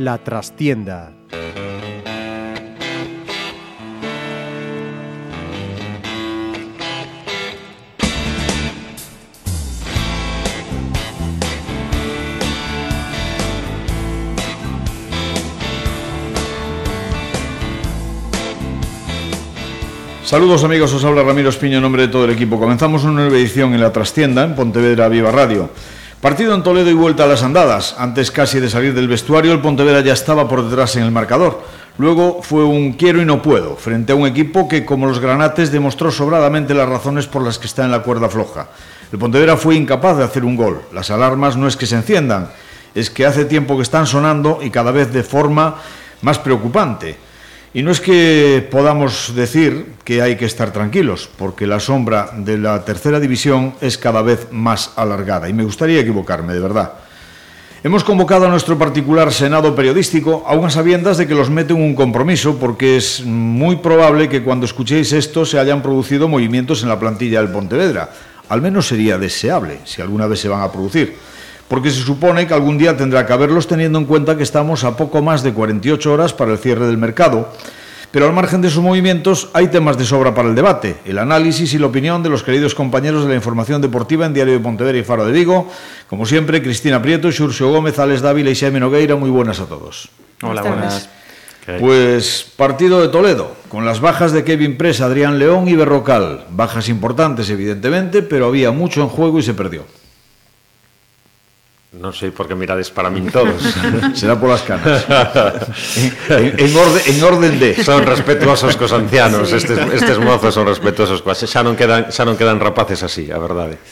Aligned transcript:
La 0.00 0.16
trastienda. 0.16 1.19
Saludos 20.30 20.62
amigos, 20.62 20.94
os 20.94 21.02
habla 21.02 21.24
Ramiro 21.24 21.50
Espiño 21.50 21.78
en 21.78 21.82
nombre 21.82 22.02
de 22.02 22.08
todo 22.08 22.24
el 22.24 22.30
equipo. 22.30 22.56
Comenzamos 22.56 23.02
una 23.02 23.14
nueva 23.14 23.34
edición 23.34 23.74
en 23.74 23.80
La 23.80 23.92
Trastienda, 23.92 24.44
en 24.44 24.54
Pontevedra 24.54 25.08
Viva 25.08 25.32
Radio. 25.32 25.70
Partido 26.20 26.54
en 26.54 26.62
Toledo 26.62 26.88
y 26.88 26.94
vuelta 26.94 27.24
a 27.24 27.26
las 27.26 27.42
andadas. 27.42 27.96
Antes 27.98 28.30
casi 28.30 28.60
de 28.60 28.70
salir 28.70 28.94
del 28.94 29.08
vestuario, 29.08 29.50
el 29.50 29.58
Pontevedra 29.58 30.02
ya 30.02 30.12
estaba 30.12 30.46
por 30.46 30.62
detrás 30.62 30.94
en 30.94 31.02
el 31.02 31.10
marcador. 31.10 31.60
Luego 31.98 32.44
fue 32.44 32.62
un 32.62 32.92
quiero 32.92 33.20
y 33.20 33.24
no 33.24 33.42
puedo, 33.42 33.74
frente 33.74 34.12
a 34.12 34.14
un 34.14 34.24
equipo 34.24 34.68
que, 34.68 34.84
como 34.84 35.08
los 35.08 35.18
granates, 35.18 35.72
demostró 35.72 36.12
sobradamente 36.12 36.74
las 36.74 36.88
razones 36.88 37.26
por 37.26 37.42
las 37.42 37.58
que 37.58 37.66
está 37.66 37.84
en 37.84 37.90
la 37.90 38.04
cuerda 38.04 38.28
floja. 38.28 38.68
El 39.10 39.18
Pontevedra 39.18 39.56
fue 39.56 39.74
incapaz 39.74 40.16
de 40.16 40.22
hacer 40.22 40.44
un 40.44 40.54
gol. 40.54 40.80
Las 40.92 41.10
alarmas 41.10 41.56
no 41.56 41.66
es 41.66 41.76
que 41.76 41.86
se 41.86 41.96
enciendan, 41.96 42.50
es 42.94 43.10
que 43.10 43.26
hace 43.26 43.46
tiempo 43.46 43.74
que 43.74 43.82
están 43.82 44.06
sonando 44.06 44.60
y 44.62 44.70
cada 44.70 44.92
vez 44.92 45.12
de 45.12 45.24
forma 45.24 45.74
más 46.22 46.38
preocupante. 46.38 47.29
Y 47.72 47.82
no 47.82 47.92
es 47.92 48.00
que 48.00 48.66
podamos 48.68 49.32
decir 49.36 49.94
que 50.02 50.22
hay 50.22 50.36
que 50.36 50.44
estar 50.44 50.72
tranquilos, 50.72 51.30
porque 51.38 51.68
la 51.68 51.78
sombra 51.78 52.30
de 52.36 52.58
la 52.58 52.84
tercera 52.84 53.20
división 53.20 53.74
es 53.80 53.96
cada 53.96 54.22
vez 54.22 54.48
más 54.50 54.92
alargada. 54.96 55.48
Y 55.48 55.52
me 55.52 55.62
gustaría 55.62 56.00
equivocarme, 56.00 56.52
de 56.52 56.58
verdad. 56.58 56.94
Hemos 57.84 58.02
convocado 58.02 58.46
a 58.46 58.48
nuestro 58.48 58.76
particular 58.76 59.32
Senado 59.32 59.74
periodístico, 59.76 60.44
aún 60.48 60.66
a 60.66 60.70
sabiendas 60.70 61.16
de 61.16 61.28
que 61.28 61.34
los 61.34 61.48
mete 61.48 61.72
en 61.72 61.80
un 61.80 61.94
compromiso, 61.94 62.56
porque 62.58 62.96
es 62.96 63.24
muy 63.24 63.76
probable 63.76 64.28
que 64.28 64.42
cuando 64.42 64.66
escuchéis 64.66 65.12
esto 65.12 65.46
se 65.46 65.60
hayan 65.60 65.80
producido 65.80 66.28
movimientos 66.28 66.82
en 66.82 66.88
la 66.88 66.98
plantilla 66.98 67.40
del 67.40 67.52
Pontevedra. 67.52 68.10
Al 68.48 68.60
menos 68.60 68.88
sería 68.88 69.16
deseable, 69.16 69.78
si 69.84 70.02
alguna 70.02 70.26
vez 70.26 70.40
se 70.40 70.48
van 70.48 70.62
a 70.62 70.72
producir 70.72 71.16
porque 71.70 71.92
se 71.92 72.02
supone 72.02 72.48
que 72.48 72.52
algún 72.52 72.78
día 72.78 72.96
tendrá 72.96 73.24
que 73.24 73.32
haberlos 73.32 73.68
teniendo 73.68 73.96
en 73.96 74.04
cuenta 74.04 74.36
que 74.36 74.42
estamos 74.42 74.82
a 74.82 74.96
poco 74.96 75.22
más 75.22 75.44
de 75.44 75.52
48 75.52 76.12
horas 76.12 76.32
para 76.34 76.50
el 76.50 76.58
cierre 76.58 76.88
del 76.88 76.98
mercado. 76.98 77.48
Pero 78.10 78.26
al 78.26 78.32
margen 78.32 78.60
de 78.60 78.68
sus 78.70 78.82
movimientos 78.82 79.50
hay 79.52 79.68
temas 79.68 79.96
de 79.96 80.04
sobra 80.04 80.34
para 80.34 80.48
el 80.48 80.56
debate, 80.56 80.96
el 81.04 81.16
análisis 81.16 81.72
y 81.72 81.78
la 81.78 81.86
opinión 81.86 82.24
de 82.24 82.28
los 82.28 82.42
queridos 82.42 82.74
compañeros 82.74 83.22
de 83.22 83.28
la 83.28 83.36
información 83.36 83.80
deportiva 83.80 84.26
en 84.26 84.34
Diario 84.34 84.54
de 84.54 84.58
Pontevedra 84.58 84.98
y 84.98 85.04
Faro 85.04 85.24
de 85.24 85.30
Vigo. 85.30 85.70
Como 86.08 86.26
siempre, 86.26 86.60
Cristina 86.60 87.00
Prieto, 87.00 87.30
Xurxo 87.30 87.70
Gómez, 87.70 88.00
Alex 88.00 88.20
Dávila 88.20 88.50
y 88.50 88.56
Xaime 88.56 88.80
Nogueira, 88.80 89.14
muy 89.14 89.30
buenas 89.30 89.60
a 89.60 89.66
todos. 89.66 90.08
Hola, 90.42 90.62
buenas. 90.62 91.08
Pues 91.78 92.50
partido 92.56 93.00
de 93.00 93.06
Toledo, 93.06 93.54
con 93.68 93.84
las 93.84 94.00
bajas 94.00 94.32
de 94.32 94.42
Kevin 94.42 94.76
Presa, 94.76 95.04
Adrián 95.04 95.38
León 95.38 95.68
y 95.68 95.76
Berrocal. 95.76 96.46
Bajas 96.50 96.88
importantes, 96.88 97.48
evidentemente, 97.48 98.22
pero 98.22 98.46
había 98.46 98.72
mucho 98.72 99.02
en 99.02 99.08
juego 99.08 99.38
y 99.38 99.44
se 99.44 99.54
perdió. 99.54 99.99
Non 101.90 102.14
sei 102.14 102.30
por 102.30 102.46
que 102.46 102.54
mirades 102.54 102.86
para 102.94 103.10
min 103.10 103.34
todos. 103.34 103.58
Será 104.14 104.38
polas 104.38 104.62
canas. 104.62 105.02
en, 106.30 106.54
en, 106.54 106.70
orde, 106.78 107.00
en 107.10 107.18
orden 107.18 107.58
de 107.58 107.74
son 107.82 108.06
respetuosos 108.06 108.78
cos 108.78 108.94
ancianos, 108.94 109.50
sí. 109.50 109.58
estes 109.58 109.74
estes 109.98 110.22
mozos 110.22 110.54
son 110.54 110.70
respetuosos 110.70 111.18
coas. 111.18 111.42
Xa 111.42 111.66
non 111.66 111.74
quedan 111.74 112.14
xa 112.14 112.22
non 112.22 112.38
quedan 112.38 112.62
rapaces 112.62 113.02
así, 113.02 113.34
a 113.34 113.42
verdade. 113.42 113.82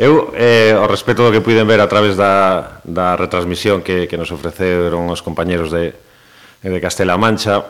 Eu 0.00 0.32
eh 0.32 0.72
o 0.72 0.88
respeto 0.88 1.20
do 1.20 1.28
que 1.28 1.44
puiden 1.44 1.68
ver 1.68 1.84
a 1.84 1.88
través 1.92 2.16
da 2.16 2.80
da 2.80 3.12
retransmisión 3.12 3.84
que 3.84 4.08
que 4.08 4.16
nos 4.16 4.32
ofreceron 4.32 5.04
os 5.12 5.20
compañeiros 5.20 5.68
de 5.68 5.92
de 6.64 6.80
Castela 6.80 7.20
Mancha, 7.20 7.60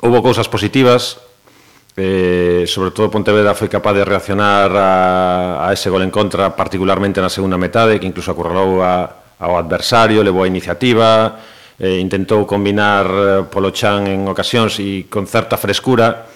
houve 0.00 0.24
cousas 0.24 0.48
positivas, 0.48 1.20
Eh, 1.92 2.64
sobre 2.64 2.88
todo 2.90 3.12
Pontevedra 3.12 3.52
foi 3.52 3.68
capaz 3.68 3.92
de 3.92 4.08
reaccionar 4.08 4.72
a, 4.72 5.68
a 5.68 5.76
ese 5.76 5.92
gol 5.92 6.00
en 6.00 6.08
contra 6.08 6.56
particularmente 6.56 7.20
na 7.20 7.28
segunda 7.28 7.60
metade 7.60 8.00
que 8.00 8.08
incluso 8.08 8.32
acurralou 8.32 8.80
a, 8.80 9.36
ao 9.36 9.60
adversario 9.60 10.24
levou 10.24 10.40
a 10.40 10.48
iniciativa 10.48 11.36
eh, 11.76 12.00
intentou 12.00 12.48
combinar 12.48 13.04
eh, 13.04 13.44
polo 13.44 13.76
chan 13.76 14.08
en 14.08 14.24
ocasións 14.24 14.80
e 14.80 15.04
con 15.12 15.28
certa 15.28 15.60
frescura 15.60 16.32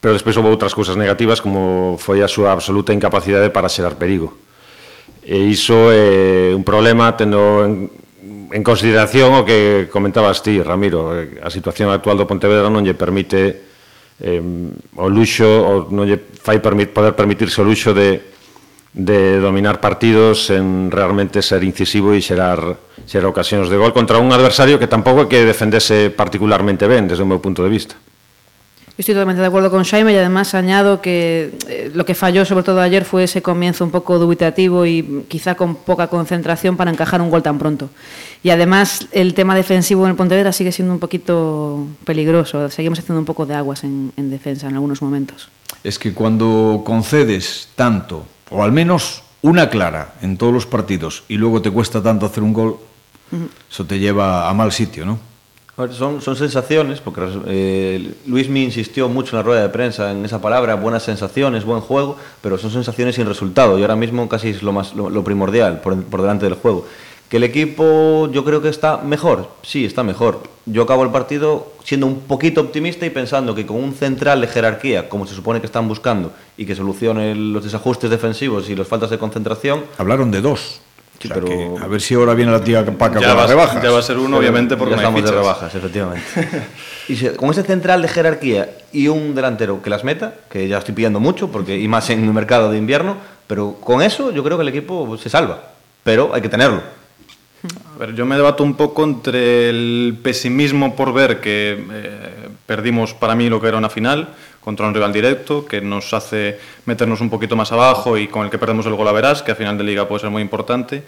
pero 0.00 0.16
despois 0.16 0.32
houve 0.40 0.48
outras 0.48 0.72
cousas 0.72 0.96
negativas 0.96 1.44
como 1.44 2.00
foi 2.00 2.24
a 2.24 2.30
súa 2.30 2.54
absoluta 2.56 2.94
incapacidade 2.94 3.50
para 3.50 3.68
xerar 3.68 3.98
perigo. 3.98 4.38
E 5.20 5.36
iso 5.52 5.92
é 5.92 6.54
un 6.54 6.62
problema 6.62 7.12
tendo 7.18 7.66
en, 7.66 7.92
en 8.54 8.62
consideración 8.64 9.34
o 9.34 9.44
que 9.44 9.90
comentabas 9.92 10.40
ti, 10.40 10.62
Ramiro 10.62 11.12
eh, 11.12 11.42
a 11.44 11.52
situación 11.52 11.92
actual 11.92 12.16
do 12.16 12.30
Pontevedra 12.30 12.72
non 12.72 12.86
lle 12.86 12.96
permite 12.96 13.67
eh, 14.20 14.42
o 14.98 15.06
luxo 15.08 15.46
o 15.46 15.86
non 15.94 16.06
lle 16.06 16.18
fai 16.18 16.58
permit, 16.58 16.90
poder 16.90 17.14
permitirse 17.14 17.62
o 17.62 17.66
luxo 17.66 17.94
de, 17.94 18.18
de 18.92 19.38
dominar 19.38 19.78
partidos 19.78 20.50
en 20.50 20.90
realmente 20.90 21.42
ser 21.42 21.62
incisivo 21.62 22.10
e 22.14 22.20
xerar, 22.24 22.58
xerar 23.06 23.30
ocasións 23.30 23.70
de 23.70 23.78
gol 23.78 23.94
contra 23.94 24.18
un 24.18 24.32
adversario 24.34 24.80
que 24.80 24.90
tampouco 24.90 25.22
é 25.22 25.30
que 25.30 25.46
defendese 25.46 26.10
particularmente 26.10 26.90
ben 26.90 27.06
desde 27.06 27.22
o 27.22 27.30
meu 27.30 27.38
punto 27.38 27.62
de 27.62 27.70
vista. 27.70 27.94
Estoy 28.98 29.14
totalmente 29.14 29.40
de 29.40 29.46
acuerdo 29.46 29.70
con 29.70 29.84
Jaime 29.84 30.12
y 30.12 30.16
además 30.16 30.54
añado 30.56 31.00
que 31.00 31.52
eh, 31.68 31.92
lo 31.94 32.04
que 32.04 32.16
falló 32.16 32.44
sobre 32.44 32.64
todo 32.64 32.80
ayer 32.80 33.04
fue 33.04 33.22
ese 33.22 33.40
comienzo 33.42 33.84
un 33.84 33.92
poco 33.92 34.18
dubitativo 34.18 34.86
y 34.86 35.24
quizá 35.28 35.54
con 35.54 35.76
poca 35.76 36.08
concentración 36.08 36.76
para 36.76 36.90
encajar 36.90 37.22
un 37.22 37.30
gol 37.30 37.40
tan 37.44 37.60
pronto. 37.60 37.90
Y 38.42 38.50
además 38.50 39.06
el 39.12 39.34
tema 39.34 39.54
defensivo 39.54 40.02
en 40.04 40.10
el 40.10 40.16
Pontevedra 40.16 40.52
sigue 40.52 40.72
siendo 40.72 40.92
un 40.92 40.98
poquito 40.98 41.86
peligroso. 42.04 42.68
Seguimos 42.70 42.98
haciendo 42.98 43.20
un 43.20 43.24
poco 43.24 43.46
de 43.46 43.54
aguas 43.54 43.84
en, 43.84 44.12
en 44.16 44.30
defensa 44.30 44.66
en 44.66 44.74
algunos 44.74 45.00
momentos. 45.00 45.48
Es 45.84 45.96
que 45.96 46.12
cuando 46.12 46.82
concedes 46.84 47.68
tanto, 47.76 48.26
o 48.50 48.64
al 48.64 48.72
menos 48.72 49.22
una 49.42 49.70
clara 49.70 50.14
en 50.22 50.36
todos 50.36 50.52
los 50.52 50.66
partidos, 50.66 51.22
y 51.28 51.36
luego 51.36 51.62
te 51.62 51.70
cuesta 51.70 52.02
tanto 52.02 52.26
hacer 52.26 52.42
un 52.42 52.52
gol, 52.52 52.80
uh 53.30 53.36
-huh. 53.36 53.48
eso 53.70 53.84
te 53.84 54.00
lleva 54.00 54.50
a 54.50 54.54
mal 54.54 54.72
sitio, 54.72 55.06
¿no? 55.06 55.20
Son, 55.92 56.20
son 56.20 56.34
sensaciones, 56.34 57.00
porque 57.00 57.22
eh, 57.46 58.12
Luis 58.26 58.48
me 58.48 58.60
insistió 58.60 59.08
mucho 59.08 59.36
en 59.36 59.38
la 59.38 59.42
rueda 59.44 59.62
de 59.62 59.68
prensa 59.68 60.10
en 60.10 60.24
esa 60.24 60.40
palabra, 60.40 60.74
buenas 60.74 61.04
sensaciones, 61.04 61.64
buen 61.64 61.80
juego, 61.80 62.16
pero 62.42 62.58
son 62.58 62.72
sensaciones 62.72 63.14
sin 63.14 63.26
resultado 63.26 63.78
y 63.78 63.82
ahora 63.82 63.94
mismo 63.94 64.28
casi 64.28 64.48
es 64.48 64.64
lo, 64.64 64.72
más, 64.72 64.96
lo, 64.96 65.08
lo 65.08 65.22
primordial 65.22 65.80
por, 65.80 66.02
por, 66.02 66.22
delante 66.22 66.46
del 66.46 66.54
juego. 66.54 66.84
Que 67.28 67.36
el 67.36 67.44
equipo 67.44 68.28
yo 68.32 68.44
creo 68.44 68.60
que 68.60 68.70
está 68.70 68.96
mejor, 68.96 69.50
sí, 69.62 69.84
está 69.84 70.02
mejor. 70.02 70.42
Yo 70.66 70.82
acabo 70.82 71.04
el 71.04 71.10
partido 71.10 71.70
siendo 71.84 72.08
un 72.08 72.22
poquito 72.22 72.60
optimista 72.60 73.06
y 73.06 73.10
pensando 73.10 73.54
que 73.54 73.64
con 73.64 73.76
un 73.76 73.94
central 73.94 74.40
de 74.40 74.48
jerarquía, 74.48 75.08
como 75.08 75.28
se 75.28 75.34
supone 75.36 75.60
que 75.60 75.66
están 75.66 75.86
buscando, 75.86 76.32
y 76.56 76.66
que 76.66 76.74
solucione 76.74 77.36
los 77.36 77.62
desajustes 77.62 78.10
defensivos 78.10 78.68
y 78.68 78.74
las 78.74 78.88
faltas 78.88 79.10
de 79.10 79.18
concentración... 79.18 79.84
Hablaron 79.96 80.32
de 80.32 80.40
dos. 80.40 80.80
Sí, 81.20 81.28
o 81.28 81.34
sea, 81.34 81.42
pero 81.42 81.46
que, 81.46 81.82
a 81.82 81.86
ver 81.88 82.00
si 82.00 82.14
ahora 82.14 82.34
viene 82.34 82.52
la 82.52 82.62
tía 82.62 82.84
Paca 82.84 83.20
ya 83.20 83.28
con 83.28 83.36
las 83.36 83.50
rebajas. 83.50 83.82
Ya 83.82 83.90
va 83.90 83.98
a 83.98 84.02
ser 84.02 84.18
uno, 84.18 84.38
obviamente, 84.38 84.76
porque 84.76 84.94
ya 84.94 85.02
no 85.02 85.02
estamos 85.02 85.20
hay 85.20 85.26
de 85.26 85.32
rebajas, 85.32 85.74
efectivamente. 85.74 86.24
y 87.08 87.16
si, 87.16 87.28
con 87.30 87.50
ese 87.50 87.64
central 87.64 88.02
de 88.02 88.08
jerarquía 88.08 88.70
y 88.92 89.08
un 89.08 89.34
delantero 89.34 89.82
que 89.82 89.90
las 89.90 90.04
meta, 90.04 90.34
que 90.48 90.68
ya 90.68 90.78
estoy 90.78 90.94
pidiendo 90.94 91.18
mucho, 91.18 91.50
porque 91.50 91.78
y 91.78 91.88
más 91.88 92.08
en 92.10 92.22
el 92.22 92.32
mercado 92.32 92.70
de 92.70 92.78
invierno, 92.78 93.16
pero 93.48 93.78
con 93.80 94.02
eso 94.02 94.30
yo 94.30 94.44
creo 94.44 94.56
que 94.56 94.62
el 94.62 94.68
equipo 94.68 95.16
se 95.18 95.28
salva. 95.28 95.62
Pero 96.04 96.32
hay 96.32 96.40
que 96.40 96.48
tenerlo. 96.48 96.82
A 97.94 97.98
ver, 97.98 98.14
yo 98.14 98.24
me 98.24 98.36
debato 98.36 98.62
un 98.62 98.74
poco 98.74 99.02
entre 99.02 99.70
el 99.70 100.18
pesimismo 100.22 100.94
por 100.94 101.12
ver 101.12 101.40
que 101.40 101.84
eh, 101.90 102.37
perdimos 102.68 103.14
para 103.14 103.34
mí 103.34 103.48
lo 103.48 103.62
que 103.62 103.68
era 103.68 103.78
una 103.78 103.88
final 103.88 104.28
contra 104.60 104.86
un 104.86 104.92
rival 104.92 105.10
directo, 105.10 105.64
que 105.64 105.80
nos 105.80 106.12
hace 106.12 106.58
meternos 106.84 107.22
un 107.22 107.30
poquito 107.30 107.56
más 107.56 107.72
abajo 107.72 108.18
y 108.18 108.28
con 108.28 108.44
el 108.44 108.50
que 108.50 108.58
perdemos 108.58 108.84
el 108.84 108.94
gol 108.94 109.08
a 109.08 109.12
verás, 109.12 109.42
que 109.42 109.52
a 109.52 109.54
final 109.54 109.78
de 109.78 109.84
liga 109.84 110.06
puede 110.06 110.20
ser 110.20 110.28
muy 110.28 110.42
importante. 110.42 111.02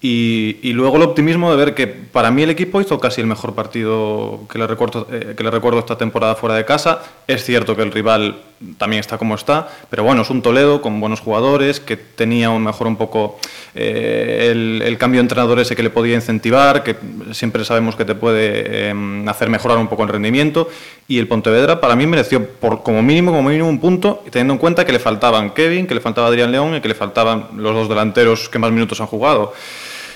Y, 0.00 0.72
luego 0.72 0.96
el 0.96 1.02
optimismo 1.02 1.50
de 1.50 1.56
ver 1.56 1.74
que 1.74 1.86
para 1.86 2.30
mí 2.30 2.42
el 2.42 2.50
equipo 2.50 2.80
hizo 2.80 2.98
casi 2.98 3.20
el 3.20 3.26
mejor 3.26 3.54
partido 3.54 4.40
que 4.50 4.58
le, 4.58 4.66
recuerdo, 4.66 5.06
eh, 5.10 5.34
que 5.36 5.42
le 5.42 5.50
recuerdo 5.50 5.78
esta 5.78 5.96
temporada 5.96 6.34
fuera 6.34 6.56
de 6.56 6.64
casa. 6.64 7.02
Es 7.26 7.44
cierto 7.44 7.76
que 7.76 7.82
el 7.82 7.92
rival 7.92 8.42
también 8.78 9.00
está 9.00 9.18
como 9.18 9.34
está, 9.34 9.68
pero 9.90 10.04
bueno, 10.04 10.22
es 10.22 10.30
un 10.30 10.42
Toledo 10.42 10.82
con 10.82 11.00
buenos 11.00 11.20
jugadores, 11.20 11.80
que 11.80 11.96
tenía 11.96 12.50
mejor 12.50 12.86
un 12.86 12.96
poco 12.96 13.38
eh, 13.74 14.48
el, 14.52 14.96
cambio 14.98 15.18
de 15.18 15.22
entrenador 15.22 15.58
ese 15.58 15.74
que 15.74 15.82
le 15.82 15.90
podía 15.90 16.14
incentivar, 16.14 16.82
que 16.82 16.96
siempre 17.32 17.64
sabemos 17.64 17.96
que 17.96 18.04
te 18.04 18.14
puede 18.14 18.90
eh, 18.90 19.24
hacer 19.26 19.50
mejorar 19.50 19.78
un 19.78 19.88
poco 19.88 20.02
el 20.02 20.08
rendimiento. 20.08 20.68
Y 21.08 21.18
el 21.18 21.28
Pontevedra 21.28 21.80
para 21.80 21.96
mí 21.96 22.06
mereció 22.06 22.46
por, 22.46 22.82
como 22.82 23.02
mínimo 23.02 23.32
como 23.32 23.48
mínimo 23.48 23.68
un 23.68 23.80
punto, 23.80 24.22
teniendo 24.30 24.54
en 24.54 24.58
cuenta 24.58 24.84
que 24.84 24.92
le 24.92 24.98
faltaban 24.98 25.50
Kevin, 25.50 25.86
que 25.86 25.94
le 25.94 26.00
faltaba 26.00 26.28
Adrián 26.28 26.52
León 26.52 26.76
y 26.76 26.80
que 26.80 26.88
le 26.88 26.94
faltaban 26.94 27.48
los 27.56 27.74
dos 27.74 27.88
delanteros 27.88 28.48
que 28.48 28.58
más 28.58 28.70
minutos 28.70 29.00
han 29.00 29.06
jugado. 29.06 29.52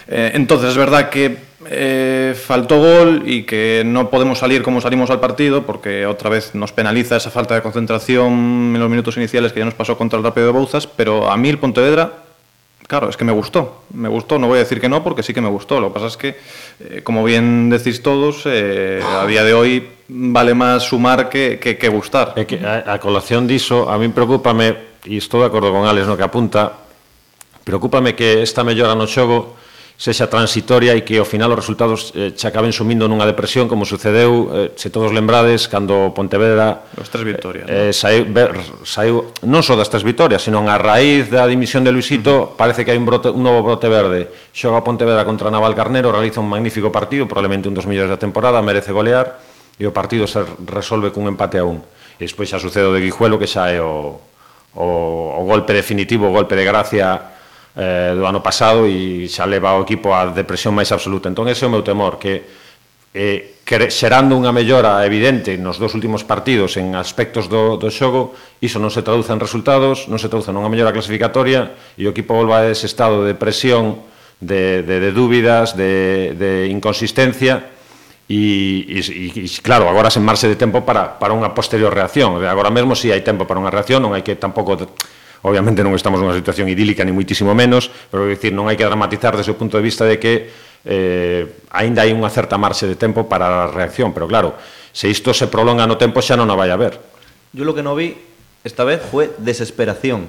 Eh, 0.09 0.31
entonces 0.35 0.71
es 0.71 0.77
verdad 0.77 1.11
que 1.11 1.48
eh, 1.67 2.35
faltó 2.39 2.79
gol 2.79 3.23
y 3.27 3.43
que 3.43 3.83
no 3.85 4.11
podemos 4.11 4.39
salir 4.39 4.63
como 4.63 4.81
salimos 4.81 5.11
al 5.11 5.19
partido 5.19 5.67
porque 5.67 6.07
otra 6.07 6.31
vez 6.31 6.55
nos 6.55 6.73
penaliza 6.73 7.17
esa 7.17 7.31
falta 7.31 7.55
de 7.55 7.63
concentración 7.63 8.73
en 8.75 8.79
los 8.79 8.91
minutos 8.91 9.17
iniciales 9.17 9.53
que 9.53 9.59
ya 9.59 9.65
nos 9.65 9.75
pasó 9.75 9.99
contra 9.99 10.19
el 10.19 10.25
Rápido 10.25 10.47
de 10.47 10.53
Bouzas, 10.53 10.87
pero 10.87 11.31
a 11.31 11.37
mí 11.37 11.49
el 11.49 11.59
Pontevedra 11.59 12.29
Claro, 12.89 13.11
es 13.11 13.19
que 13.19 13.25
me 13.25 13.33
gustó, 13.33 13.83
me 13.93 14.09
gustó, 14.09 14.39
no 14.39 14.47
voy 14.47 14.57
a 14.57 14.61
decir 14.61 14.81
que 14.81 14.89
no 14.89 15.05
porque 15.05 15.23
sí 15.23 15.35
que 15.35 15.43
me 15.43 15.51
gustó, 15.51 15.79
lo 15.79 15.89
que 15.89 15.95
pasa 15.95 16.07
es 16.07 16.17
que, 16.17 16.37
eh, 16.81 17.03
como 17.05 17.23
bien 17.23 17.69
decís 17.69 18.01
todos, 18.03 18.45
eh, 18.47 19.03
a 19.05 19.27
día 19.27 19.45
de 19.45 19.53
hoy 19.53 19.91
vale 20.09 20.57
máis 20.57 20.89
sumar 20.89 21.29
que, 21.29 21.61
que, 21.61 21.77
que 21.77 21.89
gustar. 21.93 22.33
A, 22.33 22.97
a 22.97 22.97
colación 22.97 23.45
diso, 23.45 23.93
a 23.93 24.01
min 24.01 24.17
preocúpame, 24.17 25.05
e 25.05 25.21
estou 25.21 25.45
de 25.45 25.53
acordo 25.53 25.69
con 25.69 25.85
Alex 25.85 26.09
no 26.09 26.17
que 26.17 26.25
apunta, 26.25 26.81
preocúpame 27.61 28.17
que 28.17 28.41
esta 28.41 28.65
mellora 28.65 28.97
no 28.97 29.05
xogo 29.05 29.53
sexa 29.99 30.31
transitoria 30.31 30.95
e 30.95 31.03
que 31.03 31.19
ao 31.19 31.27
final 31.27 31.51
os 31.51 31.59
resultados 31.59 32.15
eh, 32.15 32.31
che 32.31 32.47
acaben 32.47 32.71
sumindo 32.71 33.11
nunha 33.11 33.27
depresión 33.27 33.67
como 33.67 33.83
sucedeu, 33.83 34.47
eh, 34.55 34.71
se 34.79 34.95
todos 34.95 35.11
lembrades, 35.11 35.67
cando 35.67 36.15
Pontevedra... 36.15 36.87
As 36.95 37.11
tres 37.11 37.27
victorias. 37.27 37.67
Eh, 37.67 37.91
eh 37.91 37.93
saiu, 37.93 38.23
ver, 38.31 38.55
saiu 38.87 39.35
non 39.43 39.67
só 39.67 39.75
das 39.75 39.91
tres 39.91 40.07
victorias, 40.07 40.39
senón 40.39 40.71
a 40.71 40.79
raíz 40.79 41.27
da 41.35 41.43
dimisión 41.51 41.83
de 41.83 41.91
Luisito, 41.91 42.31
uh 42.31 42.39
-huh. 42.47 42.55
parece 42.55 42.87
que 42.87 42.95
hai 42.95 42.99
un, 42.99 43.11
brote, 43.11 43.27
un 43.35 43.43
novo 43.43 43.67
brote 43.67 43.91
verde. 43.91 44.31
Xoga 44.55 44.87
Pontevedra 44.87 45.27
contra 45.27 45.51
Naval 45.51 45.75
Carnero, 45.75 46.15
realiza 46.15 46.39
un 46.39 46.47
magnífico 46.47 46.95
partido, 46.95 47.27
probablemente 47.27 47.67
un 47.67 47.75
dos 47.75 47.91
millóns 47.91 48.07
da 48.07 48.23
temporada, 48.23 48.63
merece 48.63 48.95
golear, 48.95 49.43
e 49.75 49.83
o 49.83 49.91
partido 49.91 50.31
se 50.31 50.47
resolve 50.63 51.11
cun 51.11 51.27
empate 51.27 51.59
a 51.59 51.67
un. 51.67 51.83
E 52.15 52.23
despois 52.23 52.47
xa 52.47 52.63
sucede 52.63 52.87
o 52.87 52.95
de 52.95 53.03
Guijuelo, 53.03 53.35
que 53.35 53.51
xa 53.51 53.75
é 53.75 53.83
o, 53.83 54.23
o, 54.79 54.87
o 55.39 55.43
golpe 55.43 55.75
definitivo, 55.75 56.31
o 56.31 56.33
golpe 56.35 56.55
de 56.55 56.63
gracia 56.63 57.35
eh, 57.79 58.13
do 58.19 58.27
ano 58.27 58.43
pasado 58.43 58.91
e 58.91 59.31
xa 59.31 59.47
leva 59.47 59.79
o 59.79 59.87
equipo 59.87 60.11
á 60.11 60.27
depresión 60.35 60.75
máis 60.75 60.91
absoluta. 60.91 61.31
Entón 61.31 61.47
ese 61.47 61.63
é 61.63 61.71
o 61.71 61.73
meu 61.73 61.87
temor, 61.87 62.19
que 62.19 62.43
eh, 63.15 63.63
xerando 63.89 64.35
unha 64.35 64.51
mellora 64.51 64.99
evidente 65.07 65.55
nos 65.55 65.79
dos 65.79 65.95
últimos 65.95 66.27
partidos 66.27 66.75
en 66.75 66.99
aspectos 66.99 67.47
do, 67.47 67.79
do 67.79 67.87
xogo, 67.89 68.35
iso 68.59 68.83
non 68.83 68.91
se 68.91 69.07
traduce 69.07 69.31
en 69.31 69.39
resultados, 69.39 70.11
non 70.11 70.19
se 70.19 70.27
traduce 70.27 70.51
nunha 70.51 70.67
mellora 70.67 70.91
clasificatoria 70.91 71.71
e 71.95 72.03
o 72.03 72.11
equipo 72.11 72.35
volva 72.35 72.67
a 72.67 72.69
ese 72.69 72.91
estado 72.91 73.23
de 73.23 73.39
presión, 73.39 74.03
de, 74.43 74.83
de, 74.83 74.99
de 74.99 75.11
dúbidas, 75.15 75.79
de, 75.79 76.35
de 76.35 76.67
inconsistencia, 76.67 77.71
e, 78.29 78.85
e, 78.87 79.01
e 79.01 79.49
claro, 79.63 79.89
agora 79.89 80.11
sen 80.11 80.27
marxe 80.27 80.51
de 80.51 80.59
tempo 80.59 80.85
para, 80.85 81.17
para 81.17 81.33
unha 81.33 81.55
posterior 81.57 81.95
reacción. 81.95 82.37
Agora 82.45 82.69
mesmo 82.69 82.93
si 82.93 83.09
sí, 83.09 83.15
hai 83.15 83.25
tempo 83.25 83.49
para 83.49 83.63
unha 83.63 83.73
reacción, 83.73 84.05
non 84.05 84.13
hai 84.13 84.21
que 84.21 84.37
tampouco 84.37 84.77
Obviamente 85.43 85.87
non 85.87 85.95
estamos 85.95 86.19
nunha 86.19 86.35
situación 86.35 86.67
idílica, 86.67 87.07
ni 87.07 87.15
muitísimo 87.15 87.55
menos, 87.55 87.91
pero 88.11 88.27
quero 88.27 88.35
dicir, 88.35 88.53
non 88.55 88.67
hai 88.67 88.75
que 88.75 88.87
dramatizar 88.87 89.39
desde 89.39 89.55
o 89.55 89.59
punto 89.59 89.79
de 89.79 89.85
vista 89.87 90.03
de 90.03 90.19
que 90.19 90.51
eh, 90.83 91.47
aínda 91.71 92.03
hai 92.03 92.11
unha 92.11 92.31
certa 92.31 92.59
marxe 92.59 92.91
de 92.91 92.99
tempo 92.99 93.31
para 93.31 93.67
a 93.67 93.71
reacción, 93.71 94.11
pero 94.11 94.27
claro, 94.27 94.59
se 94.91 95.07
isto 95.07 95.31
se 95.31 95.47
prolonga 95.47 95.87
no 95.87 95.95
tempo 95.95 96.19
xa 96.19 96.35
non 96.35 96.51
a 96.51 96.59
vai 96.59 96.75
a 96.75 96.79
ver. 96.79 96.99
Yo 97.55 97.63
lo 97.63 97.73
que 97.73 97.87
no 97.87 97.95
vi 97.95 98.19
esta 98.67 98.83
vez 98.83 98.99
fue 98.99 99.31
desesperación 99.39 100.27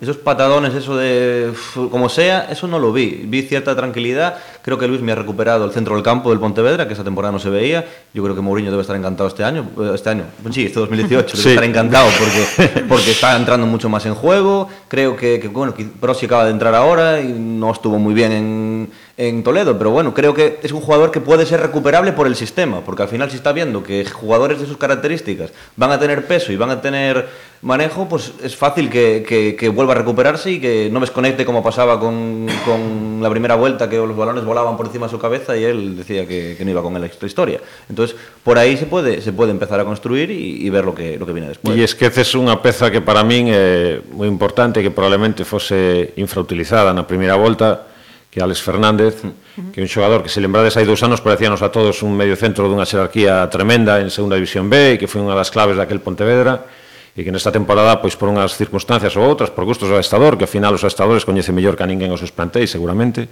Esos 0.00 0.16
patadones, 0.16 0.74
eso 0.74 0.96
de 0.96 1.52
como 1.90 2.08
sea, 2.08 2.48
eso 2.50 2.66
no 2.66 2.78
lo 2.78 2.92
vi. 2.92 3.24
Vi 3.26 3.42
cierta 3.42 3.74
tranquilidad. 3.74 4.36
Creo 4.62 4.78
que 4.78 4.86
Luis 4.86 5.00
me 5.00 5.12
ha 5.12 5.14
recuperado 5.14 5.64
el 5.64 5.72
centro 5.72 5.94
del 5.94 6.02
campo 6.02 6.30
del 6.30 6.40
Pontevedra, 6.40 6.86
que 6.86 6.94
esa 6.94 7.04
temporada 7.04 7.32
no 7.32 7.38
se 7.38 7.50
veía. 7.50 7.84
Yo 8.12 8.22
creo 8.22 8.34
que 8.34 8.40
Mourinho 8.40 8.70
debe 8.70 8.82
estar 8.82 8.96
encantado 8.96 9.28
este 9.28 9.44
año. 9.44 9.68
Eh, 9.78 9.92
este 9.94 10.10
año, 10.10 10.24
sí, 10.50 10.66
este 10.66 10.80
2018, 10.80 11.36
debe 11.36 11.50
estar 11.50 11.64
encantado 11.64 12.08
porque, 12.18 12.84
porque 12.88 13.10
está 13.10 13.36
entrando 13.36 13.66
mucho 13.66 13.88
más 13.88 14.04
en 14.06 14.14
juego. 14.14 14.68
Creo 14.88 15.16
que, 15.16 15.40
que 15.40 15.48
bueno, 15.48 15.74
Prosi 16.00 16.26
acaba 16.26 16.44
de 16.44 16.50
entrar 16.50 16.74
ahora 16.74 17.20
y 17.20 17.32
no 17.32 17.72
estuvo 17.72 17.98
muy 17.98 18.14
bien 18.14 18.32
en, 18.32 18.90
en 19.18 19.42
Toledo, 19.42 19.78
pero 19.78 19.90
bueno, 19.90 20.12
creo 20.12 20.34
que 20.34 20.58
es 20.62 20.72
un 20.72 20.82
jugador 20.82 21.10
que 21.10 21.20
puede 21.20 21.46
ser 21.46 21.60
recuperable 21.60 22.12
por 22.12 22.26
el 22.26 22.36
sistema, 22.36 22.82
porque 22.82 23.02
al 23.02 23.08
final 23.08 23.30
si 23.30 23.36
está 23.36 23.52
viendo 23.52 23.82
que 23.82 24.04
jugadores 24.04 24.60
de 24.60 24.66
sus 24.66 24.76
características 24.76 25.52
van 25.74 25.90
a 25.90 25.98
tener 25.98 26.26
peso 26.26 26.52
y 26.52 26.56
van 26.56 26.68
a 26.68 26.82
tener 26.82 27.26
manejo, 27.62 28.06
pues 28.08 28.34
es 28.42 28.54
fácil 28.54 28.90
que, 28.90 29.24
que, 29.26 29.56
que 29.56 29.68
vuelva 29.70 29.94
a 29.94 29.96
recuperarse 29.96 30.52
y 30.52 30.60
que 30.60 30.90
no 30.92 31.00
desconecte 31.00 31.46
como 31.46 31.62
pasaba 31.62 31.98
con, 31.98 32.46
con, 32.66 33.22
la 33.22 33.30
primera 33.30 33.54
vuelta, 33.54 33.88
que 33.88 33.96
los 33.96 34.14
balones 34.14 34.44
volaban 34.44 34.76
por 34.76 34.86
encima 34.86 35.06
de 35.06 35.10
su 35.10 35.18
cabeza 35.18 35.56
y 35.56 35.64
él 35.64 35.96
decía 35.96 36.26
que, 36.26 36.54
que 36.58 36.64
no 36.64 36.72
iba 36.72 36.82
con 36.82 36.92
la 37.00 37.06
historia. 37.06 37.60
Entonces, 37.88 38.14
por 38.44 38.58
ahí 38.58 38.76
se 38.76 38.84
puede, 38.84 39.22
se 39.22 39.32
puede 39.32 39.50
empezar 39.50 39.80
a 39.80 39.86
construir 39.86 40.30
y, 40.30 40.66
y 40.66 40.68
ver 40.68 40.84
lo 40.84 40.94
que, 40.94 41.18
lo 41.18 41.24
que 41.24 41.32
viene 41.32 41.48
después. 41.48 41.74
Y 41.74 41.82
es 41.82 41.94
que 41.94 42.06
es 42.06 42.34
unha 42.36 42.60
peza 42.60 42.92
que 42.92 43.00
para 43.00 43.24
min 43.24 43.48
é 43.48 44.04
moi 44.12 44.28
importante, 44.28 44.84
que 44.84 44.92
probablemente 44.92 45.48
fose 45.48 46.12
infrautilizada 46.20 46.92
na 46.92 47.08
primeira 47.08 47.40
volta, 47.40 47.95
que 48.36 48.42
Alex 48.44 48.60
Fernández, 48.60 49.24
que 49.72 49.80
é 49.80 49.82
un 49.82 49.88
xogador 49.88 50.20
que 50.20 50.28
se 50.28 50.44
lembrades 50.44 50.76
hai 50.76 50.84
dous 50.84 51.00
anos 51.00 51.24
parecíanos 51.24 51.64
a 51.64 51.72
todos 51.72 52.04
un 52.04 52.12
medio 52.12 52.36
centro 52.36 52.68
dunha 52.68 52.84
xerarquía 52.84 53.48
tremenda 53.48 53.96
en 54.04 54.12
Segunda 54.12 54.36
División 54.36 54.68
B 54.68 54.92
e 54.92 54.94
que 55.00 55.08
foi 55.08 55.24
unha 55.24 55.32
das 55.32 55.48
claves 55.48 55.80
daquel 55.80 56.04
Pontevedra 56.04 56.68
e 57.16 57.24
que 57.24 57.32
nesta 57.32 57.48
temporada, 57.48 57.96
pois 57.96 58.12
por 58.12 58.28
unhas 58.28 58.52
circunstancias 58.52 59.16
ou 59.16 59.24
outras, 59.24 59.48
por 59.48 59.64
gustos 59.64 59.88
do 59.88 59.96
estador, 59.96 60.36
que 60.36 60.44
ao 60.44 60.52
final 60.52 60.76
os 60.76 60.84
estadores 60.84 61.24
coñecen 61.24 61.56
mellor 61.56 61.80
que 61.80 61.84
a 61.84 61.88
ninguén 61.88 62.12
os 62.12 62.20
seus 62.20 62.28
plantéis, 62.28 62.68
seguramente, 62.68 63.24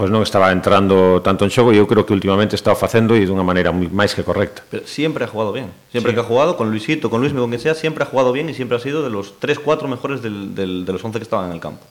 pois 0.00 0.08
non 0.08 0.24
estaba 0.24 0.48
entrando 0.48 1.20
tanto 1.20 1.44
en 1.44 1.52
xogo 1.52 1.68
e 1.68 1.76
eu 1.76 1.84
creo 1.84 2.08
que 2.08 2.16
últimamente 2.16 2.56
estaba 2.56 2.72
facendo 2.72 3.12
e 3.12 3.28
dunha 3.28 3.44
maneira 3.44 3.68
moi 3.68 3.92
máis 3.92 4.16
que 4.16 4.24
correcta. 4.24 4.64
Pero 4.72 4.88
siempre 4.88 5.28
ha 5.28 5.28
jugado 5.28 5.52
bien. 5.52 5.76
Siempre 5.92 6.10
sí. 6.10 6.14
que 6.16 6.24
ha 6.24 6.28
jugado 6.32 6.56
con 6.56 6.72
Luisito, 6.72 7.12
con 7.12 7.20
Luis, 7.20 7.36
con 7.36 7.52
que 7.52 7.60
sea, 7.60 7.76
siempre 7.76 8.00
ha 8.00 8.08
jugado 8.08 8.32
bien 8.32 8.48
y 8.48 8.56
siempre 8.56 8.80
ha 8.80 8.80
sido 8.80 9.04
de 9.04 9.12
los 9.12 9.36
3, 9.44 9.60
4 9.60 9.92
mejores 9.92 10.24
del, 10.24 10.56
del, 10.56 10.88
de 10.88 10.92
los 10.96 11.04
11 11.04 11.20
que 11.20 11.28
estaban 11.28 11.52
en 11.52 11.60
el 11.60 11.60
campo. 11.60 11.84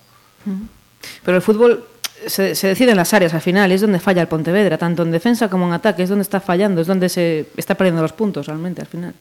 Pero 1.21 1.37
el 1.37 1.45
fútbol 1.45 1.85
se, 2.27 2.55
se 2.55 2.67
decide 2.67 2.91
en 2.91 2.97
las 2.97 3.13
áreas 3.13 3.33
al 3.33 3.41
final, 3.41 3.71
es 3.71 3.81
donde 3.81 3.99
falla 3.99 4.21
el 4.21 4.27
Pontevedra, 4.27 4.77
tanto 4.77 5.03
en 5.03 5.11
defensa 5.11 5.49
como 5.49 5.67
en 5.67 5.73
ataque, 5.73 6.03
es 6.03 6.09
donde 6.09 6.23
está 6.23 6.39
fallando, 6.39 6.81
es 6.81 6.87
donde 6.87 7.09
se 7.09 7.47
está 7.57 7.75
perdiendo 7.75 8.01
los 8.01 8.13
puntos 8.13 8.47
realmente 8.47 8.81
al 8.81 8.87
final. 8.87 9.13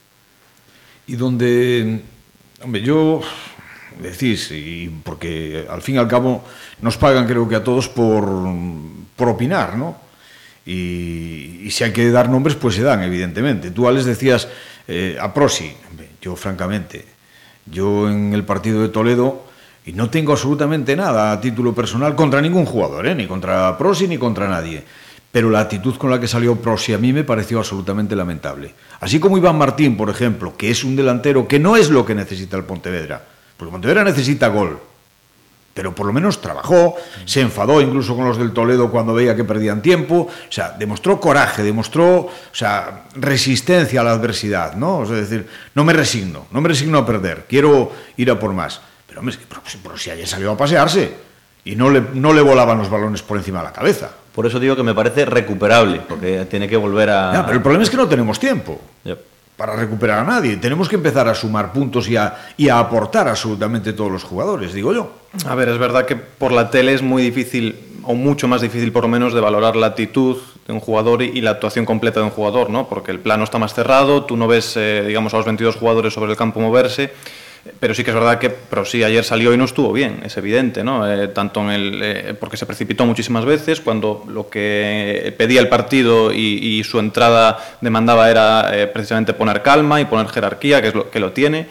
Y 1.07 1.15
donde, 1.15 2.01
hombre, 2.63 2.81
yo 2.81 3.21
decís, 4.01 4.51
y 4.51 4.89
porque 5.03 5.65
al 5.69 5.81
fin 5.81 5.95
y 5.95 5.97
al 5.97 6.07
cabo 6.07 6.43
nos 6.81 6.97
pagan 6.97 7.27
creo 7.27 7.47
que 7.47 7.55
a 7.55 7.63
todos 7.63 7.89
por, 7.89 8.27
por 9.15 9.29
opinar, 9.29 9.77
¿no? 9.77 9.97
Y, 10.65 11.61
y 11.63 11.71
si 11.71 11.83
hay 11.83 11.91
que 11.91 12.09
dar 12.11 12.29
nombres, 12.29 12.55
pues 12.55 12.75
se 12.75 12.83
dan, 12.83 13.01
evidentemente. 13.03 13.71
Tú, 13.71 13.87
Alex, 13.87 14.05
decías 14.05 14.47
eh, 14.87 15.17
a 15.19 15.33
Prosi, 15.33 15.71
yo 16.21 16.35
francamente, 16.35 17.05
yo 17.65 18.09
en 18.09 18.33
el 18.33 18.43
partido 18.43 18.81
de 18.81 18.89
Toledo 18.89 19.50
y 19.85 19.93
no 19.93 20.09
tengo 20.09 20.33
absolutamente 20.33 20.95
nada 20.95 21.31
a 21.31 21.41
título 21.41 21.73
personal 21.73 22.15
contra 22.15 22.41
ningún 22.41 22.65
jugador, 22.65 23.07
¿eh? 23.07 23.15
ni 23.15 23.27
contra 23.27 23.77
Prosi 23.77 24.07
ni 24.07 24.17
contra 24.17 24.47
nadie. 24.47 24.83
Pero 25.31 25.49
la 25.49 25.61
actitud 25.61 25.95
con 25.95 26.11
la 26.11 26.19
que 26.19 26.27
salió 26.27 26.55
Prosi 26.57 26.93
a 26.93 26.97
mí 26.97 27.13
me 27.13 27.23
pareció 27.23 27.57
absolutamente 27.59 28.15
lamentable. 28.15 28.73
Así 28.99 29.19
como 29.19 29.37
Iván 29.37 29.57
Martín, 29.57 29.95
por 29.95 30.09
ejemplo, 30.09 30.55
que 30.57 30.69
es 30.69 30.83
un 30.83 30.95
delantero 30.95 31.47
que 31.47 31.57
no 31.57 31.77
es 31.77 31.89
lo 31.89 32.05
que 32.05 32.13
necesita 32.13 32.57
el 32.57 32.65
Pontevedra, 32.65 33.23
porque 33.57 33.71
Pontevedra 33.71 34.03
necesita 34.03 34.49
gol, 34.49 34.77
pero 35.73 35.95
por 35.95 36.05
lo 36.05 36.13
menos 36.13 36.41
trabajó, 36.41 36.95
se 37.25 37.41
enfadó 37.41 37.81
incluso 37.81 38.15
con 38.15 38.25
los 38.25 38.37
del 38.37 38.51
Toledo 38.51 38.91
cuando 38.91 39.13
veía 39.13 39.35
que 39.35 39.45
perdían 39.45 39.81
tiempo, 39.81 40.27
o 40.27 40.51
sea, 40.51 40.75
demostró 40.77 41.19
coraje, 41.19 41.63
demostró, 41.63 42.17
o 42.19 42.31
sea, 42.51 43.05
resistencia 43.15 44.01
a 44.01 44.03
la 44.03 44.11
adversidad, 44.11 44.75
¿no? 44.75 45.03
Es 45.03 45.09
decir, 45.09 45.47
no 45.73 45.85
me 45.85 45.93
resigno, 45.93 46.45
no 46.51 46.59
me 46.59 46.69
resigno 46.69 46.97
a 46.97 47.05
perder, 47.05 47.45
quiero 47.47 47.91
ir 48.17 48.29
a 48.29 48.37
por 48.37 48.53
más. 48.53 48.81
Pero, 49.11 49.19
hombre, 49.19 49.35
pero, 49.49 49.61
pero 49.83 49.97
si 49.97 50.09
ayer 50.09 50.25
salió 50.25 50.51
a 50.51 50.57
pasearse 50.57 51.11
y 51.65 51.75
no 51.75 51.89
le, 51.89 52.01
no 52.13 52.31
le 52.31 52.41
volaban 52.41 52.77
los 52.77 52.89
balones 52.89 53.21
por 53.21 53.35
encima 53.35 53.59
de 53.59 53.65
la 53.65 53.73
cabeza. 53.73 54.09
Por 54.33 54.45
eso 54.45 54.57
digo 54.57 54.73
que 54.73 54.83
me 54.83 54.93
parece 54.93 55.25
recuperable, 55.25 56.01
porque 56.07 56.47
tiene 56.49 56.69
que 56.69 56.77
volver 56.77 57.09
a... 57.09 57.33
Ya, 57.33 57.45
pero 57.45 57.57
el 57.57 57.61
problema 57.61 57.83
es 57.83 57.89
que 57.89 57.97
no 57.97 58.07
tenemos 58.07 58.39
tiempo 58.39 58.79
yep. 59.03 59.19
para 59.57 59.75
recuperar 59.75 60.19
a 60.19 60.23
nadie. 60.23 60.55
Tenemos 60.55 60.87
que 60.87 60.95
empezar 60.95 61.27
a 61.27 61.35
sumar 61.35 61.73
puntos 61.73 62.07
y 62.07 62.15
a, 62.15 62.53
y 62.55 62.69
a 62.69 62.79
aportar 62.79 63.27
absolutamente 63.27 63.91
todos 63.91 64.09
los 64.09 64.23
jugadores, 64.23 64.71
digo 64.71 64.93
yo. 64.93 65.11
A 65.45 65.55
ver, 65.55 65.67
es 65.67 65.77
verdad 65.77 66.05
que 66.05 66.15
por 66.15 66.53
la 66.53 66.69
tele 66.69 66.93
es 66.93 67.01
muy 67.01 67.21
difícil, 67.21 67.99
o 68.03 68.13
mucho 68.13 68.47
más 68.47 68.61
difícil 68.61 68.93
por 68.93 69.03
lo 69.03 69.09
menos, 69.09 69.33
de 69.33 69.41
valorar 69.41 69.75
la 69.75 69.87
actitud 69.87 70.37
de 70.65 70.71
un 70.71 70.79
jugador 70.79 71.21
y, 71.21 71.37
y 71.37 71.41
la 71.41 71.51
actuación 71.51 71.83
completa 71.83 72.21
de 72.21 72.27
un 72.27 72.31
jugador, 72.31 72.69
¿no? 72.69 72.87
Porque 72.87 73.11
el 73.11 73.19
plano 73.19 73.43
está 73.43 73.59
más 73.59 73.73
cerrado, 73.73 74.23
tú 74.23 74.37
no 74.37 74.47
ves, 74.47 74.77
eh, 74.77 75.03
digamos, 75.05 75.33
a 75.33 75.37
los 75.37 75.45
22 75.45 75.75
jugadores 75.75 76.13
sobre 76.13 76.31
el 76.31 76.37
campo 76.37 76.61
moverse 76.61 77.11
pero 77.79 77.93
sí 77.93 78.03
que 78.03 78.11
es 78.11 78.15
verdad 78.15 78.39
que 78.39 78.49
pero 78.49 78.85
sí, 78.85 79.03
ayer 79.03 79.23
salió 79.23 79.53
y 79.53 79.57
no 79.57 79.65
estuvo 79.65 79.93
bien, 79.93 80.21
es 80.25 80.35
evidente, 80.37 80.83
¿no? 80.83 81.11
Eh, 81.11 81.27
tanto 81.27 81.61
en 81.61 81.69
el, 81.69 82.01
eh, 82.03 82.33
porque 82.39 82.57
se 82.57 82.65
precipitó 82.65 83.05
muchísimas 83.05 83.45
veces, 83.45 83.81
cuando 83.81 84.23
lo 84.27 84.49
que 84.49 85.33
pedía 85.37 85.61
el 85.61 85.69
partido 85.69 86.31
y, 86.31 86.57
y 86.79 86.83
su 86.83 86.99
entrada 86.99 87.77
demandaba 87.81 88.29
era 88.29 88.71
eh, 88.73 88.87
precisamente 88.87 89.33
poner 89.33 89.61
calma 89.61 90.01
y 90.01 90.05
poner 90.05 90.27
jerarquía, 90.27 90.81
que 90.81 90.89
es 90.89 90.95
lo 90.95 91.09
que 91.09 91.19
lo 91.19 91.31
tiene. 91.31 91.67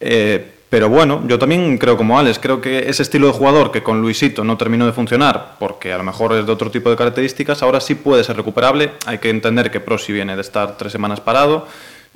Eh, 0.00 0.44
pero 0.70 0.88
bueno, 0.88 1.24
yo 1.26 1.36
también 1.36 1.78
creo 1.78 1.96
como 1.96 2.16
Alex, 2.16 2.38
creo 2.38 2.60
que 2.60 2.88
ese 2.88 3.02
estilo 3.02 3.26
de 3.26 3.32
jugador 3.32 3.72
que 3.72 3.82
con 3.82 4.00
Luisito 4.00 4.44
no 4.44 4.56
terminó 4.56 4.86
de 4.86 4.92
funcionar, 4.92 5.56
porque 5.58 5.92
a 5.92 5.98
lo 5.98 6.04
mejor 6.04 6.32
es 6.34 6.46
de 6.46 6.52
otro 6.52 6.70
tipo 6.70 6.88
de 6.88 6.96
características, 6.96 7.64
ahora 7.64 7.80
sí 7.80 7.96
puede 7.96 8.22
ser 8.22 8.36
recuperable. 8.36 8.92
Hay 9.04 9.18
que 9.18 9.30
entender 9.30 9.72
que 9.72 9.80
Prosi 9.80 10.12
viene 10.12 10.36
de 10.36 10.42
estar 10.42 10.76
tres 10.78 10.92
semanas 10.92 11.20
parado 11.20 11.66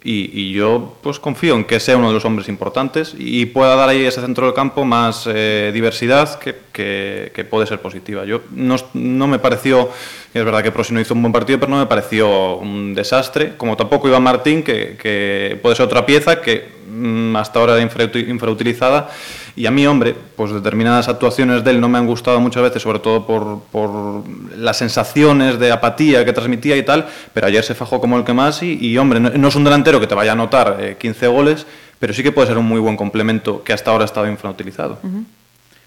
y, 0.06 0.52
yo 0.52 0.96
pues 1.02 1.18
confío 1.18 1.56
en 1.56 1.64
que 1.64 1.80
sea 1.80 1.96
uno 1.96 2.08
de 2.08 2.14
los 2.14 2.26
hombres 2.26 2.48
importantes 2.48 3.14
y 3.18 3.46
pueda 3.46 3.74
dar 3.74 3.88
ahí 3.88 4.04
ese 4.04 4.20
centro 4.20 4.44
del 4.44 4.54
campo 4.54 4.84
más 4.84 5.26
eh, 5.26 5.70
diversidad 5.72 6.38
que, 6.38 6.54
que, 6.72 7.44
puede 7.44 7.66
ser 7.66 7.80
positiva. 7.80 8.26
Yo 8.26 8.42
no, 8.50 8.76
no 8.92 9.26
me 9.26 9.38
pareció, 9.38 9.88
es 10.34 10.44
verdad 10.44 10.62
que 10.62 10.70
Prosi 10.70 10.92
no 10.92 11.00
hizo 11.00 11.14
un 11.14 11.22
buen 11.22 11.32
partido, 11.32 11.58
pero 11.58 11.70
no 11.70 11.78
me 11.78 11.86
pareció 11.86 12.56
un 12.56 12.94
desastre, 12.94 13.56
como 13.56 13.78
tampoco 13.78 14.06
iba 14.08 14.20
Martín, 14.20 14.62
que, 14.62 14.98
que 15.00 15.58
puede 15.62 15.74
ser 15.74 15.86
otra 15.86 16.04
pieza 16.04 16.42
que 16.42 16.68
mmm, 16.86 17.34
hasta 17.36 17.60
ahora 17.60 17.80
infra, 17.80 18.04
infrautilizada. 18.14 19.10
Y 19.56 19.66
a 19.66 19.70
mí, 19.70 19.86
hombre, 19.86 20.16
pues 20.36 20.52
determinadas 20.52 21.08
actuaciones 21.08 21.62
de 21.62 21.70
él 21.70 21.80
no 21.80 21.88
me 21.88 21.98
han 21.98 22.06
gustado 22.06 22.40
muchas 22.40 22.62
veces, 22.64 22.82
sobre 22.82 22.98
todo 22.98 23.24
por, 23.24 23.60
por 23.70 24.24
las 24.56 24.78
sensaciones 24.78 25.60
de 25.60 25.70
apatía 25.70 26.24
que 26.24 26.32
transmitía 26.32 26.76
y 26.76 26.82
tal, 26.82 27.06
pero 27.32 27.46
ayer 27.46 27.62
se 27.62 27.74
fajó 27.74 28.00
como 28.00 28.18
el 28.18 28.24
que 28.24 28.32
más 28.32 28.62
y, 28.64 28.78
y 28.84 28.98
hombre, 28.98 29.20
no, 29.20 29.30
no, 29.30 29.48
es 29.48 29.54
un 29.54 29.62
delantero 29.62 30.00
que 30.00 30.08
te 30.08 30.14
vaya 30.16 30.32
a 30.32 30.34
anotar 30.34 30.78
eh, 30.80 30.96
15 30.98 31.26
goles, 31.28 31.66
pero 32.00 32.12
sí 32.12 32.24
que 32.24 32.32
puede 32.32 32.48
ser 32.48 32.58
un 32.58 32.66
muy 32.66 32.80
buen 32.80 32.96
complemento 32.96 33.62
que 33.62 33.72
hasta 33.72 33.92
ahora 33.92 34.02
ha 34.02 34.06
estado 34.06 34.26
infrautilizado. 34.28 34.98
Uh 35.02 35.08
-huh. 35.08 35.24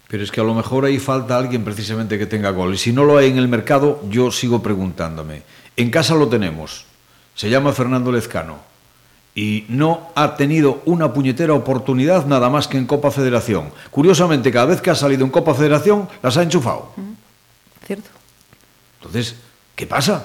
Pero 0.08 0.24
es 0.24 0.30
que 0.30 0.40
a 0.40 0.44
lo 0.44 0.54
mejor 0.54 0.86
ahí 0.86 0.98
falta 0.98 1.36
alguien 1.36 1.62
precisamente 1.62 2.18
que 2.18 2.24
tenga 2.24 2.48
gol. 2.50 2.72
Y 2.72 2.78
si 2.78 2.92
no 2.92 3.04
lo 3.04 3.18
hay 3.18 3.28
en 3.28 3.36
el 3.36 3.48
mercado, 3.48 4.00
yo 4.08 4.30
sigo 4.30 4.62
preguntándome. 4.62 5.42
En 5.76 5.90
casa 5.90 6.14
lo 6.14 6.28
tenemos. 6.28 6.86
Se 7.34 7.50
llama 7.50 7.74
Fernando 7.74 8.10
Lezcano 8.10 8.67
y 9.38 9.64
no 9.68 10.08
ha 10.16 10.34
tenido 10.34 10.82
una 10.84 11.12
puñetera 11.12 11.54
oportunidad 11.54 12.26
nada 12.26 12.50
más 12.50 12.66
que 12.66 12.76
en 12.76 12.86
Copa 12.86 13.12
Federación. 13.12 13.70
Curiosamente, 13.88 14.50
cada 14.50 14.66
vez 14.66 14.80
que 14.80 14.90
ha 14.90 14.96
salido 14.96 15.24
en 15.24 15.30
Copa 15.30 15.54
Federación, 15.54 16.08
las 16.24 16.36
ha 16.36 16.42
enchufado. 16.42 16.90
Cierto. 17.86 18.10
Entonces, 18.98 19.36
¿qué 19.76 19.86
pasa? 19.86 20.24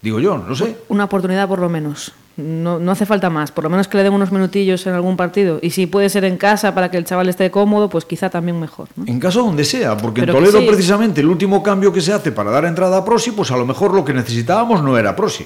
Digo 0.00 0.20
yo, 0.20 0.38
no 0.38 0.54
sé. 0.54 0.76
Una 0.88 1.06
oportunidad 1.06 1.48
por 1.48 1.58
lo 1.58 1.68
menos. 1.68 2.12
No, 2.36 2.78
no, 2.78 2.92
hace 2.92 3.06
falta 3.06 3.28
más, 3.28 3.50
por 3.50 3.64
lo 3.64 3.70
menos 3.70 3.88
que 3.88 3.96
le 3.96 4.04
den 4.04 4.12
unos 4.12 4.30
minutillos 4.30 4.86
en 4.86 4.94
algún 4.94 5.16
partido. 5.16 5.58
Y 5.60 5.70
si 5.70 5.88
puede 5.88 6.08
ser 6.08 6.24
en 6.24 6.36
casa 6.36 6.76
para 6.76 6.92
que 6.92 6.98
el 6.98 7.04
chaval 7.04 7.28
esté 7.28 7.50
cómodo, 7.50 7.90
pues 7.90 8.04
quizá 8.04 8.30
también 8.30 8.60
mejor. 8.60 8.86
¿no? 8.94 9.04
En 9.04 9.18
casa 9.18 9.40
donde 9.40 9.64
sea, 9.64 9.96
porque 9.96 10.20
Pero 10.20 10.34
en 10.34 10.44
Toledo 10.44 10.60
sí. 10.60 10.66
precisamente 10.68 11.22
el 11.22 11.26
último 11.26 11.60
cambio 11.60 11.92
que 11.92 12.00
se 12.00 12.12
hace 12.12 12.30
para 12.30 12.52
dar 12.52 12.66
entrada 12.66 12.98
a 12.98 13.04
Prosi, 13.04 13.32
pues 13.32 13.50
a 13.50 13.56
lo 13.56 13.66
mejor 13.66 13.92
lo 13.92 14.04
que 14.04 14.14
necesitábamos 14.14 14.80
no 14.80 14.96
era 14.96 15.16
Prosi. 15.16 15.44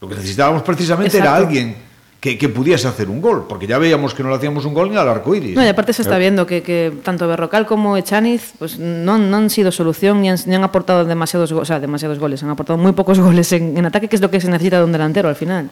Lo 0.00 0.08
que 0.08 0.16
necesitábamos 0.16 0.62
precisamente 0.62 1.16
Exacto. 1.16 1.36
era 1.36 1.46
alguien 1.46 1.89
que, 2.20 2.36
que, 2.36 2.48
pudiese 2.50 2.86
hacer 2.86 3.08
un 3.08 3.20
gol, 3.22 3.46
porque 3.48 3.66
ya 3.66 3.78
veíamos 3.78 4.12
que 4.14 4.22
no 4.22 4.28
le 4.28 4.36
hacíamos 4.36 4.66
un 4.66 4.74
gol 4.74 4.90
ni 4.90 4.96
al 4.96 5.08
arco 5.08 5.34
iris. 5.34 5.56
No, 5.56 5.64
y 5.64 5.68
aparte 5.68 5.94
se 5.94 6.02
está 6.02 6.18
viendo 6.18 6.46
que, 6.46 6.62
que 6.62 6.92
tanto 7.02 7.26
Berrocal 7.26 7.64
como 7.64 7.96
Echaniz 7.96 8.52
pues, 8.58 8.78
no, 8.78 9.16
no, 9.16 9.36
han 9.38 9.48
sido 9.48 9.72
solución 9.72 10.20
ni 10.20 10.28
han, 10.28 10.38
ni 10.46 10.54
han 10.54 10.62
aportado 10.62 11.04
demasiados, 11.04 11.50
o 11.52 11.64
sea, 11.64 11.80
demasiados 11.80 12.18
goles, 12.18 12.42
han 12.42 12.50
aportado 12.50 12.78
muy 12.78 12.92
pocos 12.92 13.18
goles 13.20 13.50
en, 13.52 13.76
en, 13.76 13.86
ataque, 13.86 14.08
que 14.08 14.16
es 14.16 14.22
lo 14.22 14.30
que 14.30 14.40
se 14.40 14.48
necesita 14.48 14.78
de 14.78 14.84
un 14.84 14.92
delantero 14.92 15.28
al 15.28 15.36
final. 15.36 15.70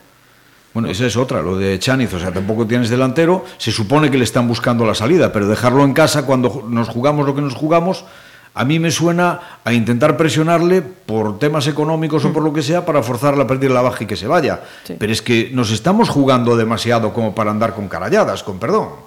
Bueno, 0.72 0.88
esa 0.88 1.06
es 1.06 1.16
otra, 1.16 1.42
lo 1.42 1.56
de 1.56 1.78
Chaniz, 1.78 2.12
o 2.14 2.20
sea, 2.20 2.30
tampoco 2.30 2.66
tienes 2.66 2.88
delantero, 2.88 3.44
se 3.56 3.72
supone 3.72 4.10
que 4.10 4.18
le 4.18 4.24
están 4.24 4.46
buscando 4.46 4.86
la 4.86 4.94
salida, 4.94 5.32
pero 5.32 5.48
dejarlo 5.48 5.84
en 5.84 5.92
casa 5.92 6.24
cuando 6.24 6.64
nos 6.68 6.88
jugamos 6.88 7.26
lo 7.26 7.34
que 7.34 7.40
nos 7.40 7.54
jugamos, 7.54 8.04
a 8.58 8.64
mí 8.64 8.80
me 8.80 8.90
suena 8.90 9.60
a 9.62 9.72
intentar 9.72 10.16
presionarle 10.16 10.82
por 10.82 11.38
temas 11.38 11.70
económicos 11.70 12.24
mm. 12.24 12.26
o 12.26 12.32
por 12.34 12.42
lo 12.42 12.52
que 12.52 12.66
sea 12.66 12.82
para 12.82 13.06
forzarle 13.06 13.42
a 13.42 13.46
perder 13.46 13.70
la 13.70 13.86
baja 13.86 14.02
y 14.02 14.06
que 14.10 14.18
se 14.18 14.26
vaya. 14.26 14.66
Sí. 14.82 14.96
Pero 14.98 15.12
es 15.12 15.22
que 15.22 15.50
nos 15.54 15.70
estamos 15.70 16.10
jugando 16.10 16.56
demasiado 16.56 17.14
como 17.14 17.38
para 17.38 17.52
andar 17.54 17.78
con 17.78 17.86
caralladas, 17.86 18.42
con 18.42 18.58
perdón. 18.58 19.06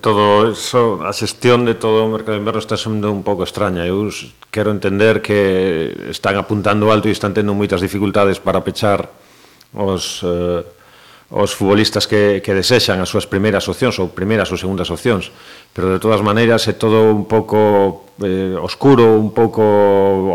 Todo 0.00 0.50
eso, 0.50 1.06
a 1.06 1.14
xestión 1.14 1.62
de 1.62 1.78
todo 1.78 2.02
o 2.02 2.10
mercado 2.10 2.34
de 2.34 2.42
inverno 2.42 2.58
está 2.58 2.74
sendo 2.74 3.14
un 3.14 3.22
pouco 3.22 3.46
extraña. 3.46 3.86
Eu 3.86 4.10
quero 4.50 4.74
entender 4.74 5.22
que 5.22 5.94
están 6.10 6.34
apuntando 6.34 6.90
alto 6.90 7.06
e 7.06 7.14
están 7.14 7.30
tendo 7.30 7.54
moitas 7.54 7.78
dificultades 7.78 8.42
para 8.42 8.66
pechar 8.66 9.06
os 9.70 10.18
eh, 10.26 10.66
os 11.34 11.50
futbolistas 11.50 12.06
que, 12.06 12.38
que 12.38 12.54
desexan 12.54 13.02
as 13.02 13.10
súas 13.10 13.26
primeiras 13.26 13.66
opcións 13.66 13.98
ou 13.98 14.14
primeiras 14.14 14.46
ou 14.54 14.56
segundas 14.56 14.86
opcións 14.94 15.34
pero 15.74 15.90
de 15.90 15.98
todas 15.98 16.22
maneiras 16.22 16.62
é 16.70 16.78
todo 16.78 17.10
un 17.10 17.26
pouco 17.26 18.06
eh, 18.22 18.54
oscuro, 18.62 19.18
un 19.18 19.34
pouco 19.34 19.58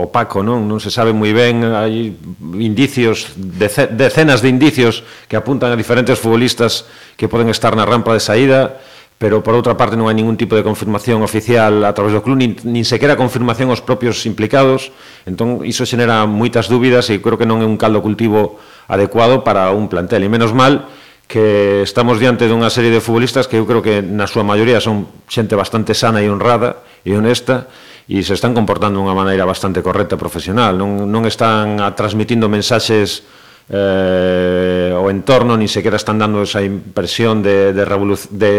opaco, 0.03 0.43
non? 0.43 0.67
Non 0.67 0.83
se 0.83 0.91
sabe 0.91 1.15
moi 1.15 1.31
ben, 1.31 1.63
hai 1.63 2.11
indicios, 2.59 3.39
decenas 3.39 4.43
de 4.43 4.51
indicios 4.51 5.07
que 5.31 5.39
apuntan 5.39 5.71
a 5.71 5.79
diferentes 5.79 6.19
futbolistas 6.19 6.83
que 7.15 7.31
poden 7.31 7.47
estar 7.47 7.71
na 7.79 7.87
rampa 7.87 8.11
de 8.11 8.19
saída 8.19 8.83
pero 9.19 9.43
por 9.43 9.51
outra 9.51 9.75
parte 9.75 9.99
non 9.99 10.07
hai 10.07 10.15
ningún 10.15 10.39
tipo 10.39 10.55
de 10.55 10.63
confirmación 10.63 11.19
oficial 11.19 11.83
a 11.83 11.91
través 11.91 12.15
do 12.15 12.23
club, 12.23 12.39
nin, 12.39 12.55
nin 12.63 12.87
sequera 12.87 13.19
confirmación 13.19 13.67
aos 13.67 13.83
propios 13.83 14.23
implicados, 14.23 14.95
entón 15.27 15.59
iso 15.67 15.83
xenera 15.83 16.23
moitas 16.23 16.71
dúbidas 16.71 17.11
e 17.11 17.19
creo 17.19 17.35
que 17.35 17.43
non 17.43 17.59
é 17.59 17.67
un 17.67 17.75
caldo 17.75 17.99
cultivo 17.99 18.63
adecuado 18.87 19.43
para 19.43 19.75
un 19.75 19.91
plantel, 19.91 20.23
e 20.23 20.31
menos 20.31 20.55
mal 20.55 20.87
que 21.27 21.83
estamos 21.83 22.17
diante 22.17 22.47
dunha 22.47 22.71
serie 22.71 22.95
de 22.95 23.03
futbolistas 23.03 23.51
que 23.51 23.59
eu 23.59 23.67
creo 23.67 23.83
que 23.83 23.99
na 23.99 24.23
súa 24.23 24.47
maioría 24.47 24.79
son 24.79 25.11
xente 25.27 25.53
bastante 25.53 25.91
sana 25.91 26.23
e 26.23 26.31
honrada 26.31 26.87
e 27.03 27.11
honesta 27.11 27.67
e 28.07 28.23
se 28.23 28.33
están 28.33 28.55
comportando 28.55 29.03
dunha 29.03 29.13
maneira 29.13 29.43
bastante 29.43 29.83
correcta 29.83 30.15
e 30.15 30.23
profesional, 30.23 30.79
non, 30.79 31.11
non 31.11 31.27
están 31.27 31.83
a 31.83 31.91
transmitindo 31.91 32.47
mensaxes 32.47 33.27
eh, 33.67 34.95
o 34.95 35.11
entorno, 35.11 35.59
nin 35.59 35.67
sequera 35.67 35.99
están 35.99 36.17
dando 36.17 36.41
esa 36.41 36.63
impresión 36.63 37.43
de, 37.43 37.75
de, 37.75 37.83
de 37.83 38.51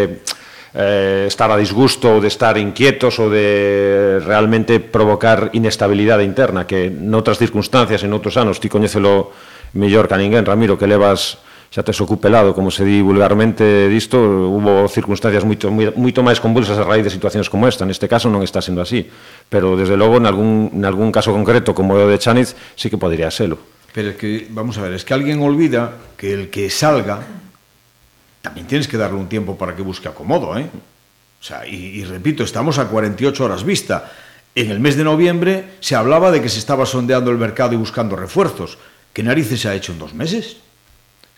eh, 0.73 1.25
estar 1.27 1.51
a 1.51 1.59
disgusto 1.59 2.07
ou 2.07 2.23
de 2.23 2.31
estar 2.31 2.55
inquietos 2.55 3.19
ou 3.19 3.27
de 3.27 4.19
realmente 4.23 4.79
provocar 4.79 5.51
inestabilidade 5.51 6.23
interna 6.23 6.63
que 6.63 6.87
noutras 6.87 7.39
circunstancias, 7.39 8.03
en 8.03 8.11
outros 8.15 8.39
anos, 8.39 8.63
ti 8.63 8.71
coñecelo 8.71 9.35
mellor 9.75 10.07
que 10.07 10.15
a 10.15 10.21
ninguén, 10.21 10.47
Ramiro, 10.47 10.79
que 10.79 10.87
levas 10.87 11.43
xa 11.71 11.87
tes 11.87 11.95
ocupelado, 12.03 12.51
como 12.51 12.67
se 12.67 12.83
di 12.83 12.99
vulgarmente 12.99 13.87
disto, 13.87 14.19
hubo 14.19 14.91
circunstancias 14.91 15.47
moito, 15.47 15.71
moito 15.71 16.19
máis 16.19 16.43
convulsas 16.43 16.75
a 16.75 16.83
raíz 16.83 17.07
de 17.07 17.15
situacións 17.15 17.47
como 17.47 17.63
esta. 17.63 17.87
Neste 17.87 18.11
caso 18.11 18.27
non 18.27 18.43
está 18.43 18.59
sendo 18.59 18.83
así, 18.83 19.07
pero 19.47 19.79
desde 19.79 19.95
logo, 19.95 20.19
en 20.19 20.27
algún, 20.27 20.67
en 20.75 20.83
algún 20.83 21.15
caso 21.15 21.31
concreto 21.31 21.71
como 21.71 21.95
o 21.95 22.11
de 22.11 22.19
Chaniz, 22.19 22.59
sí 22.75 22.91
que 22.91 22.99
podría 22.99 23.31
serlo 23.31 23.55
Pero 23.93 24.11
es 24.11 24.15
que, 24.15 24.47
vamos 24.49 24.77
a 24.77 24.83
ver, 24.83 24.93
es 24.93 25.03
que 25.03 25.13
alguén 25.13 25.41
olvida 25.41 25.95
que 26.15 26.33
el 26.33 26.49
que 26.49 26.69
salga 26.69 27.23
también 28.41 28.67
tienes 28.67 28.87
que 28.87 28.97
darle 28.97 29.17
un 29.17 29.27
tiempo 29.29 29.57
para 29.57 29.75
que 29.75 29.81
busque 29.81 30.07
acomodo, 30.07 30.57
¿eh? 30.57 30.69
O 31.39 31.43
sea, 31.43 31.65
y, 31.67 31.75
y 31.75 32.03
repito, 32.03 32.43
estamos 32.43 32.77
a 32.77 32.87
48 32.87 33.43
horas 33.43 33.63
vista. 33.63 34.11
En 34.53 34.69
el 34.69 34.79
mes 34.79 34.95
de 34.95 35.03
noviembre 35.03 35.65
se 35.79 35.95
hablaba 35.95 36.31
de 36.31 36.41
que 36.41 36.49
se 36.49 36.59
estaba 36.59 36.85
sondeando 36.85 37.31
el 37.31 37.37
mercado 37.37 37.73
y 37.73 37.77
buscando 37.77 38.15
refuerzos. 38.15 38.77
¿Qué 39.13 39.23
narices 39.23 39.61
se 39.61 39.69
ha 39.69 39.75
hecho 39.75 39.91
en 39.91 39.99
dos 39.99 40.13
meses? 40.13 40.57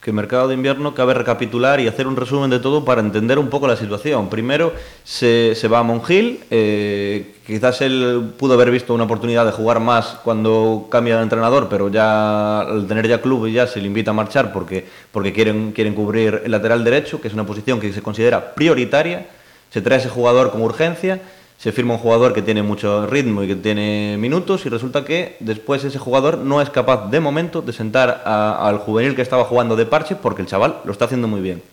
Que 0.03 0.11
mercado 0.11 0.49
de 0.49 0.55
invierno 0.55 0.93
cabe 0.93 1.13
recapitular 1.13 1.79
y 1.79 1.87
hacer 1.87 2.07
un 2.07 2.17
resumen 2.17 2.49
de 2.49 2.59
todo 2.59 2.83
para 2.83 2.99
entender 2.99 3.39
un 3.39 3.49
poco 3.49 3.67
la 3.67 3.77
situación. 3.77 4.29
Primero 4.29 4.73
se, 5.05 5.55
se 5.55 5.69
va 5.69 5.79
a 5.79 5.83
Monjil, 5.83 6.41
eh, 6.51 7.35
quizás 7.47 7.79
él 7.79 8.33
pudo 8.37 8.55
haber 8.55 8.69
visto 8.69 8.93
una 8.93 9.05
oportunidad 9.05 9.45
de 9.45 9.53
jugar 9.53 9.79
más 9.79 10.19
cuando 10.21 10.87
cambia 10.91 11.15
de 11.15 11.23
entrenador, 11.23 11.69
pero 11.69 11.87
ya 11.87 12.59
al 12.59 12.85
tener 12.85 13.07
ya 13.07 13.21
club 13.21 13.47
ya 13.47 13.65
se 13.65 13.79
le 13.79 13.87
invita 13.87 14.11
a 14.11 14.13
marchar 14.13 14.51
porque, 14.51 14.85
porque 15.09 15.31
quieren, 15.31 15.71
quieren 15.71 15.95
cubrir 15.95 16.41
el 16.43 16.51
lateral 16.51 16.83
derecho, 16.83 17.21
que 17.21 17.29
es 17.29 17.33
una 17.33 17.45
posición 17.45 17.79
que 17.79 17.93
se 17.93 18.01
considera 18.01 18.53
prioritaria, 18.55 19.27
se 19.69 19.81
trae 19.81 19.99
ese 19.99 20.09
jugador 20.09 20.51
con 20.51 20.61
urgencia 20.61 21.21
se 21.63 21.71
firma 21.71 21.93
un 21.93 21.99
jugador 22.01 22.33
que 22.33 22.41
tiene 22.41 22.61
mucho 22.61 23.07
ritmo 23.07 23.41
y 23.41 23.47
que 23.47 23.55
tiene 23.55 24.17
minutos 24.19 24.65
y 24.65 24.69
resulta 24.69 25.05
que 25.05 25.37
después 25.39 25.81
ese 25.85 25.97
jugador 25.97 26.39
no 26.39 26.61
es 26.61 26.69
capaz 26.69 27.09
de 27.09 27.21
momento 27.21 27.61
de 27.61 27.71
sentar 27.71 28.21
al 28.25 28.79
juvenil 28.79 29.15
que 29.15 29.21
estaba 29.21 29.45
jugando 29.45 29.77
de 29.77 29.85
parche 29.85 30.17
porque 30.17 30.41
el 30.41 30.49
chaval 30.49 30.81
lo 30.83 30.91
está 30.91 31.05
haciendo 31.05 31.29
muy 31.29 31.39
bien. 31.39 31.63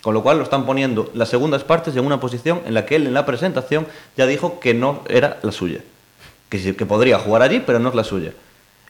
Con 0.00 0.14
lo 0.14 0.22
cual 0.22 0.38
lo 0.38 0.44
están 0.44 0.64
poniendo 0.64 1.10
las 1.12 1.28
segundas 1.28 1.62
partes 1.62 1.94
en 1.94 2.06
una 2.06 2.20
posición 2.20 2.62
en 2.64 2.72
la 2.72 2.86
que 2.86 2.96
él 2.96 3.06
en 3.06 3.12
la 3.12 3.26
presentación 3.26 3.86
ya 4.16 4.24
dijo 4.24 4.60
que 4.60 4.72
no 4.72 5.02
era 5.10 5.38
la 5.42 5.52
suya. 5.52 5.80
Que, 6.48 6.74
que 6.74 6.86
podría 6.86 7.18
jugar 7.18 7.42
allí, 7.42 7.62
pero 7.66 7.78
no 7.78 7.90
es 7.90 7.94
la 7.94 8.04
suya. 8.04 8.32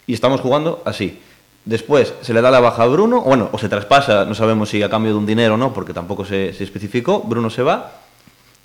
Y 0.06 0.14
estamos 0.14 0.40
jugando 0.40 0.82
así. 0.84 1.20
Después 1.64 2.14
se 2.20 2.32
le 2.32 2.40
da 2.40 2.52
la 2.52 2.61
baja 2.61 2.84
a 2.84 2.87
Bruno, 2.87 3.23
bueno, 3.23 3.49
o 3.50 3.58
se 3.58 3.68
traspasa, 3.68 4.25
no 4.25 4.37
sabemos 4.37 4.68
si 4.68 4.84
a 4.84 4.88
cambio 4.88 5.11
de 5.11 5.18
un 5.18 5.26
dinero 5.26 5.54
o 5.54 5.56
no, 5.56 5.73
porque 5.73 5.92
tampoco 5.92 6.25
se, 6.25 6.52
se 6.52 6.62
especificó. 6.62 7.23
Bruno 7.23 7.50
se 7.50 7.64
va 7.64 8.03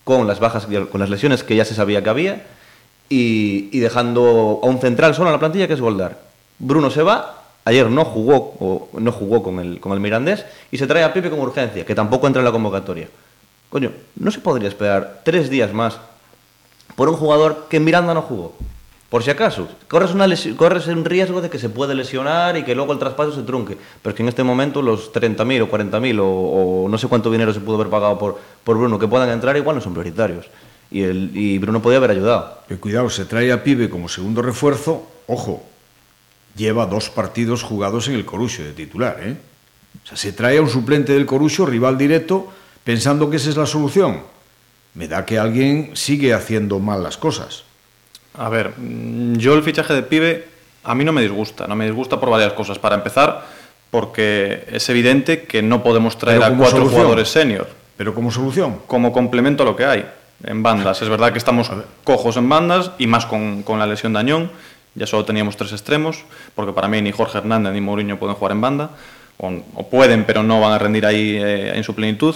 con 0.04 0.28
las 0.28 0.40
bajas, 0.40 0.68
con 0.92 1.00
las 1.00 1.10
lesiones 1.10 1.44
que 1.44 1.56
ya 1.56 1.66
se 1.66 1.76
sabía 1.76 2.04
que 2.04 2.10
había 2.10 2.46
y, 3.10 3.80
dejando 3.80 4.60
a 4.64 4.66
un 4.66 4.80
central 4.80 5.16
solo 5.16 5.30
en 5.30 5.34
la 5.34 5.40
plantilla 5.40 5.68
que 5.68 5.74
es 5.74 5.82
Goldar. 5.82 6.20
Bruno 6.60 6.92
se 6.92 7.04
va, 7.04 7.44
ayer 7.66 7.90
no 7.90 8.06
jugó, 8.06 8.56
o 8.60 8.90
no 9.00 9.12
jugó 9.12 9.44
con 9.44 9.60
el, 9.60 9.80
con 9.80 9.94
el 9.94 10.00
Mirandés 10.00 10.46
y 10.72 10.78
se 10.78 10.88
trae 10.88 11.04
a 11.04 11.14
Pipe 11.14 11.30
con 11.30 11.40
urgencia, 11.40 11.86
que 11.86 11.96
tampoco 11.96 12.28
entra 12.28 12.42
en 12.42 12.46
la 12.46 12.52
convocatoria. 12.52 13.08
Coño, 13.70 13.92
¿no 14.16 14.32
se 14.32 14.40
podría 14.40 14.68
esperar 14.68 15.22
tres 15.24 15.50
días 15.50 15.74
más 15.74 16.00
por 16.96 17.10
un 17.10 17.16
jugador 17.16 17.68
que 17.70 17.78
en 17.78 17.84
Miranda 17.84 18.14
no 18.14 18.22
jugó? 18.22 18.56
Por 19.10 19.24
si 19.24 19.32
acaso, 19.32 19.68
corres, 19.88 20.12
una 20.12 20.26
un 20.26 21.06
riesgo 21.06 21.42
de 21.42 21.50
que 21.50 21.58
se 21.58 21.70
puede 21.70 21.96
lesionar 21.96 22.58
y 22.58 22.64
que 22.64 22.76
luego 22.76 22.94
el 22.94 23.00
traspaso 23.00 23.34
se 23.34 23.42
trunque. 23.42 23.76
Pero 24.04 24.12
es 24.12 24.16
que 24.16 24.22
en 24.22 24.30
este 24.30 24.44
momento 24.44 24.84
los 24.84 25.12
30.000 25.12 25.64
o 25.64 25.72
40.000 25.72 26.20
o, 26.20 26.84
o 26.84 26.90
no 26.90 26.98
sé 27.00 27.08
cuánto 27.08 27.32
dinero 27.32 27.52
se 27.52 27.60
pudo 27.60 27.78
haber 27.78 27.90
pagado 27.90 28.20
por, 28.20 28.38
Bruno 28.66 29.00
que 29.00 29.08
puedan 29.08 29.30
entrar 29.30 29.58
igual 29.58 29.78
no 29.78 29.82
son 29.82 29.94
prioritarios. 29.94 30.46
Y, 30.92 31.02
el, 31.02 31.32
y 31.36 31.58
Bruno 31.58 31.82
podía 31.82 31.98
haber 31.98 32.12
ayudado. 32.12 32.60
Que 32.68 32.78
cuidado, 32.78 33.10
se 33.10 33.26
trae 33.26 33.52
a 33.52 33.64
Pibe 33.64 33.90
como 33.90 34.10
segundo 34.10 34.44
refuerzo. 34.44 35.08
Ojo, 35.26 35.64
lleva 36.56 36.86
dos 36.86 37.10
partidos 37.10 37.64
jugados 37.64 38.08
en 38.10 38.14
el 38.14 38.26
Corucho 38.26 38.64
de 38.64 38.74
titular, 38.74 39.18
¿eh? 39.22 39.38
O 40.04 40.08
sea, 40.08 40.18
se 40.18 40.34
trae 40.34 40.60
a 40.60 40.62
un 40.62 40.70
suplente 40.70 41.14
del 41.14 41.26
Corucho, 41.26 41.66
rival 41.66 41.98
directo, 41.98 42.54
pensando 42.84 43.28
que 43.28 43.38
esa 43.38 43.50
es 43.50 43.58
la 43.58 43.66
solución. 43.66 44.22
Me 44.94 45.08
da 45.08 45.26
que 45.26 45.40
alguien 45.40 45.92
sigue 45.96 46.36
haciendo 46.36 46.78
mal 46.78 47.02
las 47.02 47.18
cosas. 47.18 47.64
A 48.40 48.48
ver, 48.48 48.74
mm, 48.78 49.36
yo 49.36 49.54
el 49.54 49.64
fichaje 49.64 49.94
de 49.94 50.02
pibe 50.02 50.48
a 50.86 50.96
mí 50.96 51.04
no 51.04 51.12
me 51.12 51.22
disgusta, 51.22 51.68
no 51.68 51.76
me 51.76 51.86
disgusta 51.86 52.20
por 52.20 52.30
varias 52.30 52.54
cosas. 52.54 52.80
Para 52.80 52.96
empezar, 52.96 53.46
porque 53.92 54.64
es 54.72 54.88
evidente 54.90 55.44
que 55.44 55.62
no 55.62 55.84
podemos 55.84 56.18
traer 56.18 56.42
a 56.42 56.48
cuatro 56.50 56.78
solución. 56.78 56.90
jugadores 56.90 57.28
senior 57.28 57.68
Pero 57.98 58.16
como 58.16 58.32
solución. 58.32 58.78
como 58.88 59.12
complemento 59.12 59.64
a 59.64 59.66
lo 59.66 59.76
que 59.76 59.86
hay 59.86 60.06
en 60.46 60.64
bandas. 60.64 61.02
Es 61.02 61.10
verdad 61.10 61.34
que 61.34 61.38
estamos 61.38 61.70
cojos 62.06 62.38
en 62.38 62.48
bandas 62.48 62.92
y 62.98 63.08
más 63.08 63.26
con, 63.26 63.62
con 63.64 63.78
la 63.78 63.86
lesión 63.86 64.14
de 64.14 64.20
Añón. 64.20 64.52
Ya 64.96 65.06
solo 65.06 65.26
teníamos 65.26 65.58
tres 65.58 65.74
extremos, 65.74 66.24
porque 66.56 66.72
para 66.72 66.88
mí 66.88 67.02
ni 67.02 67.12
Jorge 67.12 67.40
Hernández 67.40 67.74
ni 67.74 67.82
Mourinho 67.82 68.18
pueden 68.18 68.36
jugar 68.36 68.54
en 68.54 68.62
banda. 68.62 68.90
O, 69.38 69.52
o 69.76 69.90
pueden, 69.90 70.24
pero 70.24 70.44
no 70.44 70.62
van 70.62 70.72
a 70.72 70.80
rendir 70.80 71.06
ahí 71.06 71.38
eh, 71.38 71.76
en 71.76 71.84
su 71.84 71.94
plenitud. 71.94 72.36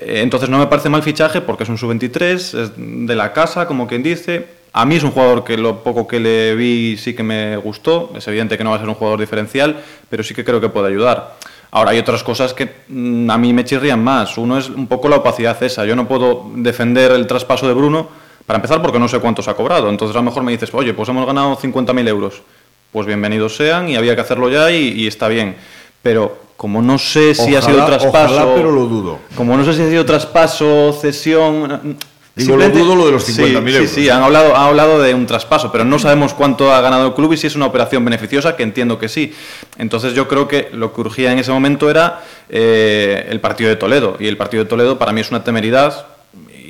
Eh, 0.00 0.20
entonces 0.22 0.50
no 0.50 0.58
me 0.58 0.66
parece 0.66 0.90
mal 0.90 1.02
fichaje 1.02 1.40
porque 1.40 1.62
es 1.64 1.68
un 1.70 1.78
sub-23, 1.78 2.34
es 2.34 2.72
de 2.76 3.16
la 3.16 3.32
casa, 3.32 3.66
como 3.66 3.86
quien 3.86 4.02
dice. 4.02 4.57
A 4.72 4.84
mí 4.84 4.96
es 4.96 5.02
un 5.02 5.10
jugador 5.10 5.44
que 5.44 5.56
lo 5.56 5.82
poco 5.82 6.06
que 6.06 6.20
le 6.20 6.54
vi 6.54 6.96
sí 6.96 7.14
que 7.14 7.22
me 7.22 7.56
gustó. 7.56 8.12
Es 8.16 8.26
evidente 8.28 8.56
que 8.56 8.64
no 8.64 8.70
va 8.70 8.76
a 8.76 8.78
ser 8.78 8.88
un 8.88 8.94
jugador 8.94 9.20
diferencial, 9.20 9.76
pero 10.08 10.22
sí 10.22 10.34
que 10.34 10.44
creo 10.44 10.60
que 10.60 10.68
puede 10.68 10.88
ayudar. 10.88 11.36
Ahora 11.70 11.90
hay 11.90 11.98
otras 11.98 12.22
cosas 12.22 12.54
que 12.54 12.70
mm, 12.88 13.30
a 13.30 13.38
mí 13.38 13.52
me 13.52 13.64
chirrían 13.64 14.02
más. 14.02 14.38
Uno 14.38 14.58
es 14.58 14.68
un 14.68 14.86
poco 14.86 15.08
la 15.08 15.16
opacidad 15.16 15.62
esa. 15.62 15.84
Yo 15.84 15.96
no 15.96 16.08
puedo 16.08 16.50
defender 16.54 17.12
el 17.12 17.26
traspaso 17.26 17.66
de 17.66 17.74
Bruno, 17.74 18.08
para 18.46 18.56
empezar 18.56 18.80
porque 18.80 18.98
no 18.98 19.08
sé 19.08 19.18
cuánto 19.18 19.42
se 19.42 19.50
ha 19.50 19.54
cobrado. 19.54 19.90
Entonces 19.90 20.16
a 20.16 20.20
lo 20.20 20.24
mejor 20.24 20.42
me 20.42 20.52
dices, 20.52 20.70
oye, 20.72 20.94
pues 20.94 21.08
hemos 21.08 21.26
ganado 21.26 21.56
50.000 21.56 22.08
euros. 22.08 22.42
Pues 22.92 23.06
bienvenidos 23.06 23.56
sean 23.56 23.88
y 23.90 23.96
había 23.96 24.14
que 24.14 24.22
hacerlo 24.22 24.48
ya 24.48 24.70
y, 24.70 24.88
y 24.92 25.06
está 25.06 25.28
bien. 25.28 25.56
Pero 26.02 26.48
como 26.56 26.80
no 26.80 26.98
sé 26.98 27.34
si 27.34 27.54
ha 27.54 27.62
sido 27.62 27.84
traspaso... 27.84 28.34
ojalá, 28.34 28.54
pero 28.54 28.72
lo 28.72 28.86
dudo. 28.86 29.18
Como 29.36 29.56
no 29.56 29.64
sé 29.64 29.74
si 29.74 29.82
ha 29.82 29.88
sido 29.88 30.04
traspaso, 30.04 30.92
cesión... 30.98 31.98
Digo, 32.38 32.56
lo 32.56 32.68
dudo 32.68 32.94
lo 32.94 33.06
de 33.06 33.12
los 33.12 33.24
Sí, 33.24 33.32
50.000 33.32 33.74
euros. 33.74 33.90
Sí, 33.90 34.02
sí, 34.02 34.08
han 34.08 34.22
hablado, 34.22 34.56
han 34.56 34.68
hablado 34.68 35.02
de 35.02 35.12
un 35.12 35.26
traspaso, 35.26 35.72
pero 35.72 35.84
no 35.84 35.98
sabemos 35.98 36.34
cuánto 36.34 36.72
ha 36.72 36.80
ganado 36.80 37.08
el 37.08 37.14
club 37.14 37.32
y 37.32 37.36
si 37.36 37.48
es 37.48 37.56
una 37.56 37.66
operación 37.66 38.04
beneficiosa, 38.04 38.56
que 38.56 38.62
entiendo 38.62 38.98
que 38.98 39.08
sí. 39.08 39.34
Entonces 39.76 40.14
yo 40.14 40.28
creo 40.28 40.46
que 40.46 40.68
lo 40.72 40.92
que 40.92 41.00
urgía 41.00 41.32
en 41.32 41.38
ese 41.38 41.50
momento 41.50 41.90
era 41.90 42.22
eh, 42.48 43.26
el 43.28 43.40
partido 43.40 43.70
de 43.70 43.76
Toledo. 43.76 44.16
Y 44.20 44.28
el 44.28 44.36
partido 44.36 44.62
de 44.62 44.70
Toledo 44.70 44.98
para 44.98 45.12
mí 45.12 45.20
es 45.20 45.30
una 45.30 45.42
temeridad, 45.42 46.06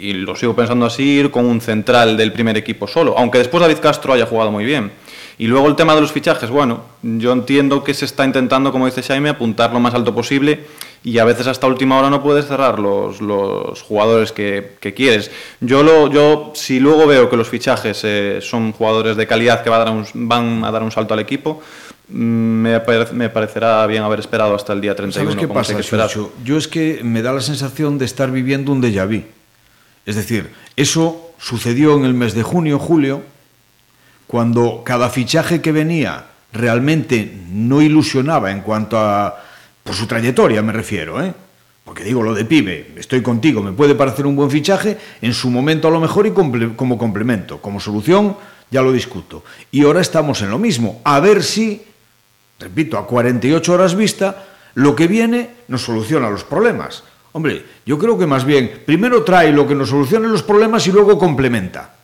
y 0.00 0.12
lo 0.14 0.36
sigo 0.36 0.56
pensando 0.56 0.86
así, 0.86 1.02
ir 1.02 1.30
con 1.30 1.44
un 1.44 1.60
central 1.60 2.16
del 2.16 2.32
primer 2.32 2.56
equipo 2.56 2.86
solo, 2.86 3.14
aunque 3.18 3.38
después 3.38 3.60
David 3.60 3.78
Castro 3.78 4.12
haya 4.12 4.26
jugado 4.26 4.50
muy 4.50 4.64
bien. 4.64 4.90
Y 5.38 5.46
luego 5.46 5.68
el 5.68 5.76
tema 5.76 5.94
de 5.94 6.00
los 6.00 6.10
fichajes, 6.10 6.50
bueno, 6.50 6.82
yo 7.02 7.32
entiendo 7.32 7.84
que 7.84 7.94
se 7.94 8.04
está 8.04 8.24
intentando, 8.24 8.72
como 8.72 8.86
dice 8.86 9.02
Jaime, 9.02 9.28
apuntar 9.28 9.72
lo 9.72 9.78
más 9.78 9.94
alto 9.94 10.12
posible 10.12 10.66
y 11.04 11.18
a 11.18 11.24
veces 11.24 11.46
hasta 11.46 11.66
última 11.66 11.98
hora 11.98 12.10
no 12.10 12.22
puedes 12.22 12.46
cerrar 12.46 12.78
los, 12.78 13.20
los 13.20 13.80
jugadores 13.82 14.32
que, 14.32 14.72
que 14.80 14.92
quieres. 14.94 15.30
Yo, 15.60 15.82
lo, 15.82 16.10
yo, 16.10 16.52
si 16.54 16.80
luego 16.80 17.06
veo 17.06 17.30
que 17.30 17.36
los 17.36 17.48
fichajes 17.48 18.00
eh, 18.04 18.40
son 18.42 18.72
jugadores 18.72 19.16
de 19.16 19.26
calidad 19.26 19.62
que 19.62 19.70
va 19.70 19.76
a 19.76 19.84
dar 19.84 19.90
un- 19.90 20.06
van 20.28 20.64
a 20.64 20.70
dar 20.70 20.82
un 20.82 20.90
salto 20.90 21.14
al 21.14 21.20
equipo, 21.20 21.62
mm, 22.08 22.14
me, 22.14 22.80
pare- 22.80 23.12
me 23.12 23.28
parecerá 23.30 23.86
bien 23.86 24.02
haber 24.02 24.18
esperado 24.20 24.54
hasta 24.54 24.72
el 24.72 24.80
día 24.80 24.94
31. 24.96 25.30
¿Sabes 25.30 25.40
qué 25.46 25.52
pasa, 25.52 25.72
hay 25.72 25.76
que 25.76 25.82
esperar. 25.82 26.08
Chucho? 26.10 26.32
Yo 26.44 26.56
es 26.58 26.66
que 26.68 27.00
me 27.04 27.22
da 27.22 27.32
la 27.32 27.40
sensación 27.40 27.96
de 27.98 28.04
estar 28.04 28.30
viviendo 28.30 28.72
un 28.72 28.82
déjà 28.82 29.06
vu. 29.06 29.22
Es 30.04 30.16
decir, 30.16 30.50
eso 30.76 31.30
sucedió 31.38 31.96
en 31.96 32.04
el 32.04 32.14
mes 32.14 32.34
de 32.34 32.42
junio, 32.42 32.78
julio, 32.78 33.22
cuando 34.26 34.82
cada 34.84 35.08
fichaje 35.10 35.60
que 35.60 35.72
venía 35.72 36.24
realmente 36.52 37.30
no 37.50 37.80
ilusionaba 37.82 38.50
en 38.50 38.60
cuanto 38.62 38.98
a 38.98 39.44
por 39.88 39.96
su 39.96 40.06
trayectoria 40.06 40.60
me 40.60 40.74
refiero, 40.74 41.24
¿eh? 41.24 41.32
Porque 41.82 42.04
digo 42.04 42.22
lo 42.22 42.34
de 42.34 42.44
pibe, 42.44 42.92
estoy 42.98 43.22
contigo, 43.22 43.62
me 43.62 43.72
puede 43.72 43.94
parecer 43.94 44.26
un 44.26 44.36
buen 44.36 44.50
fichaje 44.50 44.98
en 45.22 45.32
su 45.32 45.48
momento 45.48 45.88
a 45.88 45.90
lo 45.90 45.98
mejor 45.98 46.26
y 46.26 46.32
como 46.76 46.98
complemento, 46.98 47.62
como 47.62 47.80
solución 47.80 48.36
ya 48.70 48.82
lo 48.82 48.92
discuto. 48.92 49.44
Y 49.70 49.84
ahora 49.84 50.02
estamos 50.02 50.42
en 50.42 50.50
lo 50.50 50.58
mismo, 50.58 51.00
a 51.04 51.20
ver 51.20 51.42
si 51.42 51.80
repito, 52.58 52.98
a 52.98 53.06
48 53.06 53.72
horas 53.72 53.94
vista, 53.94 54.44
lo 54.74 54.94
que 54.94 55.06
viene 55.06 55.52
nos 55.68 55.84
soluciona 55.84 56.28
los 56.28 56.44
problemas. 56.44 57.04
Hombre, 57.32 57.64
yo 57.86 57.98
creo 57.98 58.18
que 58.18 58.26
más 58.26 58.44
bien, 58.44 58.82
primero 58.84 59.24
trae 59.24 59.52
lo 59.52 59.66
que 59.66 59.74
nos 59.74 59.88
solucione 59.88 60.28
los 60.28 60.42
problemas 60.42 60.86
y 60.86 60.92
luego 60.92 61.16
complementa 61.16 61.94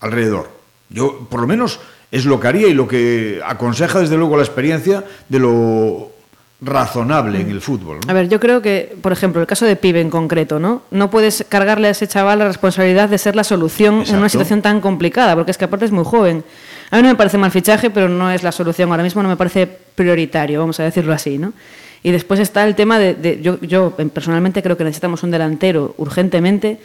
alrededor. 0.00 0.48
Yo, 0.88 1.28
por 1.28 1.42
lo 1.42 1.46
menos, 1.46 1.78
es 2.10 2.24
lo 2.24 2.40
que 2.40 2.48
haría 2.48 2.68
y 2.68 2.72
lo 2.72 2.88
que 2.88 3.42
aconseja 3.44 4.00
desde 4.00 4.16
luego 4.16 4.38
la 4.38 4.44
experiencia 4.44 5.04
de 5.28 5.38
lo 5.38 6.21
razonable 6.64 7.40
en 7.40 7.50
el 7.50 7.60
fútbol. 7.60 7.98
¿no? 8.06 8.10
A 8.10 8.14
ver, 8.14 8.28
yo 8.28 8.38
creo 8.38 8.62
que, 8.62 8.94
por 9.02 9.10
ejemplo, 9.12 9.40
el 9.40 9.46
caso 9.48 9.66
de 9.66 9.74
Pibe 9.74 10.00
en 10.00 10.10
concreto, 10.10 10.60
¿no? 10.60 10.82
No 10.92 11.10
puedes 11.10 11.44
cargarle 11.48 11.88
a 11.88 11.90
ese 11.90 12.06
chaval 12.06 12.38
la 12.38 12.46
responsabilidad 12.46 13.08
de 13.08 13.18
ser 13.18 13.34
la 13.34 13.42
solución 13.44 14.04
en 14.06 14.16
una 14.16 14.28
situación 14.28 14.62
tan 14.62 14.80
complicada, 14.80 15.34
porque 15.34 15.50
es 15.50 15.58
que 15.58 15.64
aparte 15.64 15.86
es 15.86 15.90
muy 15.92 16.04
joven. 16.04 16.44
A 16.90 16.96
mí 16.96 17.02
no 17.02 17.08
me 17.08 17.14
parece 17.16 17.36
mal 17.36 17.50
fichaje, 17.50 17.90
pero 17.90 18.08
no 18.08 18.30
es 18.30 18.42
la 18.44 18.52
solución. 18.52 18.90
Ahora 18.90 19.02
mismo 19.02 19.22
no 19.22 19.28
me 19.28 19.36
parece 19.36 19.66
prioritario, 19.66 20.60
vamos 20.60 20.78
a 20.78 20.84
decirlo 20.84 21.12
así, 21.12 21.36
¿no? 21.36 21.52
Y 22.04 22.10
después 22.12 22.38
está 22.38 22.64
el 22.64 22.74
tema 22.76 22.98
de, 22.98 23.14
de- 23.14 23.40
yo, 23.42 23.60
yo 23.60 23.90
personalmente 24.12 24.62
creo 24.62 24.76
que 24.76 24.84
necesitamos 24.84 25.22
un 25.24 25.30
delantero 25.32 25.94
urgentemente 25.98 26.78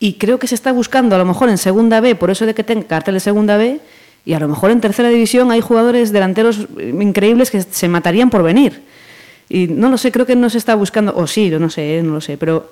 y 0.00 0.14
creo 0.14 0.38
que 0.38 0.46
se 0.46 0.54
está 0.54 0.70
buscando 0.72 1.16
a 1.16 1.18
lo 1.18 1.24
mejor 1.24 1.48
en 1.48 1.58
segunda 1.58 2.00
B, 2.00 2.14
por 2.14 2.30
eso 2.30 2.46
de 2.46 2.54
que 2.54 2.62
tenga 2.64 2.86
cartel 2.86 3.14
de 3.14 3.20
segunda 3.20 3.56
B, 3.56 3.80
y 4.24 4.32
a 4.34 4.38
lo 4.40 4.46
mejor 4.48 4.70
en 4.70 4.80
tercera 4.80 5.08
división 5.08 5.50
hay 5.50 5.60
jugadores 5.60 6.12
delanteros 6.12 6.66
eh, 6.78 6.94
increíbles 7.00 7.50
que 7.50 7.62
se 7.62 7.88
matarían 7.88 8.30
por 8.30 8.42
venir. 8.42 8.82
Y 9.48 9.68
no 9.68 9.88
lo 9.88 9.98
sé, 9.98 10.12
creo 10.12 10.26
que 10.26 10.36
no 10.36 10.50
se 10.50 10.58
está 10.58 10.74
buscando, 10.74 11.16
o 11.16 11.26
sí, 11.26 11.50
no 11.50 11.70
sé, 11.70 11.98
eh, 11.98 12.02
no 12.02 12.12
lo 12.12 12.20
sé, 12.20 12.36
pero 12.36 12.70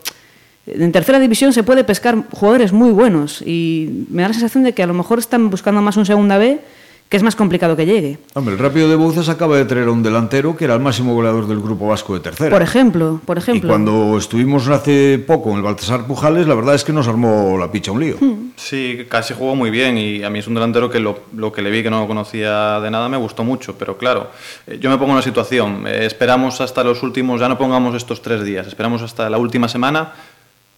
en 0.66 0.92
tercera 0.92 1.18
división 1.18 1.52
se 1.52 1.62
puede 1.62 1.84
pescar 1.84 2.24
jugadores 2.32 2.72
muy 2.72 2.90
buenos 2.90 3.40
y 3.42 4.06
me 4.10 4.22
da 4.22 4.28
la 4.28 4.34
sensación 4.34 4.64
de 4.64 4.72
que 4.72 4.82
a 4.82 4.86
lo 4.86 4.94
mejor 4.94 5.18
están 5.18 5.48
buscando 5.48 5.80
más 5.80 5.96
un 5.96 6.06
segunda 6.06 6.38
B, 6.38 6.60
que 7.08 7.16
es 7.16 7.22
más 7.22 7.36
complicado 7.36 7.76
que 7.76 7.86
llegue. 7.86 8.18
Hombre, 8.34 8.54
el 8.54 8.58
Rápido 8.58 8.88
de 8.88 8.96
Bouzas 8.96 9.28
acaba 9.28 9.56
de 9.56 9.64
traer 9.64 9.86
a 9.88 9.92
un 9.92 10.02
delantero 10.02 10.56
que 10.56 10.64
era 10.64 10.74
el 10.74 10.80
máximo 10.80 11.14
goleador 11.14 11.46
del 11.46 11.60
grupo 11.60 11.86
vasco 11.86 12.14
de 12.14 12.20
tercera. 12.20 12.50
Por 12.50 12.62
ejemplo, 12.62 13.20
por 13.24 13.38
ejemplo. 13.38 13.68
Y 13.68 13.70
cuando 13.70 14.18
estuvimos 14.18 14.66
hace 14.68 15.22
poco 15.24 15.50
en 15.50 15.56
el 15.56 15.62
Baltasar 15.62 16.06
Pujales, 16.06 16.48
la 16.48 16.54
verdad 16.54 16.74
es 16.74 16.82
que 16.82 16.92
nos 16.92 17.06
armó 17.06 17.56
la 17.58 17.70
picha 17.70 17.92
un 17.92 18.00
lío. 18.00 18.16
Sí, 18.56 19.06
casi 19.08 19.34
jugó 19.34 19.54
muy 19.54 19.70
bien 19.70 19.96
y 19.98 20.24
a 20.24 20.30
mí 20.30 20.40
es 20.40 20.48
un 20.48 20.54
delantero 20.54 20.90
que 20.90 20.98
lo, 20.98 21.20
lo 21.36 21.52
que 21.52 21.62
le 21.62 21.70
vi 21.70 21.82
que 21.82 21.90
no 21.90 22.06
conocía 22.08 22.80
de 22.80 22.90
nada 22.90 23.08
me 23.08 23.16
gustó 23.16 23.44
mucho, 23.44 23.76
pero 23.78 23.96
claro, 23.96 24.30
eh, 24.66 24.78
yo 24.80 24.90
me 24.90 24.96
pongo 24.96 25.10
en 25.10 25.16
una 25.16 25.22
situación, 25.22 25.86
eh, 25.86 26.06
esperamos 26.06 26.60
hasta 26.60 26.82
los 26.82 27.02
últimos, 27.02 27.40
ya 27.40 27.48
no 27.48 27.56
pongamos 27.56 27.94
estos 27.94 28.20
tres 28.20 28.44
días, 28.44 28.66
esperamos 28.66 29.02
hasta 29.02 29.30
la 29.30 29.38
última 29.38 29.68
semana 29.68 30.12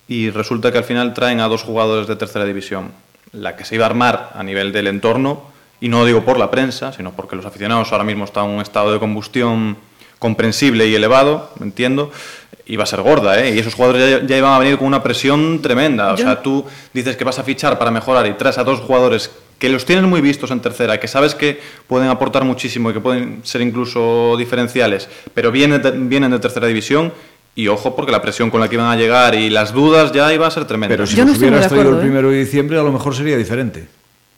y 0.09 0.31
resulta 0.31 0.73
que 0.73 0.79
al 0.79 0.85
final 0.85 1.15
traen 1.15 1.41
a 1.41 1.49
dos 1.49 1.63
jugadores 1.63 2.07
de 2.07 2.17
tercera 2.17 2.45
división, 2.45 2.91
la 3.33 3.57
que 3.57 3.65
se 3.65 3.77
iba 3.77 3.87
a 3.87 3.89
armar 3.89 4.33
a 4.35 4.43
nivel 4.43 4.73
del 4.73 4.89
entorno, 4.89 5.43
y 5.81 5.89
no 5.89 6.05
digo 6.05 6.25
por 6.25 6.39
la 6.39 6.51
prensa, 6.51 6.93
sino 6.93 7.13
porque 7.13 7.37
los 7.37 7.47
aficionados 7.47 7.91
ahora 7.93 8.05
mismo 8.05 8.25
están 8.25 8.47
en 8.47 8.51
un 8.57 8.61
estado 8.63 8.93
de 8.93 8.99
combustión 8.99 9.77
comprensible 10.19 10.87
y 10.89 10.95
elevado, 10.95 11.51
entiendo, 11.61 12.11
iba 12.67 12.83
a 12.83 12.87
ser 12.87 13.03
gorda, 13.03 13.41
¿eh? 13.43 13.55
Y 13.55 13.59
esos 13.59 13.75
jugadores 13.75 14.21
ya, 14.21 14.27
ya 14.27 14.37
iban 14.37 14.53
a 14.53 14.59
venir 14.59 14.77
con 14.77 14.87
una 14.87 15.03
presión 15.03 15.63
tremenda. 15.63 16.13
O 16.13 16.17
Yo- 16.17 16.25
sea, 16.25 16.43
tú 16.43 16.65
dices 16.93 17.17
que 17.17 17.25
vas 17.25 17.39
a 17.39 17.45
fichar 17.45 17.79
para 17.79 17.91
mejorar 17.91 18.27
y 18.27 18.33
traes 18.33 18.59
a 18.59 18.65
dos 18.65 18.81
jugadores 18.81 19.31
que 19.59 19.69
los 19.69 19.85
tienes 19.85 20.05
muy 20.05 20.21
vistos 20.21 20.51
en 20.51 20.61
tercera, 20.61 20.99
que 21.01 21.09
sabes 21.09 21.35
que 21.35 21.61
pueden 21.87 22.09
aportar 22.09 22.45
muchísimo 22.45 22.91
y 22.91 22.93
que 22.93 23.01
pueden 23.01 23.41
ser 23.45 23.61
incluso 23.61 24.37
diferenciales, 24.37 25.09
pero 25.35 25.51
vienen 25.51 25.83
de, 25.83 25.91
vienen 25.93 26.31
de 26.31 26.39
tercera 26.39 26.67
división 26.67 27.13
y 27.57 27.67
ojo 27.69 27.97
porque 27.97 28.13
la 28.13 28.23
presión 28.23 28.51
con 28.51 28.61
la 28.61 28.69
que 28.69 28.75
iban 28.77 28.87
a 28.89 28.97
llegar 28.97 29.35
y 29.35 29.51
las 29.51 29.73
dudas 29.73 30.13
ya 30.13 30.33
iba 30.33 30.47
a 30.47 30.51
ser 30.51 30.65
tremenda. 30.65 30.93
Pero 30.95 31.07
si 31.09 31.17
Yo 31.17 31.25
no 31.25 31.33
hubieras 31.33 31.67
traído 31.69 31.75
el 31.75 31.81
acuerdo, 31.81 31.99
¿eh? 31.99 32.03
primero 32.03 32.31
de 32.31 32.39
diciembre, 32.39 32.79
a 32.79 32.83
lo 32.83 32.93
mejor 32.93 33.17
sería 33.17 33.37
diferente. 33.37 33.89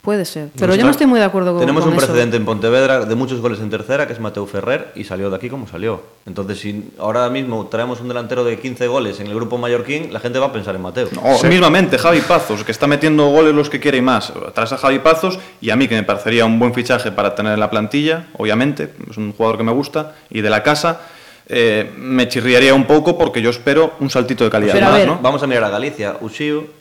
Puede 0.01 0.25
ser, 0.25 0.49
pero 0.57 0.73
yo 0.73 0.83
no 0.83 0.89
estoy 0.89 1.05
muy 1.05 1.19
de 1.19 1.25
acuerdo 1.25 1.51
con 1.51 1.59
Tenemos 1.59 1.83
con 1.83 1.93
un 1.93 1.97
eso. 1.99 2.07
precedente 2.07 2.35
en 2.35 2.43
Pontevedra 2.43 3.05
de 3.05 3.13
muchos 3.13 3.39
goles 3.39 3.59
en 3.59 3.69
tercera, 3.69 4.07
que 4.07 4.13
es 4.13 4.19
Mateo 4.19 4.47
Ferrer, 4.47 4.91
y 4.95 5.03
salió 5.03 5.29
de 5.29 5.35
aquí 5.35 5.47
como 5.47 5.67
salió. 5.67 6.01
Entonces, 6.25 6.59
si 6.59 6.91
ahora 6.97 7.29
mismo 7.29 7.67
traemos 7.67 8.01
un 8.01 8.07
delantero 8.07 8.43
de 8.43 8.57
15 8.57 8.87
goles 8.87 9.19
en 9.19 9.27
el 9.27 9.35
grupo 9.35 9.59
mallorquín, 9.59 10.11
la 10.11 10.19
gente 10.19 10.39
va 10.39 10.47
a 10.47 10.53
pensar 10.53 10.75
en 10.75 10.81
Mateo. 10.81 11.07
O 11.21 11.43
mismamente 11.45 11.99
Javi 11.99 12.21
Pazos, 12.21 12.63
que 12.63 12.71
está 12.71 12.87
metiendo 12.87 13.27
goles 13.27 13.53
los 13.53 13.69
que 13.69 13.79
quiere 13.79 13.99
y 13.99 14.01
más. 14.01 14.33
Traes 14.55 14.73
a 14.73 14.77
Javi 14.77 14.97
Pazos 14.99 15.37
y 15.61 15.69
a 15.69 15.75
mí 15.75 15.87
que 15.87 15.93
me 15.93 16.01
parecería 16.03 16.45
un 16.45 16.57
buen 16.57 16.73
fichaje 16.73 17.11
para 17.11 17.35
tener 17.35 17.53
en 17.53 17.59
la 17.59 17.69
plantilla, 17.69 18.25
obviamente, 18.37 18.93
es 19.07 19.17
un 19.17 19.33
jugador 19.33 19.57
que 19.57 19.63
me 19.63 19.71
gusta, 19.71 20.15
y 20.31 20.41
de 20.41 20.49
la 20.49 20.63
casa, 20.63 21.01
eh, 21.47 21.91
me 21.97 22.27
chirriaría 22.27 22.73
un 22.73 22.85
poco 22.85 23.19
porque 23.19 23.41
yo 23.41 23.51
espero 23.51 23.93
un 23.99 24.09
saltito 24.09 24.43
de 24.45 24.49
calidad 24.49 24.73
Pero 24.73 24.85
a 24.87 24.89
más, 24.89 24.97
ver, 24.97 25.07
¿no? 25.07 25.19
Vamos 25.21 25.43
a 25.43 25.47
mirar 25.47 25.65
a 25.65 25.69
Galicia. 25.69 26.15
Uxiu 26.21 26.80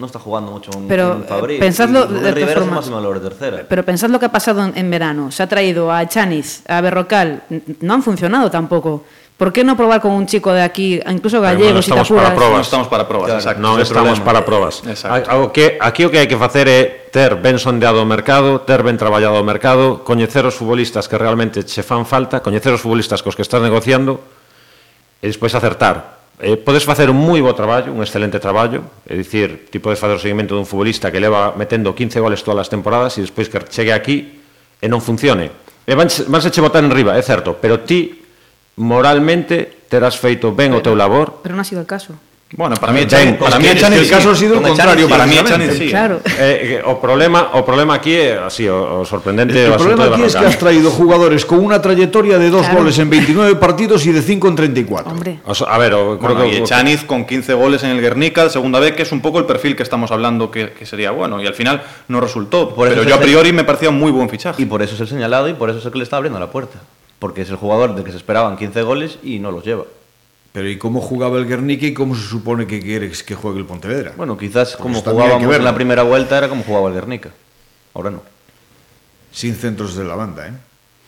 no 0.00 0.06
está 0.06 0.18
jugando 0.18 0.50
mucho 0.50 0.70
un, 0.74 0.88
pero, 0.88 1.12
en 1.12 1.22
eh, 1.22 1.26
Fabric. 1.28 1.60
Pensadlo, 1.60 2.08
y 2.10 2.20
de 2.20 2.32
Rivera 2.32 2.60
formas, 2.60 2.76
máximo 2.76 2.96
valor 2.96 3.20
de 3.20 3.28
tercera. 3.28 3.64
Pero 3.68 3.84
pensad 3.84 4.08
lo 4.08 4.18
que 4.18 4.26
ha 4.26 4.32
pasado 4.32 4.64
en, 4.64 4.72
en, 4.74 4.90
verano. 4.90 5.30
Se 5.30 5.42
ha 5.42 5.46
traído 5.46 5.92
a 5.92 6.08
Chanis, 6.08 6.62
a 6.66 6.80
Berrocal. 6.80 7.42
No 7.80 7.94
han 7.94 8.02
funcionado 8.02 8.50
tampoco. 8.50 9.04
¿Por 9.36 9.54
qué 9.54 9.64
no 9.64 9.74
probar 9.74 10.02
con 10.02 10.12
un 10.12 10.26
chico 10.26 10.52
de 10.52 10.60
aquí, 10.60 11.00
incluso 11.08 11.40
gallegos, 11.40 11.88
bueno, 11.88 11.96
no 11.96 12.02
estamos 12.02 12.08
para 12.10 12.34
probas. 12.34 12.52
No 12.52 12.60
estamos 12.60 12.88
para 12.88 13.08
probas, 13.08 13.24
claro, 13.24 13.40
exacto. 13.40 13.62
Non 13.62 13.80
estamos 13.80 14.20
para 14.20 14.44
probas. 14.44 14.84
Exacto. 14.84 15.32
O 15.32 15.48
que, 15.48 15.80
aquí 15.80 16.04
o 16.04 16.12
que 16.12 16.20
hai 16.20 16.28
que 16.28 16.36
facer 16.36 16.68
é 16.68 17.08
ter 17.08 17.40
ben 17.40 17.56
sondeado 17.56 18.04
o 18.04 18.08
mercado, 18.08 18.60
ter 18.68 18.84
ben 18.84 19.00
traballado 19.00 19.40
o 19.40 19.44
mercado, 19.44 20.04
coñecer 20.04 20.44
os 20.44 20.52
futbolistas 20.52 21.08
que 21.08 21.16
realmente 21.16 21.64
che 21.64 21.80
fan 21.80 22.04
falta, 22.04 22.44
coñecer 22.44 22.76
os 22.76 22.84
futbolistas 22.84 23.24
cos 23.24 23.32
que 23.32 23.40
estás 23.40 23.64
negociando 23.64 24.20
e 25.24 25.32
despois 25.32 25.56
acertar 25.56 26.19
eh, 26.40 26.56
podes 26.56 26.84
facer 26.84 27.12
un 27.12 27.20
moi 27.20 27.44
bo 27.44 27.52
traballo, 27.52 27.92
un 27.92 28.00
excelente 28.00 28.40
traballo, 28.40 29.04
é 29.04 29.14
dicir, 29.14 29.68
ti 29.68 29.76
podes 29.76 30.00
facer 30.00 30.16
o 30.16 30.22
seguimento 30.22 30.56
dun 30.56 30.64
futbolista 30.64 31.12
que 31.12 31.20
leva 31.20 31.52
metendo 31.52 31.92
15 31.92 32.16
goles 32.20 32.40
todas 32.40 32.64
as 32.64 32.72
temporadas 32.72 33.20
e 33.20 33.24
despois 33.24 33.52
que 33.52 33.60
chegue 33.68 33.92
aquí 33.92 34.40
e 34.80 34.86
non 34.88 35.04
funcione. 35.04 35.52
E 35.84 35.92
van, 35.92 36.08
vanse 36.32 36.48
che 36.48 36.64
botar 36.64 36.80
en 36.80 36.92
riba, 36.92 37.12
é 37.16 37.22
certo, 37.22 37.60
pero 37.60 37.84
ti 37.84 38.24
moralmente 38.80 39.84
terás 39.92 40.16
feito 40.16 40.56
ben 40.56 40.72
pero, 40.72 40.80
o 40.80 40.84
teu 40.84 40.94
labor. 40.96 41.44
Pero 41.44 41.52
non 41.52 41.60
ha 41.60 41.68
sido 41.68 41.84
o 41.84 41.88
caso. 41.88 42.16
Bueno, 42.56 42.74
para 42.74 42.92
mí, 42.92 42.98
Ben, 42.98 43.06
Echaniz, 43.06 43.36
para 43.38 43.58
mí 43.60 43.66
el 43.68 43.78
sí. 44.04 44.10
caso 44.10 44.30
ha 44.32 44.34
sido 44.34 44.54
el 44.54 44.60
Con 44.60 44.70
contrario, 44.70 45.08
para 45.08 45.24
mí. 45.24 45.38
Echaniz 45.38 45.72
sí. 45.78 45.88
Claro. 45.88 46.20
Eh, 46.36 46.82
o 46.84 46.98
problema 46.98 47.54
o 47.54 47.62
problema 47.62 47.94
aquí 47.94 48.10
é 48.10 48.42
así, 48.42 48.66
o, 48.66 49.00
o 49.00 49.04
sorprendente 49.06 49.54
El 49.54 49.72
asunto 49.72 49.94
problema 49.94 50.10
de 50.10 50.14
aquí 50.18 50.22
es 50.26 50.34
que 50.34 50.46
has 50.50 50.58
traído 50.58 50.90
jugadores 50.90 51.46
con 51.46 51.62
una 51.62 51.80
trayectoria 51.80 52.38
de 52.42 52.50
dos 52.50 52.66
Claro. 52.66 52.78
goles 52.82 52.98
en 52.98 53.08
29 53.08 53.54
partidos 53.54 54.04
y 54.06 54.10
de 54.10 54.20
5 54.20 54.48
en 54.48 54.56
34. 54.56 55.12
Hombre. 55.12 55.38
O 55.46 55.54
sea, 55.54 55.68
a 55.68 55.78
ver, 55.78 55.94
o, 55.94 56.18
creo 56.18 56.34
Bueno, 56.34 56.50
que 56.50 56.58
y 56.58 56.62
Echaniz 56.62 57.04
con 57.04 57.24
15 57.24 57.54
goles 57.54 57.84
en 57.84 57.90
el 57.90 58.00
Guernica, 58.00 58.42
de 58.42 58.50
segunda 58.50 58.80
vez, 58.80 58.96
que 58.98 59.02
es 59.06 59.12
un 59.12 59.20
poco 59.22 59.38
el 59.38 59.44
perfil 59.46 59.76
que 59.76 59.84
estamos 59.84 60.10
hablando 60.10 60.50
que, 60.50 60.72
que 60.72 60.84
sería 60.86 61.12
bueno. 61.12 61.40
Y 61.40 61.46
al 61.46 61.54
final 61.54 61.82
no 62.08 62.20
resultó. 62.20 62.74
Por 62.74 62.88
pero 62.88 63.04
yo 63.04 63.14
a 63.14 63.20
priori 63.20 63.52
me 63.52 63.62
parecía 63.62 63.90
un 63.90 63.98
muy 64.00 64.10
buen 64.10 64.28
fichaje. 64.28 64.60
Y 64.60 64.66
por 64.66 64.82
eso 64.82 64.96
es 64.96 65.00
el 65.00 65.06
señalado 65.08 65.48
y 65.48 65.54
por 65.54 65.70
eso 65.70 65.78
es 65.78 65.84
el 65.86 65.92
que 65.92 65.98
le 65.98 66.04
está 66.04 66.16
abriendo 66.16 66.40
la 66.40 66.50
puerta. 66.50 66.78
Porque 67.20 67.42
es 67.42 67.50
el 67.50 67.56
jugador 67.56 67.94
del 67.94 68.02
que 68.02 68.10
se 68.10 68.16
esperaban 68.16 68.56
15 68.56 68.82
goles 68.82 69.18
y 69.22 69.38
no 69.38 69.52
los 69.52 69.62
lleva. 69.64 69.84
Pero 70.52 70.68
¿y 70.68 70.78
cómo 70.78 71.00
jugaba 71.00 71.38
el 71.38 71.46
Guernica 71.46 71.86
y 71.86 71.94
cómo 71.94 72.14
se 72.14 72.26
supone 72.26 72.66
que 72.66 72.80
quieres 72.80 73.22
que 73.22 73.34
juegue 73.34 73.60
el 73.60 73.66
Pontevedra? 73.66 74.12
Bueno, 74.16 74.36
quizás 74.36 74.76
Porque 74.76 74.82
como 74.82 75.00
jugábamos 75.00 75.54
en 75.54 75.64
la 75.64 75.74
primera 75.74 76.02
vuelta 76.02 76.38
era 76.38 76.48
como 76.48 76.64
jugaba 76.64 76.88
el 76.88 76.94
Guernica. 76.94 77.30
Ahora 77.94 78.10
no. 78.10 78.22
Sin 79.30 79.54
centros 79.54 79.94
de 79.94 80.04
la 80.04 80.16
banda, 80.16 80.48
¿eh? 80.48 80.52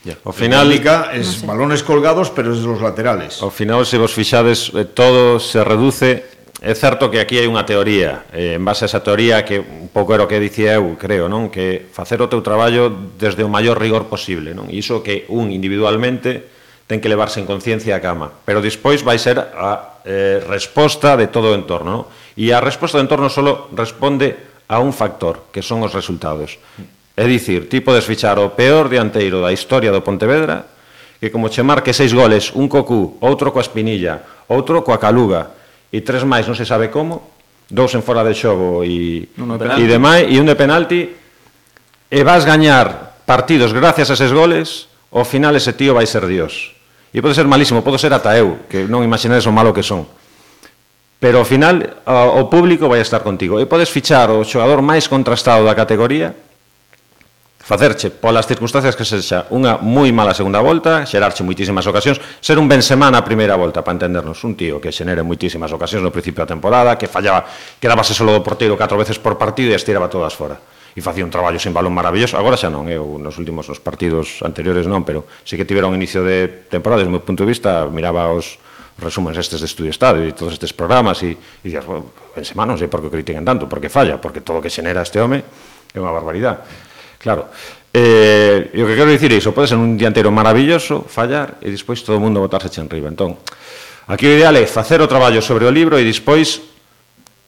Yeah. 0.04 0.18
Ao 0.24 0.32
final 0.32 0.66
Guernica 0.66 1.10
es 1.14 1.26
no 1.26 1.32
sé. 1.32 1.46
balones 1.46 1.82
colgados, 1.82 2.30
pero 2.30 2.52
es 2.52 2.58
los 2.60 2.80
laterales. 2.80 3.42
Ao 3.42 3.50
final 3.50 3.86
se 3.86 3.98
vos 3.98 4.14
fixades 4.14 4.70
eh, 4.74 4.84
todo 4.84 5.38
se 5.38 5.62
reduce 5.62 6.32
É 6.62 6.78
certo 6.78 7.10
que 7.10 7.18
aquí 7.18 7.42
hai 7.42 7.50
unha 7.50 7.66
teoría, 7.66 8.30
eh, 8.30 8.54
en 8.54 8.62
base 8.62 8.86
a 8.86 8.90
esa 8.90 9.02
teoría 9.02 9.42
que 9.42 9.58
un 9.58 9.90
pouco 9.90 10.14
era 10.14 10.22
o 10.22 10.30
que 10.30 10.38
dicía 10.38 10.78
eu, 10.78 10.94
creo, 10.94 11.26
non, 11.26 11.50
que 11.50 11.90
facer 11.90 12.22
o 12.22 12.30
teu 12.30 12.38
traballo 12.38 12.86
desde 13.18 13.42
o 13.42 13.50
maior 13.50 13.82
rigor 13.82 14.06
posible, 14.06 14.54
non? 14.54 14.70
E 14.70 14.78
iso 14.78 15.02
que 15.02 15.26
un 15.26 15.50
individualmente 15.50 16.46
ten 16.86 17.00
que 17.00 17.08
levarse 17.08 17.38
en 17.38 17.48
conciencia 17.48 17.96
a 17.96 18.04
cama. 18.04 18.30
Pero 18.44 18.60
despois 18.60 19.00
vai 19.00 19.18
ser 19.18 19.38
a 19.38 20.02
eh, 20.04 20.42
resposta 20.44 21.16
de 21.16 21.30
todo 21.30 21.52
o 21.52 21.56
entorno. 21.56 22.08
No? 22.08 22.22
E 22.36 22.50
a 22.52 22.60
resposta 22.64 22.96
do 22.96 23.04
entorno 23.04 23.28
só 23.28 23.68
responde 23.76 24.32
a 24.68 24.80
un 24.80 24.96
factor, 24.96 25.52
que 25.52 25.60
son 25.60 25.84
os 25.84 25.92
resultados. 25.92 26.56
É 27.12 27.28
dicir, 27.28 27.68
ti 27.68 27.84
podes 27.84 28.08
fichar 28.08 28.40
o 28.40 28.56
peor 28.56 28.88
dianteiro 28.88 29.44
da 29.44 29.52
historia 29.52 29.92
do 29.92 30.00
Pontevedra, 30.00 30.64
que 31.20 31.28
como 31.28 31.52
che 31.52 31.60
marque 31.60 31.92
seis 31.92 32.16
goles, 32.16 32.56
un 32.56 32.72
cocú, 32.72 33.20
outro 33.20 33.52
coa 33.52 33.60
espinilla, 33.60 34.48
outro 34.48 34.80
coa 34.80 34.96
caluga, 34.96 35.52
e 35.92 36.00
tres 36.00 36.24
máis 36.24 36.48
non 36.48 36.56
se 36.56 36.64
sabe 36.64 36.88
como, 36.88 37.36
dous 37.68 37.92
en 37.92 38.00
fora 38.00 38.24
de 38.24 38.32
xogo 38.32 38.80
e, 38.80 39.28
de 39.28 39.66
e 39.76 39.84
demais, 39.84 40.24
e 40.24 40.40
un 40.40 40.48
de 40.48 40.56
penalti, 40.56 41.04
e 42.08 42.20
vas 42.24 42.48
gañar 42.48 43.20
partidos 43.28 43.76
gracias 43.76 44.08
a 44.08 44.16
eses 44.16 44.32
goles, 44.32 44.88
ao 45.12 45.24
final 45.28 45.52
ese 45.54 45.76
tío 45.76 45.92
vai 45.92 46.08
ser 46.08 46.24
Dios. 46.24 46.72
E 47.12 47.20
pode 47.20 47.36
ser 47.36 47.44
malísimo, 47.44 47.84
pode 47.84 48.00
ser 48.00 48.12
ata 48.16 48.32
eu, 48.34 48.64
que 48.66 48.88
non 48.88 49.04
imaginades 49.04 49.44
o 49.44 49.52
malo 49.52 49.76
que 49.76 49.84
son. 49.84 50.08
Pero 51.20 51.44
ao 51.44 51.46
final 51.46 52.02
o 52.08 52.48
público 52.48 52.88
vai 52.88 53.04
estar 53.04 53.20
contigo. 53.20 53.60
E 53.60 53.68
podes 53.68 53.92
fichar 53.92 54.32
o 54.32 54.42
xogador 54.42 54.80
máis 54.80 55.06
contrastado 55.06 55.62
da 55.68 55.76
categoría, 55.76 56.32
facerche 57.62 58.10
polas 58.10 58.48
circunstancias 58.48 58.98
que 58.98 59.06
sexa 59.06 59.46
unha 59.54 59.78
moi 59.78 60.10
mala 60.10 60.34
segunda 60.34 60.58
volta, 60.58 61.06
xerarche 61.06 61.46
moitísimas 61.46 61.86
ocasións, 61.86 62.18
ser 62.42 62.58
un 62.58 62.66
ben 62.66 62.82
semana 62.82 63.22
a 63.22 63.24
primeira 63.24 63.54
volta, 63.54 63.86
para 63.86 63.94
entendernos, 63.94 64.42
un 64.42 64.58
tío 64.58 64.82
que 64.82 64.90
xenere 64.90 65.22
moitísimas 65.22 65.70
ocasións 65.70 66.02
no 66.02 66.10
principio 66.10 66.42
da 66.42 66.50
temporada, 66.50 66.98
que 66.98 67.06
fallaba, 67.06 67.46
quedábase 67.78 68.18
solo 68.18 68.34
do 68.34 68.42
porteiro 68.42 68.74
catro 68.74 68.98
veces 68.98 69.20
por 69.22 69.38
partido 69.38 69.70
e 69.70 69.78
as 69.78 69.86
tiraba 69.86 70.10
todas 70.10 70.34
fora 70.34 70.58
e 70.92 71.00
facía 71.00 71.24
un 71.24 71.32
traballo 71.32 71.56
sen 71.56 71.72
balón 71.72 71.96
maravilloso. 71.96 72.36
Agora 72.36 72.60
xa 72.60 72.68
non, 72.68 72.88
eh, 72.88 73.00
eu 73.00 73.16
nos 73.16 73.36
últimos 73.40 73.68
os 73.68 73.80
partidos 73.80 74.44
anteriores 74.44 74.84
non, 74.84 75.02
pero 75.02 75.24
sí 75.44 75.56
que 75.56 75.64
tivera 75.64 75.88
un 75.88 75.96
inicio 75.96 76.20
de 76.24 76.68
temporada, 76.68 77.04
desde 77.04 77.10
o 77.10 77.14
meu 77.16 77.24
punto 77.24 77.44
de 77.44 77.50
vista, 77.50 77.88
miraba 77.88 78.28
os 78.32 78.60
resúmenes 79.00 79.40
estes 79.40 79.58
de 79.58 79.66
Estudio 79.66 79.90
Estado 79.90 80.20
e 80.20 80.36
todos 80.36 80.52
estes 80.52 80.76
programas 80.76 81.24
e, 81.24 81.34
e 81.34 81.66
días, 81.66 81.82
bueno, 81.84 82.12
en 82.36 82.44
semana 82.44 82.72
non 82.72 82.76
eh, 82.76 82.84
sei 82.84 82.88
por 82.92 83.00
que 83.00 83.08
critiquen 83.08 83.42
tanto, 83.42 83.64
porque 83.66 83.88
falla, 83.88 84.20
porque 84.20 84.44
todo 84.44 84.60
o 84.60 84.62
que 84.62 84.68
xenera 84.68 85.00
este 85.00 85.16
home 85.20 85.40
é 85.40 85.98
unha 85.98 86.12
barbaridade. 86.12 86.60
Claro, 87.22 87.48
Eh, 87.92 88.72
e 88.72 88.80
o 88.80 88.88
que 88.88 88.96
quero 88.96 89.12
dicir 89.12 89.28
é 89.28 89.36
iso, 89.36 89.52
pode 89.52 89.68
ser 89.68 89.76
un 89.76 90.00
dianteiro 90.00 90.32
maravilloso, 90.32 91.04
fallar 91.04 91.60
e 91.60 91.68
despois 91.68 92.00
todo 92.00 92.16
o 92.16 92.24
mundo 92.24 92.40
botarse 92.40 92.80
en 92.80 92.88
riba. 92.88 93.12
Entón, 93.12 93.36
aquí 94.08 94.24
o 94.24 94.32
ideal 94.32 94.56
é 94.56 94.64
facer 94.64 95.04
o 95.04 95.06
traballo 95.12 95.44
sobre 95.44 95.68
o 95.68 95.72
libro 95.72 96.00
e 96.00 96.04
despois 96.08 96.71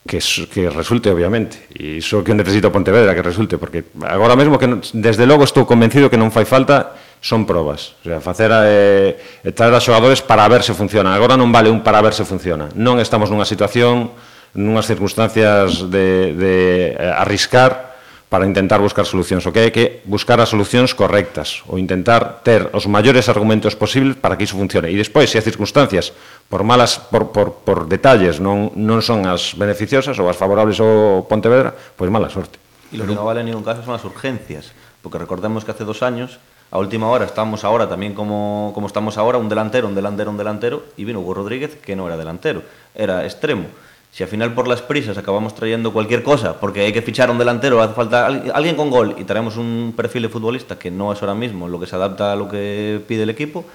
que, 0.05 0.19
que 0.53 0.69
resulte, 0.69 1.09
obviamente. 1.09 1.65
E 1.73 1.97
iso 1.97 2.21
que 2.21 2.37
necesita 2.37 2.69
Pontevedra, 2.69 3.17
que 3.17 3.25
resulte, 3.25 3.57
porque 3.57 3.89
agora 4.05 4.37
mesmo 4.37 4.61
que 4.61 4.69
desde 4.93 5.25
logo 5.25 5.43
estou 5.43 5.65
convencido 5.65 6.13
que 6.13 6.19
non 6.21 6.29
fai 6.29 6.45
falta 6.45 6.93
son 7.25 7.49
probas. 7.49 7.97
O 8.05 8.13
sea, 8.13 8.21
facer 8.21 8.53
a, 8.53 8.69
eh, 8.69 9.17
traer 9.57 9.73
a 9.73 9.81
xogadores 9.81 10.21
para 10.21 10.45
ver 10.45 10.61
se 10.61 10.77
funciona. 10.77 11.17
Agora 11.17 11.33
non 11.33 11.49
vale 11.49 11.73
un 11.73 11.81
para 11.81 12.05
ver 12.05 12.13
se 12.13 12.21
funciona. 12.21 12.69
Non 12.77 13.01
estamos 13.01 13.33
nunha 13.33 13.49
situación, 13.49 14.13
nunhas 14.53 14.85
circunstancias 14.85 15.89
de, 15.89 16.37
de 16.37 16.53
eh, 16.93 17.21
arriscar 17.25 17.94
para 18.35 18.45
intentar 18.45 18.81
buscar 18.83 19.07
solucións. 19.07 19.47
O 19.47 19.55
que 19.55 19.63
hai 19.63 19.71
que 19.71 20.03
buscar 20.03 20.35
as 20.43 20.51
solucións 20.51 20.91
correctas 20.91 21.63
ou 21.71 21.79
intentar 21.79 22.43
ter 22.43 22.67
os 22.75 22.83
maiores 22.83 23.31
argumentos 23.31 23.79
posibles 23.79 24.19
para 24.19 24.35
que 24.35 24.43
iso 24.43 24.59
funcione. 24.59 24.91
E 24.91 24.99
despois, 24.99 25.31
se 25.31 25.39
as 25.39 25.47
circunstancias 25.47 26.11
por 26.51 26.67
malas 26.67 26.99
por, 26.99 27.87
detalles 27.87 28.43
non, 28.43 28.75
non 28.75 28.99
son 28.99 29.23
as 29.23 29.55
beneficiosas 29.55 30.19
ou 30.19 30.27
as 30.27 30.35
favorables 30.35 30.83
ao 30.83 31.23
Pontevedra, 31.31 31.71
pois 31.95 32.11
mala 32.11 32.27
sorte. 32.27 32.59
Y 32.91 32.99
lo 32.99 33.07
que 33.07 33.15
no 33.15 33.23
vale 33.23 33.39
en 33.39 33.47
ningún 33.47 33.63
caso 33.63 33.87
son 33.87 33.95
las 33.95 34.03
urgencias, 34.03 34.75
porque 34.99 35.15
recordemos 35.15 35.63
que 35.63 35.71
hace 35.71 35.87
dos 35.87 36.03
años, 36.03 36.35
a 36.75 36.77
última 36.83 37.07
hora, 37.07 37.23
estamos 37.23 37.63
ahora 37.63 37.87
también 37.87 38.11
como, 38.11 38.75
como 38.75 38.91
estamos 38.91 39.15
ahora, 39.15 39.39
un 39.39 39.47
delantero, 39.47 39.87
un 39.87 39.95
delantero, 39.95 40.27
un 40.27 40.35
delantero, 40.35 40.91
y 40.99 41.07
vino 41.07 41.23
Hugo 41.23 41.39
Rodríguez, 41.39 41.79
que 41.79 41.95
no 41.95 42.03
era 42.03 42.19
delantero, 42.19 42.67
era 42.91 43.23
extremo. 43.23 43.71
Si 44.15 44.23
al 44.23 44.29
final 44.29 44.53
por 44.53 44.65
las 44.65 44.81
prisas 44.81 45.17
acabamos 45.17 45.55
trayendo 45.55 45.91
cualquier 45.91 46.23
cosa, 46.23 46.57
porque 46.57 46.79
hay 46.79 46.93
que 46.93 47.01
fichar 47.01 47.29
un 47.29 47.37
delantero, 47.37 47.81
hace 47.81 47.93
falta 47.95 48.25
al- 48.27 48.49
alguien 48.55 48.77
con 48.77 48.89
gol, 48.89 49.13
y 49.17 49.25
traemos 49.25 49.57
un 49.57 49.93
perfil 49.93 50.21
de 50.21 50.29
futbolista 50.29 50.79
que 50.79 50.89
no 50.89 51.11
es 51.11 51.21
ahora 51.21 51.35
mismo 51.35 51.67
lo 51.67 51.81
que 51.81 51.85
se 51.85 51.97
adapta 51.97 52.31
a 52.31 52.37
lo 52.37 52.47
que 52.47 53.01
pide 53.09 53.23
el 53.23 53.29
equipo, 53.29 53.65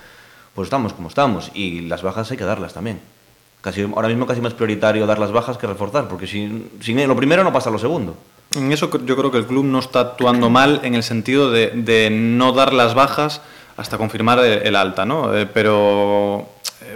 pues 0.55 0.65
estamos 0.65 0.95
como 0.95 1.09
estamos, 1.09 1.51
y 1.53 1.83
las 1.83 2.03
bajas 2.03 2.31
hay 2.31 2.39
que 2.39 2.45
darlas 2.45 2.73
también. 2.73 3.01
Casi, 3.61 3.83
ahora 3.83 4.09
mismo 4.09 4.25
casi 4.25 4.41
más 4.41 4.55
prioritario 4.55 5.07
dar 5.07 5.19
las 5.19 5.31
bajas 5.31 5.59
que 5.59 5.67
reforzar, 5.67 6.09
porque 6.09 6.27
sin, 6.27 6.71
lo 7.07 7.17
primero 7.17 7.45
no 7.45 7.53
pasa 7.53 7.69
lo 7.69 7.79
segundo. 7.79 8.17
En 8.57 8.73
eso 8.73 8.89
yo 9.05 9.17
creo 9.19 9.31
que 9.31 9.37
el 9.37 9.45
club 9.47 9.67
no 9.67 9.79
está 9.79 10.01
actuando 10.01 10.49
mal 10.49 10.81
en 10.85 10.95
el 10.95 11.03
sentido 11.03 11.51
de, 11.51 12.09
no 12.11 12.53
dar 12.53 12.73
las 12.73 12.95
bajas 12.95 13.43
hasta 13.77 13.99
confirmar 13.99 14.39
el, 14.39 14.67
el 14.67 14.75
alta, 14.75 15.05
¿no? 15.05 15.37
Eh, 15.37 15.45
pero 15.45 16.49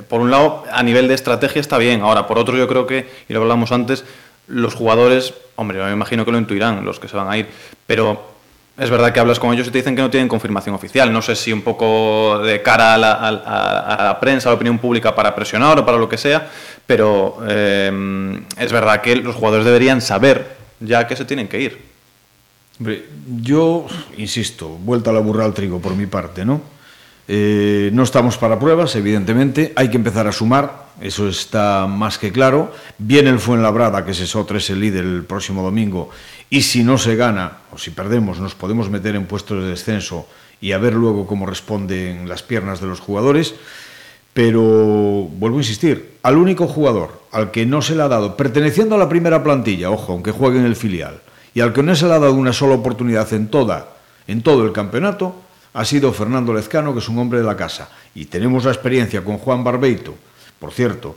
por 0.08 0.20
un 0.20 0.30
lado, 0.30 0.64
a 0.70 0.82
nivel 0.82 1.08
de 1.08 1.14
estrategia 1.14 1.60
está 1.60 1.78
bien. 1.78 2.02
Ahora, 2.02 2.26
por 2.26 2.38
otro, 2.38 2.56
yo 2.56 2.66
creo 2.68 2.86
que, 2.86 3.08
y 3.28 3.32
lo 3.32 3.42
hablamos 3.42 3.72
antes, 3.72 4.04
los 4.46 4.74
jugadores, 4.74 5.34
hombre, 5.56 5.78
yo 5.78 5.84
me 5.84 5.92
imagino 5.92 6.24
que 6.24 6.32
lo 6.32 6.38
intuirán 6.38 6.84
los 6.84 7.00
que 7.00 7.08
se 7.08 7.16
van 7.16 7.28
a 7.28 7.38
ir, 7.38 7.48
pero 7.86 8.34
es 8.76 8.90
verdad 8.90 9.12
que 9.12 9.20
hablas 9.20 9.38
con 9.38 9.54
ellos 9.54 9.68
y 9.68 9.70
te 9.70 9.78
dicen 9.78 9.94
que 9.94 10.02
no 10.02 10.10
tienen 10.10 10.28
confirmación 10.28 10.74
oficial. 10.74 11.12
No 11.12 11.22
sé 11.22 11.36
si 11.36 11.52
un 11.52 11.62
poco 11.62 12.40
de 12.40 12.60
cara 12.60 12.94
a 12.94 12.98
la, 12.98 14.18
prensa, 14.20 14.48
a 14.48 14.52
la 14.52 14.56
opinión 14.56 14.78
pública 14.78 15.14
para 15.14 15.34
presionar 15.34 15.78
o 15.78 15.86
para 15.86 15.96
lo 15.96 16.08
que 16.08 16.18
sea, 16.18 16.48
pero 16.86 17.38
eh, 17.46 18.42
es 18.58 18.72
verdad 18.72 19.00
que 19.00 19.16
los 19.16 19.36
jugadores 19.36 19.64
deberían 19.64 20.00
saber 20.00 20.56
ya 20.80 21.06
que 21.06 21.14
se 21.14 21.24
tienen 21.24 21.48
que 21.48 21.60
ir. 21.60 21.94
Yo, 23.40 23.86
insisto, 24.16 24.68
vuelta 24.68 25.10
a 25.10 25.12
la 25.12 25.20
burra 25.20 25.44
al 25.44 25.54
trigo 25.54 25.80
por 25.80 25.94
mi 25.94 26.06
parte, 26.06 26.44
¿no? 26.44 26.73
Eh, 27.26 27.90
no 27.94 28.02
estamos 28.02 28.36
para 28.36 28.58
pruebas, 28.58 28.96
evidentemente, 28.96 29.72
hay 29.76 29.88
que 29.88 29.96
empezar 29.96 30.26
a 30.26 30.32
sumar, 30.32 30.86
eso 31.00 31.28
está 31.28 31.86
más 31.86 32.18
que 32.18 32.32
claro. 32.32 32.72
Viene 32.98 33.30
el 33.30 33.38
Fuenlabrada, 33.38 34.04
que 34.04 34.10
es 34.10 34.20
eso, 34.20 34.46
es 34.54 34.70
el 34.70 34.80
líder 34.80 35.04
el 35.04 35.24
próximo 35.24 35.62
domingo, 35.62 36.10
y 36.50 36.62
si 36.62 36.84
no 36.84 36.98
se 36.98 37.16
gana, 37.16 37.58
o 37.72 37.78
si 37.78 37.90
perdemos, 37.90 38.40
nos 38.40 38.54
podemos 38.54 38.90
meter 38.90 39.16
en 39.16 39.26
puestos 39.26 39.62
de 39.62 39.70
descenso 39.70 40.26
y 40.60 40.72
a 40.72 40.78
ver 40.78 40.94
luego 40.94 41.26
cómo 41.26 41.46
responden 41.46 42.28
las 42.28 42.42
piernas 42.42 42.80
de 42.80 42.86
los 42.86 43.00
jugadores. 43.00 43.54
Pero 44.32 44.60
vuelvo 44.60 45.58
a 45.58 45.60
insistir, 45.60 46.18
al 46.22 46.36
único 46.36 46.66
jugador 46.66 47.22
al 47.30 47.52
que 47.52 47.66
no 47.66 47.82
se 47.82 47.94
le 47.94 48.02
ha 48.02 48.08
dado, 48.08 48.36
perteneciendo 48.36 48.96
a 48.96 48.98
la 48.98 49.08
primera 49.08 49.42
plantilla, 49.42 49.90
ojo, 49.90 50.12
aunque 50.12 50.32
juegue 50.32 50.58
en 50.58 50.66
el 50.66 50.76
filial, 50.76 51.20
y 51.54 51.60
al 51.60 51.72
que 51.72 51.82
no 51.82 51.94
se 51.94 52.06
le 52.06 52.14
ha 52.14 52.18
dado 52.18 52.34
una 52.34 52.52
sola 52.52 52.74
oportunidad 52.74 53.32
en 53.32 53.48
toda, 53.48 53.88
en 54.26 54.42
todo 54.42 54.64
el 54.64 54.72
campeonato, 54.72 55.36
ha 55.74 55.84
sido 55.84 56.12
Fernando 56.12 56.54
Lezcano, 56.54 56.92
que 56.92 57.00
es 57.00 57.08
un 57.08 57.18
hombre 57.18 57.40
de 57.40 57.44
la 57.44 57.56
casa. 57.56 57.90
Y 58.14 58.26
tenemos 58.26 58.64
la 58.64 58.70
experiencia 58.70 59.22
con 59.22 59.38
Juan 59.38 59.64
Barbeito. 59.64 60.14
Por 60.58 60.72
cierto, 60.72 61.16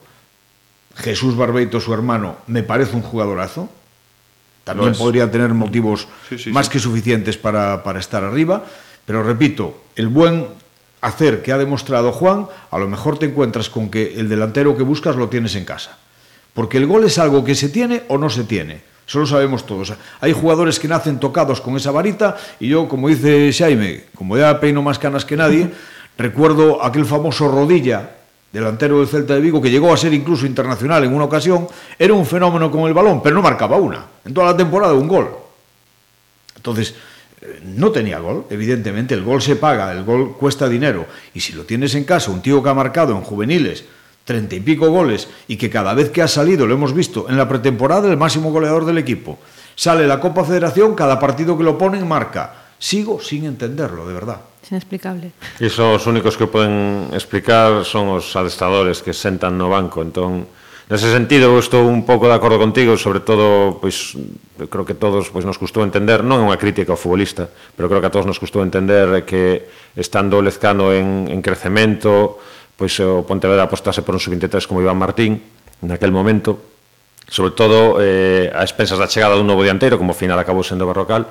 Jesús 0.95 1.37
Barbeito, 1.37 1.79
su 1.79 1.93
hermano, 1.93 2.37
me 2.47 2.63
parece 2.63 2.95
un 2.95 3.03
jugadorazo. 3.03 3.69
También 4.63 4.93
podría 4.95 5.31
tener 5.31 5.53
motivos 5.53 6.07
Sí, 6.27 6.37
sí, 6.37 6.49
más 6.49 6.65
sí. 6.65 6.73
que 6.73 6.79
suficientes 6.79 7.37
para, 7.37 7.83
para 7.83 7.99
estar 7.99 8.23
arriba. 8.23 8.65
Pero 9.05 9.23
repito, 9.23 9.83
el 9.95 10.07
buen 10.09 10.47
hacer 10.99 11.43
que 11.43 11.53
ha 11.53 11.57
demostrado 11.57 12.11
Juan, 12.11 12.47
a 12.71 12.79
lo 12.79 12.89
mejor 12.89 13.17
te 13.19 13.27
encuentras 13.27 13.69
con 13.69 13.89
que 13.89 14.19
el 14.19 14.27
delantero 14.27 14.75
que 14.75 14.83
buscas 14.83 15.15
lo 15.15 15.29
tienes 15.29 15.55
en 15.55 15.63
casa. 15.65 15.97
Porque 16.53 16.77
el 16.77 16.87
gol 16.87 17.05
es 17.05 17.19
algo 17.19 17.45
que 17.45 17.55
se 17.55 17.69
tiene 17.69 18.03
o 18.07 18.17
no 18.17 18.29
se 18.29 18.43
tiene. 18.43 18.81
Eso 19.07 19.19
lo 19.19 19.25
sabemos 19.25 19.65
todos. 19.65 19.93
Hay 20.19 20.33
jugadores 20.33 20.79
que 20.79 20.87
nacen 20.87 21.17
tocados 21.17 21.61
con 21.61 21.77
esa 21.77 21.91
varita 21.91 22.35
y 22.59 22.67
yo, 22.67 22.89
como 22.89 23.07
dice 23.07 23.53
Jaime, 23.53 24.03
como 24.13 24.37
ya 24.37 24.59
peino 24.59 24.81
más 24.81 24.99
canas 24.99 25.23
que 25.23 25.37
nadie, 25.37 25.71
recuerdo 26.17 26.83
aquel 26.83 27.05
famoso 27.05 27.47
Rodilla, 27.47 28.17
delantero 28.51 28.99
del 28.99 29.07
Celta 29.07 29.35
de 29.35 29.41
Vigo, 29.41 29.61
que 29.61 29.71
llegó 29.71 29.93
a 29.93 29.97
ser 29.97 30.13
incluso 30.13 30.45
internacional 30.45 31.05
en 31.05 31.13
una 31.13 31.23
ocasión, 31.23 31.67
era 31.97 32.13
un 32.13 32.25
fenómeno 32.25 32.69
con 32.69 32.81
el 32.81 32.93
balón, 32.93 33.21
pero 33.23 33.35
no 33.35 33.41
marcaba 33.41 33.77
una. 33.77 34.05
En 34.25 34.33
toda 34.33 34.47
la 34.47 34.57
temporada 34.57 34.93
un 34.93 35.07
gol. 35.07 35.29
Entonces, 36.57 36.95
eh, 37.41 37.61
no 37.63 37.91
tenía 37.91 38.19
gol, 38.19 38.45
evidentemente, 38.49 39.13
el 39.13 39.23
gol 39.23 39.41
se 39.41 39.55
paga, 39.55 39.93
el 39.93 40.03
gol 40.03 40.35
cuesta 40.35 40.67
dinero, 40.67 41.05
y 41.33 41.39
si 41.39 41.53
lo 41.53 41.63
tienes 41.63 41.95
en 41.95 42.03
casa, 42.03 42.29
un 42.31 42.41
tío 42.41 42.61
que 42.61 42.69
ha 42.69 42.73
marcado 42.73 43.15
en 43.15 43.21
juveniles 43.21 43.85
treinta 44.27 44.55
y 44.55 44.59
pico 44.59 44.91
goles 44.91 45.29
y 45.47 45.55
que 45.55 45.71
cada 45.71 45.95
vez 45.95 46.11
que 46.11 46.21
ha 46.21 46.27
salido, 46.27 46.67
lo 46.67 46.75
hemos 46.75 46.91
visto 46.93 47.27
en 47.29 47.37
la 47.37 47.47
pretemporada, 47.47 48.11
el 48.11 48.17
máximo 48.17 48.51
goleador 48.51 48.83
del 48.83 48.97
equipo. 48.97 49.39
Sale 49.73 50.05
la 50.05 50.19
Copa 50.19 50.43
Federación, 50.43 50.95
cada 50.95 51.17
partido 51.17 51.57
que 51.57 51.63
lo 51.63 51.77
ponen 51.77 52.05
marca. 52.05 52.75
Sigo 52.77 53.21
sin 53.21 53.45
entenderlo, 53.45 54.05
de 54.05 54.13
verdad. 54.13 54.41
Es 54.61 54.69
inexplicable. 54.69 55.31
Iso 55.63 55.95
os 55.95 56.05
únicos 56.05 56.35
que 56.35 56.45
poden 56.45 57.07
explicar 57.15 57.87
son 57.87 58.19
os 58.19 58.35
adestadores 58.35 58.99
que 58.99 59.15
sentan 59.15 59.55
no 59.55 59.71
banco, 59.71 60.03
entón 60.03 60.45
Nese 60.87 61.11
sentido, 61.11 61.51
eu 61.51 61.59
estou 61.59 61.83
un 61.83 62.07
pouco 62.07 62.31
de 62.31 62.35
acordo 62.39 62.55
contigo, 62.55 62.95
sobre 62.95 63.19
todo, 63.19 63.75
pois, 63.83 64.15
creo 64.71 64.87
que 64.87 64.95
todos 64.95 65.27
pois, 65.27 65.43
nos 65.43 65.59
custou 65.59 65.83
entender, 65.83 66.23
non 66.23 66.39
é 66.39 66.47
unha 66.47 66.55
crítica 66.55 66.95
ao 66.95 66.99
futbolista, 66.99 67.51
pero 67.75 67.91
creo 67.91 67.99
que 67.99 68.07
a 68.07 68.13
todos 68.15 68.23
nos 68.23 68.39
custou 68.39 68.63
entender 68.63 69.27
que 69.27 69.67
estando 69.99 70.39
o 70.39 70.43
Lezcano 70.43 70.95
en, 70.95 71.27
en 71.27 71.43
crecemento, 71.43 72.39
pois 72.77 72.93
eh, 73.01 73.03
o 73.03 73.25
Pontevedra 73.25 73.65
apostase 73.65 74.05
por 74.05 74.13
un 74.13 74.21
sub-23 74.21 74.63
como 74.69 74.79
Iván 74.79 75.01
Martín 75.01 75.41
naquel 75.81 76.13
momento, 76.13 76.61
sobre 77.27 77.51
todo 77.51 77.97
eh, 77.99 78.53
a 78.53 78.63
expensas 78.63 79.01
da 79.01 79.09
chegada 79.09 79.35
dun 79.35 79.49
novo 79.49 79.65
dianteiro, 79.65 79.97
como 79.97 80.13
ao 80.13 80.17
final 80.17 80.37
acabou 80.37 80.61
sendo 80.63 80.85
Barrocal, 80.85 81.27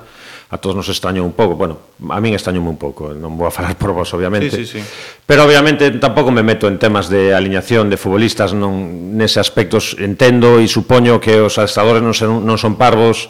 a 0.47 0.55
todos 0.59 0.75
nos 0.75 0.87
extrañou 0.87 1.27
un 1.27 1.35
pouco, 1.35 1.59
bueno, 1.59 1.97
a 2.07 2.19
min 2.23 2.31
extrañoume 2.31 2.71
un 2.71 2.79
pouco, 2.79 3.11
non 3.11 3.35
vou 3.35 3.47
a 3.47 3.51
falar 3.51 3.75
por 3.75 3.91
vos 3.91 4.07
obviamente. 4.15 4.53
Sí, 4.53 4.63
sí, 4.63 4.79
sí. 4.79 4.81
Pero 5.27 5.43
obviamente 5.43 5.91
tampouco 5.99 6.31
me 6.31 6.43
meto 6.43 6.71
en 6.71 6.79
temas 6.79 7.11
de 7.11 7.35
alineación 7.35 7.91
de 7.91 7.99
futbolistas, 7.99 8.55
non 8.55 9.15
nese 9.19 9.43
aspectos 9.43 9.95
entendo 9.99 10.59
e 10.59 10.67
supoño 10.67 11.19
que 11.19 11.43
os 11.43 11.59
adestradores 11.59 11.99
non 11.99 12.15
son, 12.15 12.43
non 12.47 12.55
son 12.55 12.79
parvos, 12.79 13.27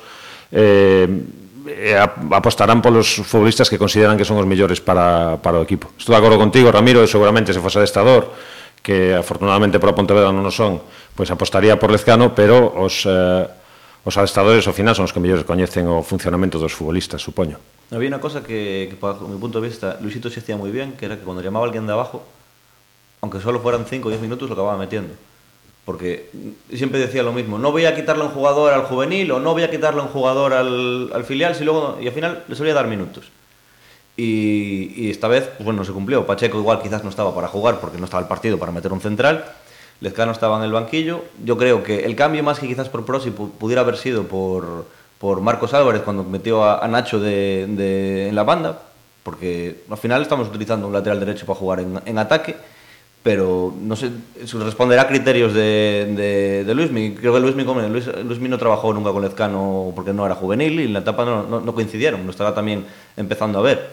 eh, 0.53 1.09
e 1.67 1.93
apostarán 2.31 2.79
polos 2.79 3.19
futbolistas 3.23 3.67
que 3.67 3.75
consideran 3.75 4.15
que 4.15 4.23
son 4.23 4.39
os 4.39 4.47
mellores 4.47 4.79
para, 4.79 5.37
para 5.43 5.59
o 5.59 5.63
equipo. 5.63 5.91
Estou 5.99 6.15
de 6.15 6.19
acordo 6.19 6.39
contigo, 6.39 6.71
Ramiro, 6.71 7.03
e 7.03 7.07
seguramente 7.07 7.51
se 7.51 7.59
fose 7.59 7.83
adestrador, 7.83 8.31
que 8.79 9.11
afortunadamente 9.13 9.77
para 9.77 9.91
Pontevedra 9.91 10.31
non 10.31 10.47
o 10.47 10.53
son, 10.53 10.79
pois 11.13 11.27
apostaría 11.27 11.75
por 11.75 11.91
Lezcano, 11.91 12.31
pero 12.31 12.71
os 12.71 13.03
eh, 13.03 13.45
os 14.07 14.15
adestradores 14.15 14.63
ao 14.63 14.71
final 14.71 14.95
son 14.95 15.03
os 15.03 15.11
que 15.11 15.19
mellores 15.19 15.43
coñecen 15.43 15.83
o 15.91 15.99
funcionamento 15.99 16.55
dos 16.55 16.71
futbolistas, 16.71 17.19
supoño. 17.19 17.59
Había 17.91 18.07
unha 18.07 18.23
cosa 18.23 18.39
que, 18.39 18.87
que 18.87 18.95
para 18.95 19.19
mi 19.27 19.35
punto 19.35 19.59
de 19.59 19.67
vista, 19.67 19.99
Luisito 19.99 20.31
se 20.31 20.39
hacía 20.39 20.55
moi 20.55 20.71
bien, 20.71 20.95
que 20.95 21.03
era 21.03 21.19
que 21.19 21.27
cuando 21.27 21.43
llamaba 21.43 21.67
alguén 21.67 21.83
de 21.83 21.91
abajo, 21.91 22.23
aunque 23.19 23.43
solo 23.43 23.59
fueran 23.59 23.83
5 23.83 24.07
o 24.07 24.11
10 24.15 24.23
minutos, 24.23 24.47
lo 24.47 24.55
acababa 24.55 24.79
metiendo. 24.79 25.11
Porque 25.87 26.29
siempre 26.73 26.99
decía 26.99 27.23
lo 27.23 27.31
mismo, 27.31 27.57
no 27.57 27.71
voy 27.71 27.85
a 27.85 27.95
quitarle 27.95 28.25
un 28.25 28.31
jugador 28.31 28.73
al 28.73 28.81
juvenil 28.81 29.31
o 29.31 29.39
no 29.39 29.53
voy 29.53 29.63
a 29.63 29.71
quitarle 29.71 30.01
un 30.01 30.09
jugador 30.09 30.51
al, 30.51 31.09
al 31.13 31.23
filial, 31.23 31.55
si 31.55 31.63
luego, 31.63 31.97
y 32.01 32.07
al 32.07 32.13
final 32.13 32.43
le 32.45 32.55
solía 32.57 32.73
dar 32.73 32.87
minutos. 32.87 33.31
Y, 34.17 35.09
esta 35.09 35.29
vez, 35.29 35.45
pues 35.55 35.63
bueno, 35.63 35.85
se 35.85 35.93
cumplió. 35.93 36.25
Pacheco 36.25 36.57
igual 36.57 36.81
quizás 36.81 37.05
no 37.05 37.09
estaba 37.09 37.33
para 37.33 37.47
jugar 37.47 37.79
porque 37.79 37.99
no 37.99 38.03
estaba 38.03 38.21
el 38.21 38.27
partido 38.27 38.59
para 38.59 38.73
meter 38.73 38.91
un 38.91 38.99
central, 38.99 39.45
Lezcano 40.01 40.33
estaba 40.33 40.57
en 40.57 40.63
el 40.63 40.73
banquillo. 40.73 41.23
Yo 41.45 41.57
creo 41.57 41.83
que 41.83 42.03
el 42.03 42.17
cambio 42.17 42.43
más 42.43 42.59
que 42.59 42.67
quizás 42.67 42.89
por 42.89 43.05
Prosi 43.05 43.29
pudiera 43.31 43.79
haber 43.83 43.95
sido 43.95 44.23
por, 44.23 44.87
por 45.19 45.39
Marcos 45.39 45.73
Álvarez 45.73 46.01
cuando 46.01 46.25
metió 46.25 46.65
a, 46.65 46.83
a 46.83 46.87
Nacho 46.89 47.21
de, 47.21 48.27
en 48.27 48.35
la 48.35 48.43
banda, 48.43 48.81
porque 49.23 49.83
al 49.89 49.97
final 49.97 50.21
estamos 50.21 50.49
utilizando 50.49 50.85
un 50.85 50.91
lateral 50.91 51.21
derecho 51.21 51.45
para 51.45 51.57
jugar 51.57 51.79
en 51.79 52.17
ataque, 52.17 52.57
pero 53.27 53.73
no 53.81 53.97
sé, 53.97 54.09
responderá 54.53 55.01
a 55.01 55.07
criterios 55.09 55.53
de, 55.53 56.13
de, 56.15 56.63
de 56.63 56.73
Luismi. 56.73 57.13
Creo 57.13 57.33
que 57.33 57.41
Luismi, 57.41 57.65
como, 57.65 57.81
Luis, 57.81 58.07
Luismi 58.23 58.47
no 58.47 58.57
trabajó 58.57 58.93
nunca 58.93 59.11
con 59.11 59.21
Lezcano 59.21 59.91
porque 59.93 60.13
no 60.13 60.25
era 60.25 60.33
juvenil 60.33 60.79
y 60.79 60.83
en 60.85 60.93
la 60.93 60.99
etapa 60.99 61.25
no, 61.25 61.59
no, 61.59 61.73
coincidieron, 61.73 62.23
lo 62.23 62.31
estará 62.31 62.55
también 62.55 62.85
empezando 63.17 63.59
a 63.59 63.63
ver. 63.63 63.85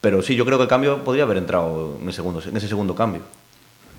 Pero 0.00 0.22
sí, 0.22 0.34
yo 0.34 0.44
creo 0.44 0.58
que 0.58 0.64
el 0.64 0.68
cambio 0.68 1.04
podría 1.04 1.22
haber 1.22 1.36
entrado 1.36 1.98
en, 2.00 2.02
en 2.02 2.56
ese 2.56 2.66
segundo 2.66 2.96
cambio. 2.96 3.20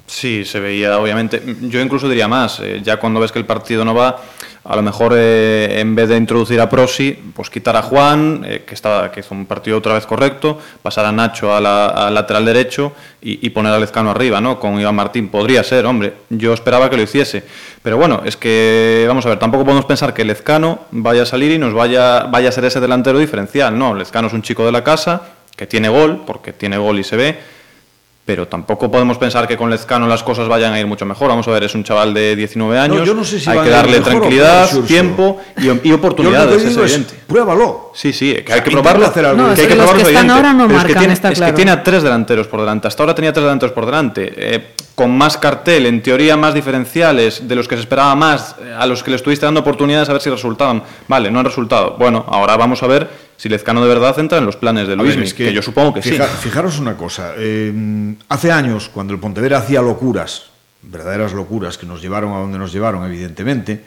Sí, 0.08 0.46
se 0.46 0.60
veía, 0.60 1.00
obviamente. 1.00 1.42
Yo 1.62 1.82
incluso 1.82 2.08
diría 2.08 2.28
más, 2.28 2.60
eh, 2.60 2.80
ya 2.84 2.98
cuando 2.98 3.20
ves 3.20 3.32
que 3.32 3.40
el 3.40 3.46
partido 3.46 3.84
no 3.84 3.96
va, 3.96 4.22
a 4.64 4.76
lo 4.76 4.84
mejor 4.84 5.14
eh, 5.16 5.80
en 5.80 5.96
vez 5.96 6.10
de 6.10 6.18
introducir 6.18 6.62
a 6.62 6.70
Prosi, 6.70 7.12
pues 7.36 7.50
quitar 7.50 7.76
a 7.76 7.82
Juan, 7.82 8.44
eh, 8.48 8.64
que, 8.68 8.76
estaba, 8.76 9.12
que 9.12 9.22
hizo 9.22 9.34
un 9.34 9.48
partido 9.48 9.78
otra 9.78 9.94
vez 9.94 10.06
correcto, 10.06 10.60
pasar 10.84 11.06
a 11.06 11.12
Nacho 11.12 11.56
al 11.56 11.66
a 11.66 12.12
lateral 12.12 12.46
derecho 12.46 12.94
y, 13.20 13.46
y, 13.46 13.50
poner 13.50 13.74
a 13.74 13.80
Lezcano 13.80 14.12
arriba, 14.12 14.40
¿no? 14.40 14.60
Con 14.60 14.80
Iván 14.80 14.94
Martín. 14.94 15.30
Podría 15.30 15.64
ser, 15.64 15.88
hombre, 15.88 16.14
yo 16.30 16.54
esperaba 16.54 16.88
que 16.88 16.98
lo 16.98 17.04
hiciese. 17.04 17.44
Pero 17.82 17.98
bueno, 17.98 18.22
es 18.26 18.38
que, 18.38 19.06
vamos 19.08 19.26
a 19.26 19.30
ver, 19.30 19.40
tampoco 19.40 19.66
podemos 19.66 19.86
pensar 19.86 20.14
que 20.14 20.24
Lezcano 20.24 20.82
vaya 20.92 21.24
a 21.24 21.26
salir 21.26 21.52
y 21.52 21.58
nos 21.58 21.74
vaya, 21.74 22.26
vaya 22.26 22.50
a 22.50 22.52
ser 22.52 22.66
ese 22.66 22.80
delantero 22.80 23.18
diferencial, 23.18 23.78
¿no? 23.78 23.96
Lezcano 23.96 24.28
es 24.28 24.34
un 24.34 24.44
chico 24.44 24.66
de 24.66 24.72
la 24.72 24.84
casa, 24.84 25.30
que 25.56 25.66
tiene 25.66 25.90
gol, 25.90 26.22
porque 26.28 26.54
tiene 26.54 26.78
gol 26.78 27.00
y 27.00 27.04
se 27.04 27.16
ve 27.16 27.55
pero 28.26 28.48
tampoco 28.48 28.90
podemos 28.90 29.20
pensar 29.20 29.48
que 29.48 29.56
con 29.56 29.70
Lezcano 29.70 30.08
las 30.08 30.24
cosas 30.24 30.48
vayan 30.48 30.74
a 30.74 30.80
ir 30.80 30.88
mucho 30.88 31.06
mejor. 31.06 31.30
Vamos 31.30 31.48
a 31.48 31.52
ver, 31.52 31.64
es 31.64 31.76
un 31.76 31.84
chaval 31.84 32.14
de 32.14 32.36
19 32.36 32.80
años, 32.80 32.98
no, 32.98 33.06
yo 33.06 33.14
no 33.14 33.24
sé 33.24 33.40
si 33.40 33.48
hay 33.48 33.60
que 33.60 33.70
darle 33.70 34.00
tranquilidad, 34.00 34.68
tiempo 34.88 35.40
y, 35.58 35.90
y 35.90 35.92
oportunidades, 35.94 36.64
es 36.64 36.76
evidente. 36.76 37.16
Es, 37.16 37.24
pruébalo. 37.28 37.92
Sí, 37.94 38.12
sí, 38.12 38.34
que 38.46 38.54
hay 38.54 38.62
que 38.62 38.72
probarlo. 38.72 39.06
Hacer 39.06 39.26
algo. 39.26 39.44
No, 39.44 39.54
que 39.54 39.62
hay 39.62 39.68
que 39.68 39.76
probarlo, 39.76 40.04
que 40.04 40.10
están 40.10 40.32
ahora 40.32 40.54
no 40.54 40.68
marcan, 40.68 40.78
es 40.78 40.94
que, 40.94 41.00
tiene, 41.00 41.14
está 41.14 41.32
es 41.32 41.38
claro. 41.38 41.54
que 41.54 41.56
tiene 41.56 41.72
a 41.72 41.84
tres 41.84 42.02
delanteros 42.02 42.48
por 42.48 42.62
delante. 42.62 42.88
Hasta 42.88 43.04
ahora 43.04 43.14
tenía 43.14 43.32
tres 43.32 43.44
delanteros 43.44 43.74
por 43.74 43.86
delante. 43.86 44.34
Eh, 44.36 44.74
con 44.96 45.16
más 45.16 45.38
cartel, 45.38 45.86
en 45.86 46.02
teoría 46.02 46.38
más 46.38 46.54
diferenciales, 46.54 47.48
de 47.48 47.56
los 47.56 47.68
que 47.68 47.76
se 47.76 47.82
esperaba 47.82 48.16
más, 48.16 48.56
eh, 48.60 48.74
a 48.76 48.88
los 48.88 49.04
que 49.04 49.12
le 49.12 49.18
estuviste 49.18 49.46
dando 49.46 49.60
oportunidades 49.60 50.10
a 50.10 50.14
ver 50.14 50.22
si 50.22 50.30
resultaban. 50.30 50.82
Vale, 51.08 51.30
no 51.30 51.40
han 51.40 51.46
resultado. 51.46 51.96
Bueno, 52.00 52.26
ahora 52.28 52.58
vamos 52.58 52.82
a 52.82 52.88
ver 52.88 53.25
si 53.38 53.50
Lezcano 53.50 53.82
de 53.82 53.88
verdad 53.88 54.18
entra 54.20 54.38
en 54.38 54.46
los 54.46 54.56
planes 54.56 54.88
de 54.88 54.96
Luis, 54.96 55.16
es 55.16 55.34
que, 55.34 55.46
que, 55.46 55.54
yo 55.54 55.62
supongo 55.62 55.94
que 55.94 56.02
fija, 56.02 56.26
sí. 56.28 56.38
Fijaros 56.42 56.80
una 56.80 56.96
cosa, 56.96 57.34
eh, 57.38 58.16
hace 58.30 58.52
años, 58.52 58.90
cuando 58.94 59.14
el 59.14 59.20
Pontevedra 59.20 59.58
hacía 59.58 59.82
locuras, 59.82 60.46
verdaderas 60.82 61.34
locuras 61.34 61.78
que 61.78 61.86
nos 61.86 62.02
llevaron 62.02 62.34
a 62.34 62.38
donde 62.38 62.58
nos 62.58 62.72
llevaron, 62.72 63.06
evidentemente, 63.06 63.84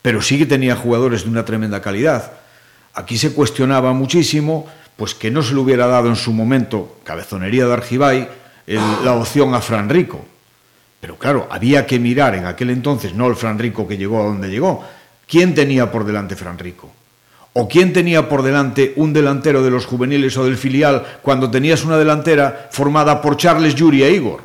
pero 0.00 0.20
sí 0.22 0.38
que 0.38 0.46
tenía 0.46 0.76
jugadores 0.76 1.24
de 1.24 1.30
una 1.30 1.44
tremenda 1.44 1.80
calidad. 1.80 2.32
Aquí 2.94 3.16
se 3.16 3.32
cuestionaba 3.32 3.92
muchísimo 3.92 4.66
pues 4.96 5.14
que 5.14 5.30
no 5.30 5.42
se 5.42 5.54
le 5.54 5.60
hubiera 5.60 5.86
dado 5.86 6.08
en 6.08 6.16
su 6.16 6.32
momento, 6.32 6.98
cabezonería 7.04 7.66
de 7.66 7.72
Argibay, 7.72 8.28
el, 8.66 8.80
la 9.04 9.14
opción 9.14 9.54
a 9.54 9.60
Fran 9.60 9.88
Rico. 9.88 10.24
Pero 11.00 11.16
claro, 11.16 11.48
había 11.50 11.86
que 11.86 11.98
mirar 11.98 12.34
en 12.34 12.46
aquel 12.46 12.70
entonces, 12.70 13.14
no 13.14 13.26
el 13.26 13.34
Fran 13.34 13.58
Rico 13.58 13.88
que 13.88 13.96
llegó 13.96 14.20
a 14.20 14.26
donde 14.26 14.48
llegó, 14.48 14.84
¿quién 15.26 15.54
tenía 15.54 15.90
por 15.90 16.04
delante 16.04 16.36
Fran 16.36 16.58
Rico? 16.58 16.92
¿O 17.54 17.68
quién 17.68 17.92
tenía 17.92 18.28
por 18.28 18.42
delante 18.42 18.94
un 18.96 19.12
delantero 19.12 19.62
de 19.62 19.70
los 19.70 19.84
juveniles 19.84 20.36
o 20.38 20.44
del 20.44 20.56
filial 20.56 21.20
cuando 21.20 21.50
tenías 21.50 21.84
una 21.84 21.98
delantera 21.98 22.68
formada 22.70 23.20
por 23.20 23.36
Charles, 23.36 23.74
Yuri 23.74 24.02
e 24.02 24.12
Igor? 24.12 24.40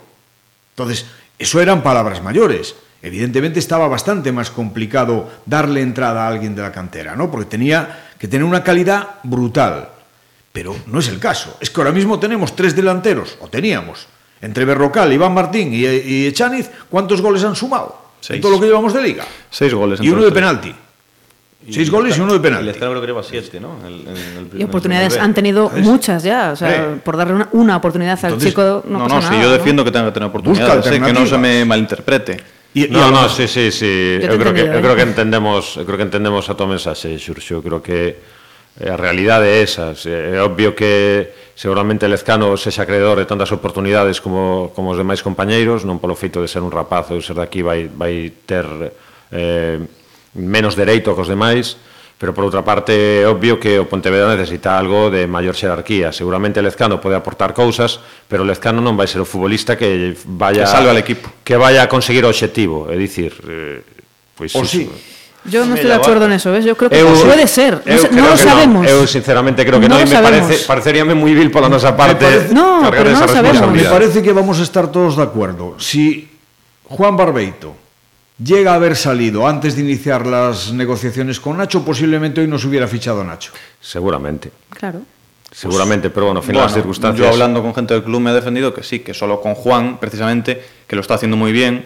Entonces, 0.72 1.06
eso 1.40 1.62
eran 1.62 1.84
palabras 1.84 2.22
mayores. 2.22 2.76
Evidentemente 3.02 3.60
estaba 3.60 3.88
bastante 3.88 4.32
más 4.32 4.52
complicado 4.52 5.30
darle 5.46 5.82
entrada 5.82 6.26
a 6.26 6.28
alguien 6.28 6.56
de 6.56 6.64
la 6.64 6.72
cantera, 6.72 7.16
¿no? 7.16 7.32
Porque 7.32 7.46
tenía 7.46 8.10
que 8.20 8.28
tener 8.28 8.44
una 8.44 8.64
calidad 8.64 9.08
brutal. 9.24 9.90
Pero 10.52 10.76
no 10.88 11.00
es 11.00 11.08
el 11.08 11.20
caso. 11.20 11.56
Es 11.62 11.70
que 11.70 11.80
ahora 11.80 11.94
mismo 11.94 12.20
tenemos 12.20 12.56
tres 12.56 12.76
delanteros, 12.76 13.38
o 13.40 13.48
teníamos, 13.48 14.08
entre 14.42 14.66
Berrocal, 14.66 15.14
Iván 15.14 15.34
Martín 15.34 15.74
y, 15.74 15.86
y 15.86 16.26
Echaniz, 16.26 16.70
¿cuántos 16.90 17.22
goles 17.22 17.44
han 17.44 17.56
sumado? 17.56 18.08
Seis. 18.20 18.38
En 18.38 18.42
todo 18.42 18.52
lo 18.54 18.60
que 18.60 18.66
llevamos 18.66 18.94
de 18.94 19.02
liga. 19.02 19.26
Seis 19.50 19.74
goles. 19.74 20.02
Y 20.02 20.10
uno 20.10 20.26
de 20.26 20.32
penalti. 20.32 20.76
Seis 21.70 21.92
goles 21.92 22.18
y 22.18 22.22
uno 22.22 22.34
de 22.34 22.40
penalti. 22.40 22.64
El 22.64 22.70
Estrella 22.70 23.02
creo 23.02 23.18
que 23.18 23.24
7, 23.24 23.60
¿no? 23.60 23.76
El, 23.86 23.94
el, 23.94 24.54
el, 24.54 24.62
y 24.62 24.64
oportunidades 24.64 25.18
han 25.18 25.34
tenido 25.34 25.70
¿Sabes? 25.70 25.86
muchas 25.86 26.24
ya. 26.24 26.52
O 26.54 26.56
sea, 26.56 26.72
¿Eh? 26.72 27.00
por 27.04 27.18
darle 27.18 27.34
una, 27.34 27.50
una 27.52 27.76
oportunidad 27.76 28.14
Entonces, 28.14 28.48
al 28.48 28.50
chico 28.50 28.84
no, 28.88 29.00
no, 29.00 29.04
pasa 29.04 29.16
no 29.16 29.22
nada, 29.22 29.36
si 29.36 29.42
yo 29.44 29.52
defiendo 29.52 29.82
¿no? 29.82 29.86
que 29.86 29.92
tenga 29.92 30.06
que 30.06 30.12
tener 30.14 30.30
oportunidades, 30.30 30.86
sé, 30.86 31.02
que 31.02 31.14
no 31.14 31.26
se 31.26 31.38
me 31.38 31.66
malinterprete. 31.66 32.38
Y, 32.74 32.88
no, 32.88 33.10
y 33.10 33.12
no, 33.12 33.28
sí, 33.28 33.48
sí, 33.48 33.72
sí. 33.72 34.20
Yo, 34.22 34.32
yo 34.32 34.38
creo, 34.38 34.54
que, 34.54 34.62
¿eh? 34.62 34.72
yo 34.74 34.82
creo 34.82 34.96
que 34.96 35.02
entendemos, 35.02 35.76
eu 35.78 35.84
creo 35.84 35.98
que 35.98 36.08
entendemos 36.08 36.48
a 36.48 36.54
tua 36.56 36.68
mensaxe, 36.68 37.18
Xurxo. 37.18 37.60
Creo 37.60 37.82
que 37.82 38.16
a 38.78 38.96
realidade 38.96 39.50
é 39.50 39.66
esa. 39.66 39.98
É 40.06 40.38
obvio 40.40 40.78
que 40.78 41.34
seguramente 41.58 42.06
Lezcano 42.08 42.54
sexa 42.56 42.86
acreedor 42.86 43.18
de 43.18 43.26
tantas 43.26 43.50
oportunidades 43.50 44.22
como, 44.22 44.70
como 44.78 44.94
os 44.94 44.98
demais 45.02 45.26
compañeiros, 45.26 45.84
non 45.84 45.98
polo 45.98 46.14
feito 46.14 46.38
de 46.38 46.48
ser 46.48 46.62
un 46.62 46.70
rapaz 46.70 47.10
ou 47.10 47.18
ser 47.18 47.34
daqui 47.34 47.66
vai, 47.66 47.90
vai 47.90 48.30
ter 48.46 48.70
eh, 49.34 49.82
menos 50.38 50.78
dereito 50.78 51.18
que 51.18 51.22
os 51.26 51.28
demais, 51.28 51.76
pero 52.18 52.34
por 52.34 52.44
outra 52.46 52.66
parte 52.66 53.22
é 53.22 53.30
obvio 53.30 53.62
que 53.62 53.78
o 53.78 53.86
Pontevedra 53.86 54.34
necesita 54.34 54.74
algo 54.74 55.14
de 55.14 55.30
maior 55.30 55.54
xerarquía. 55.54 56.10
Seguramente 56.10 56.62
Lezcano 56.66 56.98
pode 56.98 57.14
aportar 57.14 57.54
cousas, 57.54 58.02
pero 58.26 58.42
Lezcano 58.42 58.82
non 58.82 58.98
vai 58.98 59.06
ser 59.06 59.22
o 59.22 59.28
futbolista 59.28 59.78
que 59.78 60.18
vaya 60.26 60.66
que 60.66 60.70
salve 60.70 60.90
al 60.90 60.98
equipo, 60.98 61.30
que 61.46 61.54
vaya 61.58 61.86
a 61.86 61.88
conseguir 61.90 62.26
o 62.26 62.30
obxectivo, 62.34 62.90
é 62.90 62.98
dicir, 62.98 63.38
eh, 63.46 63.86
pois 64.34 64.50
pues, 64.50 64.70
sí. 64.70 64.90
Yo 65.48 65.64
no 65.64 65.76
estoy 65.76 65.90
de 65.90 65.96
acuerdo 65.96 66.26
en 66.26 66.34
eso, 66.34 66.52
¿ves? 66.52 66.66
Yo 66.66 66.76
creo 66.76 66.90
que 66.90 67.00
eu, 67.00 67.08
puede 67.24 67.48
ser, 67.48 67.80
eu 67.86 68.04
no, 68.12 68.22
no 68.22 68.30
lo 68.34 68.38
sabemos. 68.38 68.84
No. 68.84 68.90
Eu 68.90 69.08
sinceramente 69.08 69.64
creo 69.64 69.80
que 69.80 69.88
no, 69.88 69.96
no 69.96 70.02
y 70.02 70.10
me 70.10 70.20
parece, 70.20 70.66
pareceríame 70.66 71.14
muy 71.14 71.38
vil 71.38 71.54
por 71.54 71.62
la 71.62 71.70
nosa 71.70 71.96
parte 71.96 72.26
parece, 72.26 72.54
no, 72.54 72.82
cargar 72.82 73.06
pero 73.06 73.16
esa 73.16 73.26
no. 73.26 73.32
Sabemos. 73.32 73.72
Me 73.72 73.86
parece 73.86 74.26
que 74.26 74.34
vamos 74.34 74.60
a 74.60 74.64
estar 74.64 74.92
todos 74.92 75.16
de 75.16 75.24
acuerdo. 75.24 75.78
Si 75.80 76.28
Juan 76.90 77.16
Barbeito 77.16 77.87
llega 78.44 78.72
a 78.72 78.76
haber 78.76 78.96
salido 78.96 79.48
antes 79.48 79.76
de 79.76 79.82
iniciar 79.82 80.26
las 80.26 80.72
negociaciones 80.72 81.40
con 81.40 81.58
Nacho, 81.58 81.84
posiblemente 81.84 82.42
hoy 82.42 82.48
nos 82.48 82.66
hubiera 82.66 82.88
fichado 82.88 83.24
Nacho. 83.24 83.52
Seguramente. 83.82 84.52
Claro. 84.70 85.02
Seguramente, 85.52 86.10
pero 86.10 86.28
bueno, 86.28 86.42
en 86.42 86.46
fin, 86.46 86.54
Bueno, 86.54 86.66
las 86.66 86.74
circunstancias. 86.74 87.26
Yo 87.26 87.32
hablando 87.32 87.62
con 87.62 87.74
gente 87.74 87.94
del 87.94 88.04
club 88.04 88.20
me 88.20 88.32
he 88.32 88.34
defendido 88.34 88.74
que 88.74 88.84
sí, 88.84 89.00
que 89.00 89.14
solo 89.14 89.42
con 89.42 89.56
Juan, 89.56 89.98
precisamente, 89.98 90.62
que 90.86 90.96
lo 90.96 91.02
está 91.02 91.16
haciendo 91.16 91.38
muy 91.38 91.52
bien 91.52 91.86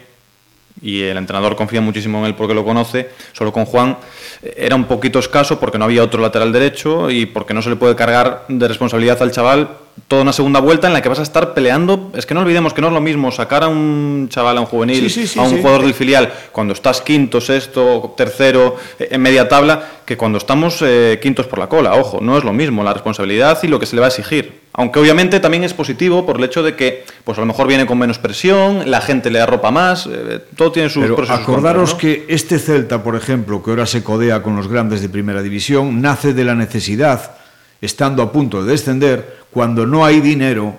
y 0.82 1.02
el 1.04 1.18
entrenador 1.18 1.56
confía 1.56 1.82
muchísimo 1.82 2.20
en 2.20 2.26
él 2.26 2.36
porque 2.36 2.54
lo 2.54 2.64
conoce, 2.64 3.10
solo 3.34 3.52
con 3.52 3.66
Juan 3.66 3.98
eh, 4.42 4.54
era 4.58 4.76
un 4.76 4.86
poquito 4.86 5.20
escaso 5.20 5.60
porque 5.60 5.78
no 5.78 5.86
había 5.86 6.04
otro 6.04 6.22
lateral 6.22 6.52
derecho 6.52 7.10
y 7.10 7.26
porque 7.26 7.54
no 7.54 7.62
se 7.62 7.70
le 7.70 7.76
puede 7.76 7.96
cargar 7.96 8.46
de 8.48 8.68
responsabilidad 8.68 9.22
al 9.22 9.32
chaval 9.32 9.78
toda 10.08 10.24
una 10.24 10.34
segunda 10.34 10.60
vuelta 10.60 10.88
en 10.88 10.94
la 10.94 11.02
que 11.02 11.10
vas 11.10 11.20
a 11.20 11.24
estar 11.24 11.54
peleando. 11.54 12.12
Es 12.16 12.26
que 12.26 12.34
no 12.34 12.42
olvidemos 12.42 12.74
que 12.74 12.82
no 12.82 12.88
es 12.88 12.94
lo 12.94 13.02
mismo 13.02 13.32
sacar 13.32 13.64
a 13.64 13.68
un 13.68 14.28
chaval, 14.30 14.58
a 14.58 14.62
un 14.62 14.66
juvenil, 14.66 15.10
Sí, 15.10 15.22
sí, 15.22 15.28
sí, 15.28 15.40
a 15.40 15.44
un 15.44 15.52
sí. 15.52 15.58
jugador 15.58 15.84
del 15.84 15.94
filial, 15.94 16.32
cuando 16.52 16.74
estás 16.74 17.02
quinto, 17.02 17.40
sexto, 17.40 18.14
tercero, 18.18 18.76
eh, 19.00 19.10
en 19.12 19.22
media 19.22 19.48
tabla, 19.48 19.84
que 20.06 20.18
cuando 20.18 20.38
estamos 20.38 20.82
eh, 20.82 21.20
quintos 21.22 21.48
por 21.48 21.60
la 21.60 21.68
cola. 21.68 21.96
Ojo, 21.96 22.20
no 22.22 22.38
es 22.38 22.44
lo 22.44 22.52
mismo 22.54 22.84
la 22.84 22.94
responsabilidad 22.94 23.58
y 23.64 23.68
lo 23.68 23.80
que 23.80 23.86
se 23.86 23.96
le 23.96 24.02
va 24.02 24.08
a 24.08 24.10
exigir. 24.10 24.62
Aunque 24.74 25.00
obviamente 25.00 25.40
también 25.40 25.64
es 25.64 25.74
positivo 25.74 26.26
por 26.26 26.38
el 26.38 26.44
hecho 26.46 26.64
de 26.64 26.76
que, 26.76 27.06
pues 27.24 27.38
a 27.38 27.42
lo 27.42 27.48
mejor 27.48 27.68
viene 27.68 27.86
con 27.86 27.98
menos 27.98 28.20
presión, 28.20 28.90
la 28.90 29.02
gente 29.02 29.30
le 29.30 29.40
arropa 29.42 29.70
más, 29.72 30.08
eh, 30.08 30.40
todo 30.56 30.72
tiene 30.72 30.90
sus 30.90 31.04
Pero 31.04 31.16
pros 31.16 31.30
acordaros 31.30 31.92
contras, 31.92 31.94
¿no? 31.94 31.98
que 31.98 32.34
este 32.34 32.58
Celta, 32.60 33.04
por 33.04 33.16
ejemplo, 33.16 33.62
que 33.62 33.70
ahora 33.70 33.86
se 33.86 34.04
codea 34.04 34.42
con 34.42 34.56
los 34.56 34.68
grandes 34.68 35.02
de 35.02 35.10
primera 35.10 35.42
división, 35.42 36.02
nace 36.02 36.34
de 36.34 36.46
la 36.46 36.56
necesidad, 36.56 37.36
estando 37.82 38.22
a 38.22 38.32
punto 38.32 38.64
de 38.64 38.72
descender, 38.72 39.42
cuando 39.52 39.86
no 39.86 40.06
hay 40.06 40.22
dinero 40.22 40.76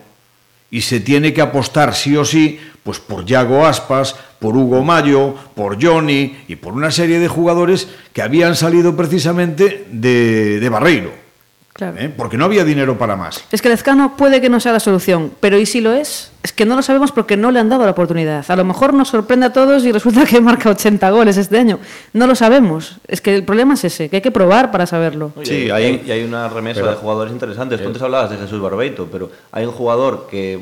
y 0.70 0.80
se 0.80 1.00
tiene 1.00 1.34
que 1.34 1.42
apostar 1.42 1.94
sí 1.94 2.16
o 2.16 2.24
sí, 2.24 2.58
pues 2.82 2.98
por 2.98 3.24
Yago 3.26 3.66
Aspas, 3.66 4.16
por 4.38 4.56
Hugo 4.56 4.82
Mayo, 4.82 5.34
por 5.54 5.82
Johnny 5.82 6.36
y 6.48 6.56
por 6.56 6.72
una 6.72 6.90
serie 6.90 7.18
de 7.18 7.28
jugadores 7.28 7.88
que 8.12 8.22
habían 8.22 8.56
salido 8.56 8.96
precisamente 8.96 9.86
de, 9.90 10.58
de 10.58 10.68
Barreiro, 10.68 11.21
Claro. 11.74 11.96
¿eh? 11.98 12.12
porque 12.14 12.36
no 12.36 12.44
había 12.44 12.64
dinero 12.64 12.98
para 12.98 13.16
más. 13.16 13.42
Es 13.50 13.62
que 13.62 13.70
Lezcano 13.70 14.14
puede 14.16 14.42
que 14.42 14.50
no 14.50 14.60
sea 14.60 14.72
la 14.72 14.80
solución, 14.80 15.32
pero 15.40 15.58
¿y 15.58 15.64
si 15.64 15.80
lo 15.80 15.94
es? 15.94 16.30
Es 16.42 16.52
que 16.52 16.66
no 16.66 16.76
lo 16.76 16.82
sabemos 16.82 17.12
porque 17.12 17.36
no 17.36 17.50
le 17.50 17.60
han 17.60 17.70
dado 17.70 17.84
la 17.86 17.92
oportunidad. 17.92 18.44
A 18.48 18.56
lo 18.56 18.64
mejor 18.64 18.92
nos 18.92 19.08
sorprende 19.08 19.46
a 19.46 19.52
todos 19.54 19.82
y 19.86 19.90
resulta 19.92 20.26
que 20.26 20.38
marca 20.40 20.68
80 20.68 21.10
goles 21.10 21.38
este 21.38 21.58
año. 21.58 21.78
No 22.12 22.26
lo 22.26 22.34
sabemos. 22.34 22.98
Es 23.08 23.22
que 23.22 23.34
el 23.34 23.44
problema 23.44 23.72
es 23.74 23.84
ese, 23.84 24.10
que 24.10 24.16
hay 24.16 24.22
que 24.22 24.30
probar 24.30 24.70
para 24.70 24.86
saberlo. 24.86 25.32
Sí, 25.44 25.54
y 25.66 25.70
hay- 25.70 25.84
hay, 25.84 26.02
y 26.06 26.10
hay 26.10 26.24
una 26.24 26.48
remesa 26.50 26.80
pero- 26.80 26.92
de 26.92 26.98
jugadores 26.98 27.32
interesantes. 27.32 27.80
Tú 27.80 27.86
antes 27.86 28.02
hablabas 28.02 28.30
de 28.30 28.36
Jesús 28.36 28.60
Barbeito, 28.60 29.08
pero 29.10 29.30
hay 29.50 29.64
un 29.64 29.72
jugador 29.72 30.26
que, 30.30 30.60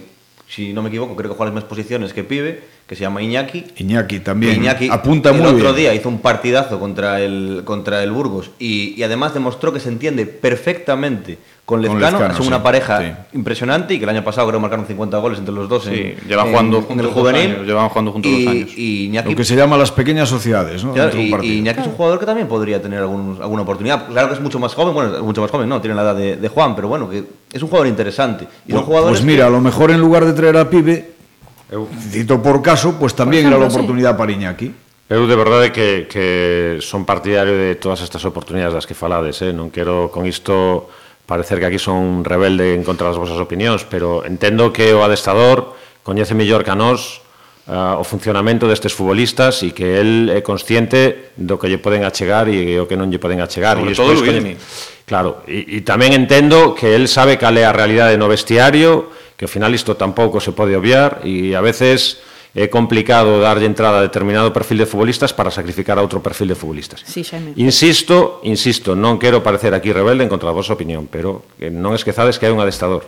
si 0.48 0.72
no 0.72 0.80
me 0.82 0.90
equivoco, 0.90 1.16
creo 1.16 1.30
que 1.30 1.36
juega 1.36 1.50
las 1.50 1.54
mismas 1.54 1.68
posiciones 1.68 2.12
que 2.12 2.22
Pibe, 2.22 2.62
que 2.90 2.96
se 2.96 3.02
llama 3.02 3.22
Iñaki. 3.22 3.66
Iñaki 3.76 4.18
también 4.18 4.56
Iñaki 4.56 4.88
apunta 4.90 5.30
el 5.30 5.36
muy 5.36 5.46
otro 5.46 5.62
bien. 5.72 5.76
día 5.76 5.94
hizo 5.94 6.08
un 6.08 6.18
partidazo 6.18 6.80
contra 6.80 7.20
el, 7.20 7.62
contra 7.64 8.02
el 8.02 8.10
Burgos 8.10 8.50
y, 8.58 8.94
y 8.98 9.02
además 9.04 9.32
demostró 9.32 9.72
que 9.72 9.78
se 9.78 9.88
entiende 9.90 10.26
perfectamente 10.26 11.38
con 11.64 11.80
Con 11.82 11.82
Lezcano. 12.00 12.18
Lezcano, 12.18 12.34
Son 12.34 12.42
sí, 12.42 12.48
una 12.48 12.64
pareja 12.64 12.98
sí. 13.00 13.36
impresionante 13.36 13.94
y 13.94 13.98
que 13.98 14.04
el 14.04 14.10
año 14.10 14.24
pasado 14.24 14.48
creo 14.48 14.58
que 14.58 14.62
marcaron 14.62 14.86
50 14.86 15.18
goles 15.18 15.38
entre 15.38 15.54
los 15.54 15.68
dos. 15.68 15.84
Sí, 15.84 15.90
en, 15.94 16.16
llevan 16.28 16.48
jugando 16.48 16.78
en 16.78 16.82
juntos 16.82 17.06
el 17.06 17.12
juvenil. 17.12 17.50
años, 17.52 17.66
llevan 17.68 17.88
jugando 17.90 18.10
juntos 18.10 18.32
y, 18.32 18.44
dos 18.44 18.52
años. 18.54 18.70
y 18.76 19.04
Iñaki 19.04 19.30
Lo 19.30 19.36
que 19.36 19.44
se 19.44 19.54
llama 19.54 19.76
las 19.76 19.92
pequeñas 19.92 20.28
sociedades, 20.28 20.82
¿no? 20.82 20.92
Claro, 20.92 21.16
y, 21.16 21.32
y 21.46 21.58
Iñaki 21.58 21.82
es 21.82 21.86
un 21.86 21.92
jugador 21.92 22.18
que 22.18 22.26
también 22.26 22.48
podría 22.48 22.82
tener 22.82 22.98
algún- 22.98 23.38
alguna 23.40 23.62
oportunidad. 23.62 24.08
Claro 24.08 24.26
que 24.30 24.34
es 24.34 24.40
mucho 24.40 24.58
más 24.58 24.74
joven, 24.74 24.94
bueno, 24.94 25.14
es 25.16 25.22
mucho 25.22 25.40
más 25.42 25.50
joven, 25.52 25.68
no, 25.68 25.80
tiene 25.80 25.94
la 25.94 26.02
edad 26.02 26.16
de, 26.16 26.34
de 26.38 26.48
Juan, 26.48 26.74
pero 26.74 26.88
bueno, 26.88 27.08
que 27.08 27.22
es 27.52 27.62
un 27.62 27.68
jugador 27.68 27.86
interesante. 27.86 28.48
Y 28.66 28.72
son 28.72 28.80
Pues- 28.80 28.86
jugadores 28.86 29.18
pues 29.20 29.24
mira, 29.24 29.44
que- 29.44 29.46
a 29.46 29.50
lo 29.50 29.60
mejor 29.60 29.92
en 29.92 30.00
lugar 30.00 30.24
de 30.24 30.32
traer 30.32 30.56
a 30.56 30.68
Pibe, 30.68 31.19
Eu... 31.70 31.86
Dito 32.10 32.42
por 32.42 32.60
caso, 32.60 32.98
pues 32.98 33.14
también 33.14 33.46
por 33.46 33.54
era 33.54 33.64
a 33.64 33.70
oportunidade 33.70 34.14
sí. 34.14 34.18
para 34.18 34.32
Iñaki. 34.34 34.68
Eu 35.10 35.26
de 35.26 35.34
verdade 35.34 35.74
que, 35.74 36.06
que 36.06 36.78
son 36.82 37.02
partidario 37.02 37.54
de 37.58 37.74
todas 37.74 38.02
estas 38.02 38.22
oportunidades 38.22 38.74
das 38.74 38.86
que 38.86 38.94
falades, 38.94 39.42
eh? 39.42 39.50
non 39.50 39.70
quero 39.74 40.10
con 40.10 40.22
isto 40.22 40.86
parecer 41.26 41.58
que 41.62 41.66
aquí 41.66 41.78
son 41.82 41.98
un 41.98 42.22
rebelde 42.22 42.74
en 42.74 42.82
contra 42.86 43.10
das 43.10 43.18
vosas 43.18 43.38
opinións, 43.38 43.82
pero 43.86 44.22
entendo 44.26 44.70
que 44.70 44.94
o 44.94 45.02
adestador 45.02 45.74
coñece 46.06 46.34
mellor 46.34 46.62
que 46.62 46.74
a 46.74 46.78
nós 46.78 47.22
uh, 47.66 48.00
o 48.00 48.04
funcionamento 48.04 48.64
destes 48.64 48.94
futbolistas 48.94 49.60
e 49.66 49.74
que 49.74 50.00
el 50.00 50.30
é 50.32 50.40
consciente 50.40 51.34
do 51.36 51.58
que 51.60 51.68
lle 51.68 51.82
poden 51.82 52.06
achegar 52.06 52.48
e 52.48 52.78
o 52.80 52.88
que 52.88 52.96
non 52.96 53.12
lle 53.12 53.20
poden 53.20 53.42
achegar. 53.42 53.76
Sobre 53.76 53.92
e 53.92 53.98
todo 53.98 54.14
Luis. 54.16 54.24
Coñe... 54.24 54.56
Claro, 55.04 55.42
e, 55.50 55.66
e 55.66 55.78
tamén 55.82 56.14
entendo 56.14 56.72
que 56.72 56.94
el 56.94 57.10
sabe 57.10 57.34
cal 57.34 57.58
é 57.58 57.66
a 57.66 57.74
realidade 57.74 58.14
no 58.14 58.30
vestiario, 58.30 59.10
que 59.34 59.44
ao 59.44 59.50
final 59.50 59.74
isto 59.74 59.98
tampouco 59.98 60.38
se 60.38 60.54
pode 60.54 60.72
obviar 60.78 61.26
e 61.26 61.52
a 61.52 61.60
veces 61.60 62.22
é 62.54 62.66
complicado 62.66 63.38
darlle 63.38 63.66
entrada 63.66 63.98
a 63.98 64.06
determinado 64.06 64.50
perfil 64.50 64.82
de 64.82 64.86
futbolistas 64.86 65.30
para 65.30 65.54
sacrificar 65.54 65.98
a 65.98 66.02
outro 66.02 66.18
perfil 66.18 66.50
de 66.50 66.58
futbolistas. 66.58 67.02
Sí, 67.06 67.22
Xaime. 67.22 67.54
Insisto, 67.58 68.42
insisto, 68.42 68.98
non 68.98 69.22
quero 69.22 69.42
parecer 69.42 69.70
aquí 69.74 69.94
rebelde 69.94 70.26
en 70.26 70.30
contra 70.30 70.50
da 70.50 70.54
vosa 70.54 70.74
opinión, 70.74 71.06
pero 71.06 71.46
non 71.58 71.94
esquezades 71.94 72.38
que 72.38 72.50
hai 72.50 72.54
un 72.54 72.62
adestador. 72.62 73.06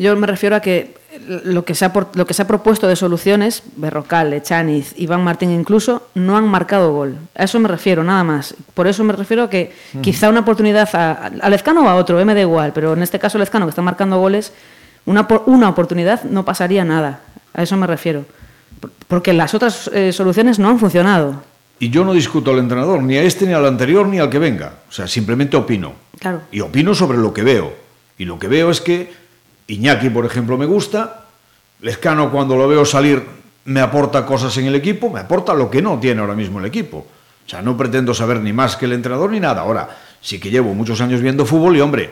Yo 0.00 0.16
me 0.16 0.24
refiero 0.24 0.56
a 0.56 0.64
que 0.64 0.96
lo 1.26 1.64
que 1.64 1.74
se 1.74 1.84
ha, 1.84 1.92
lo 2.14 2.26
que 2.26 2.34
se 2.34 2.42
ha 2.42 2.46
propuesto 2.46 2.86
de 2.88 2.96
soluciones, 2.96 3.62
Berrocal, 3.76 4.32
Echaniz, 4.32 4.94
Iván 4.96 5.22
Martín 5.24 5.50
incluso, 5.50 6.08
no 6.14 6.36
han 6.36 6.48
marcado 6.48 6.92
gol. 6.92 7.16
A 7.34 7.44
eso 7.44 7.58
me 7.60 7.68
refiero, 7.68 8.02
nada 8.04 8.24
más. 8.24 8.54
Por 8.74 8.86
eso 8.86 9.04
me 9.04 9.12
refiero 9.12 9.44
a 9.44 9.50
que 9.50 9.72
quizá 10.00 10.28
una 10.28 10.40
oportunidad 10.40 10.88
a, 10.94 11.30
a 11.40 11.48
Lezcano 11.50 11.82
o 11.84 11.88
a 11.88 11.94
otro, 11.96 12.18
eh, 12.20 12.24
me 12.24 12.34
da 12.34 12.40
igual, 12.40 12.72
pero 12.72 12.92
en 12.94 13.02
este 13.02 13.18
caso 13.18 13.38
Lezcano, 13.38 13.66
que 13.66 13.70
está 13.70 13.82
marcando 13.82 14.18
goles, 14.18 14.52
una, 15.06 15.26
una 15.46 15.68
oportunidad 15.68 16.22
no 16.24 16.44
pasaría 16.44 16.84
nada. 16.84 17.20
A 17.54 17.62
eso 17.62 17.76
me 17.76 17.86
refiero. 17.86 18.24
Por- 18.80 18.90
Porque 19.08 19.32
las 19.32 19.54
otras 19.54 19.90
eh, 19.92 20.12
soluciones 20.12 20.58
no 20.58 20.68
han 20.68 20.78
funcionado. 20.78 21.42
Y 21.78 21.90
yo 21.90 22.04
no 22.04 22.12
discuto 22.12 22.52
al 22.52 22.58
entrenador, 22.60 23.02
ni 23.02 23.16
a 23.16 23.22
este, 23.22 23.44
ni 23.46 23.52
al 23.52 23.66
anterior, 23.66 24.06
ni 24.06 24.18
al 24.20 24.30
que 24.30 24.38
venga. 24.38 24.74
O 24.88 24.92
sea, 24.92 25.08
simplemente 25.08 25.56
opino. 25.56 25.92
Claro. 26.20 26.42
Y 26.52 26.60
opino 26.60 26.94
sobre 26.94 27.18
lo 27.18 27.32
que 27.34 27.42
veo. 27.42 27.72
Y 28.18 28.24
lo 28.24 28.38
que 28.38 28.46
veo 28.46 28.70
es 28.70 28.80
que 28.80 29.12
Iñaki, 29.66 30.10
por 30.10 30.26
ejemplo, 30.26 30.58
me 30.58 30.66
gusta. 30.66 31.26
Lezcano, 31.80 32.30
cuando 32.30 32.56
lo 32.56 32.68
veo 32.68 32.84
salir, 32.84 33.22
me 33.64 33.80
aporta 33.80 34.26
cosas 34.26 34.56
en 34.58 34.66
el 34.66 34.74
equipo, 34.74 35.10
me 35.10 35.20
aporta 35.20 35.54
lo 35.54 35.70
que 35.70 35.82
no 35.82 35.98
tiene 35.98 36.20
ahora 36.20 36.34
mismo 36.34 36.58
el 36.58 36.66
equipo. 36.66 37.06
O 37.44 37.48
sea, 37.48 37.62
no 37.62 37.76
pretendo 37.76 38.14
saber 38.14 38.40
ni 38.40 38.52
más 38.52 38.76
que 38.76 38.86
el 38.86 38.92
entrenador 38.92 39.30
ni 39.30 39.40
nada. 39.40 39.62
Ahora, 39.62 39.88
sí 40.20 40.38
que 40.38 40.50
llevo 40.50 40.74
muchos 40.74 41.00
años 41.00 41.20
viendo 41.20 41.44
fútbol 41.44 41.76
y, 41.76 41.80
hombre, 41.80 42.10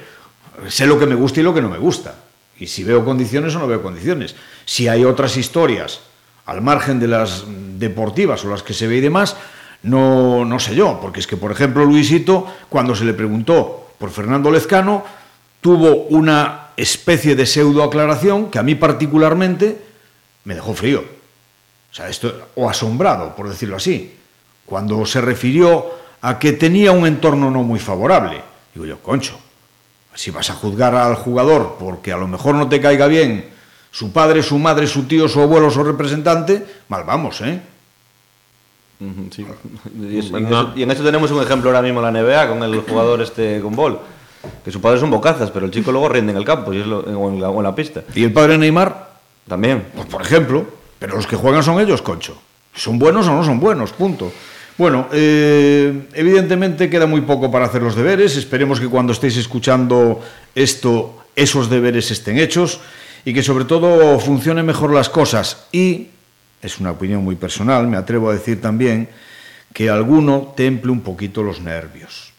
sé 0.69 0.87
lo 0.87 0.99
que 0.99 1.07
me 1.07 1.15
gusta 1.15 1.41
y 1.41 1.43
lo 1.43 1.55
que 1.55 1.63
no 1.63 1.69
me 1.69 1.79
gusta. 1.79 2.15
Y 2.59 2.67
si 2.67 2.85
veo 2.85 3.05
condiciones 3.05 3.55
o 3.55 3.59
no 3.59 3.67
veo 3.67 3.83
condiciones. 3.83 4.35
Si 4.65 4.89
hay 4.89 5.05
otras 5.05 5.37
historias 5.37 6.01
al 6.47 6.61
margen 6.63 6.99
de 6.99 7.09
las 7.09 7.45
deportivas 7.79 8.45
o 8.45 8.51
las 8.51 8.63
que 8.63 8.75
se 8.75 8.87
ve 8.87 8.97
y 8.97 9.01
demás, 9.01 9.37
no, 9.85 10.45
no 10.45 10.59
sé 10.59 10.75
yo. 10.75 10.99
Porque 11.01 11.21
es 11.21 11.27
que, 11.27 11.37
por 11.37 11.53
ejemplo, 11.53 11.85
Luisito, 11.85 12.47
cuando 12.69 12.95
se 12.95 13.05
le 13.05 13.15
preguntó 13.15 13.93
por 13.99 14.11
Fernando 14.11 14.51
Lezcano, 14.51 15.05
tuvo 15.61 16.07
una 16.09 16.70
especie 16.83 17.35
de 17.37 17.47
pseudo 17.47 17.83
aclaración 17.85 18.51
que 18.51 18.59
a 18.59 18.63
mí 18.63 18.75
particularmente 18.75 19.79
me 20.45 20.55
dejó 20.55 20.75
frío. 20.75 21.01
O 21.91 21.95
sea, 21.95 22.09
esto, 22.09 22.49
o 22.55 22.69
asombrado, 22.71 23.35
por 23.35 23.49
decirlo 23.49 23.77
así. 23.77 24.15
Cuando 24.67 25.05
se 25.07 25.21
refirió 25.21 25.87
a 26.23 26.39
que 26.39 26.53
tenía 26.53 26.93
un 26.93 27.07
entorno 27.07 27.51
no 27.51 27.63
muy 27.63 27.81
favorable. 27.81 28.41
Digo 28.75 28.87
yo, 28.87 28.99
concho, 29.01 29.39
si 30.15 30.31
vas 30.31 30.49
a 30.51 30.55
juzgar 30.55 30.95
al 30.95 31.17
jugador 31.17 31.77
porque 31.81 32.13
a 32.13 32.17
lo 32.17 32.29
mejor 32.29 32.55
no 32.55 32.69
te 32.69 32.81
caiga 32.81 33.07
bien 33.09 33.49
su 33.91 34.13
padre, 34.13 34.43
su 34.43 34.59
madre, 34.59 34.87
su 34.87 35.05
tío, 35.05 35.29
su 35.29 35.41
abuelo, 35.41 35.71
su 35.71 35.83
representante, 35.83 36.65
mal 36.89 37.03
vamos, 37.05 37.41
¿eh? 37.41 37.61
Sí. 39.31 39.47
Y, 39.99 40.19
es- 40.19 40.27
y 40.31 40.37
en 40.37 40.51
No. 40.51 40.61
eso, 40.61 40.73
y 40.77 40.83
en 40.83 40.91
eso 40.91 41.03
tenemos 41.03 41.31
un 41.31 41.43
ejemplo 41.43 41.71
ahora 41.71 41.81
mismo 41.83 42.01
en 42.07 42.13
la 42.13 42.21
NBA 42.23 42.49
con 42.49 42.63
el 42.63 42.81
jugador 42.83 43.23
este 43.23 43.61
con 43.61 43.75
Ball. 43.75 43.99
Que 44.65 44.71
su 44.71 44.81
padre 44.81 45.01
son 45.01 45.11
bocazas, 45.11 45.51
pero 45.51 45.67
el 45.67 45.73
chico 45.73 45.93
luego 45.93 46.09
rinde 46.09 46.33
en 46.33 46.39
el 46.39 46.45
campo 46.45 46.73
y 46.73 46.81
es 46.81 46.87
lo- 46.87 47.01
o, 47.01 47.31
en 47.31 47.41
la, 47.41 47.51
o 47.51 47.59
en 47.59 47.65
la 47.65 47.75
pista. 47.75 48.03
Y 48.15 48.25
el 48.25 48.33
padre 48.33 48.57
Neymar, 48.59 49.11
También. 49.49 49.85
Pues 49.95 50.07
por 50.07 50.23
ejemplo, 50.23 50.65
pero 50.99 51.17
los 51.17 51.27
que 51.27 51.37
juegan 51.37 51.63
son 51.63 51.81
ellos, 51.81 52.03
concho. 52.03 52.41
¿Son 52.75 52.99
buenos 52.99 53.27
o 53.27 53.33
no 53.35 53.43
son 53.45 53.59
buenos? 53.59 53.91
Punto. 53.93 54.31
Bueno, 54.79 55.09
eh, 55.13 56.07
evidentemente 56.15 56.89
queda 56.89 57.07
muy 57.07 57.21
poco 57.23 57.51
para 57.51 57.67
hacer 57.67 57.83
los 57.83 57.97
deberes. 57.97 58.37
Esperemos 58.37 58.79
que 58.81 58.87
cuando 58.89 59.13
estéis 59.13 59.37
escuchando 59.37 60.21
esto, 60.55 61.25
esos 61.37 61.69
deberes 61.69 62.11
estén 62.11 62.39
hechos 62.39 62.81
y 63.25 63.35
que 63.35 63.43
sobre 63.43 63.65
todo 63.65 64.19
funcionen 64.21 64.65
mejor 64.65 64.93
las 64.95 65.09
cosas. 65.11 65.67
Y, 65.73 66.09
es 66.63 66.79
una 66.79 66.93
opinión 66.93 67.25
muy 67.25 67.37
personal, 67.37 67.87
me 67.89 67.97
atrevo 67.97 68.31
a 68.31 68.35
decir 68.35 68.61
también, 68.61 69.09
que 69.75 69.91
alguno 69.91 70.53
temple 70.57 70.93
un 70.93 71.01
poquito 71.01 71.43
los 71.43 71.61
nervios. 71.61 72.30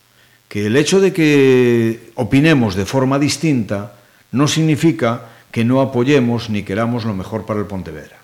que 0.52 0.66
el 0.66 0.76
hecho 0.76 1.00
de 1.00 1.14
que 1.14 2.12
opinemos 2.16 2.76
de 2.76 2.84
forma 2.84 3.18
distinta 3.18 3.94
no 4.34 4.50
significa 4.50 5.48
que 5.50 5.64
no 5.64 5.80
apoyemos 5.80 6.50
ni 6.50 6.64
queramos 6.64 7.06
lo 7.06 7.14
mejor 7.14 7.46
para 7.46 7.62
el 7.62 7.68
Pontevedra. 7.68 8.18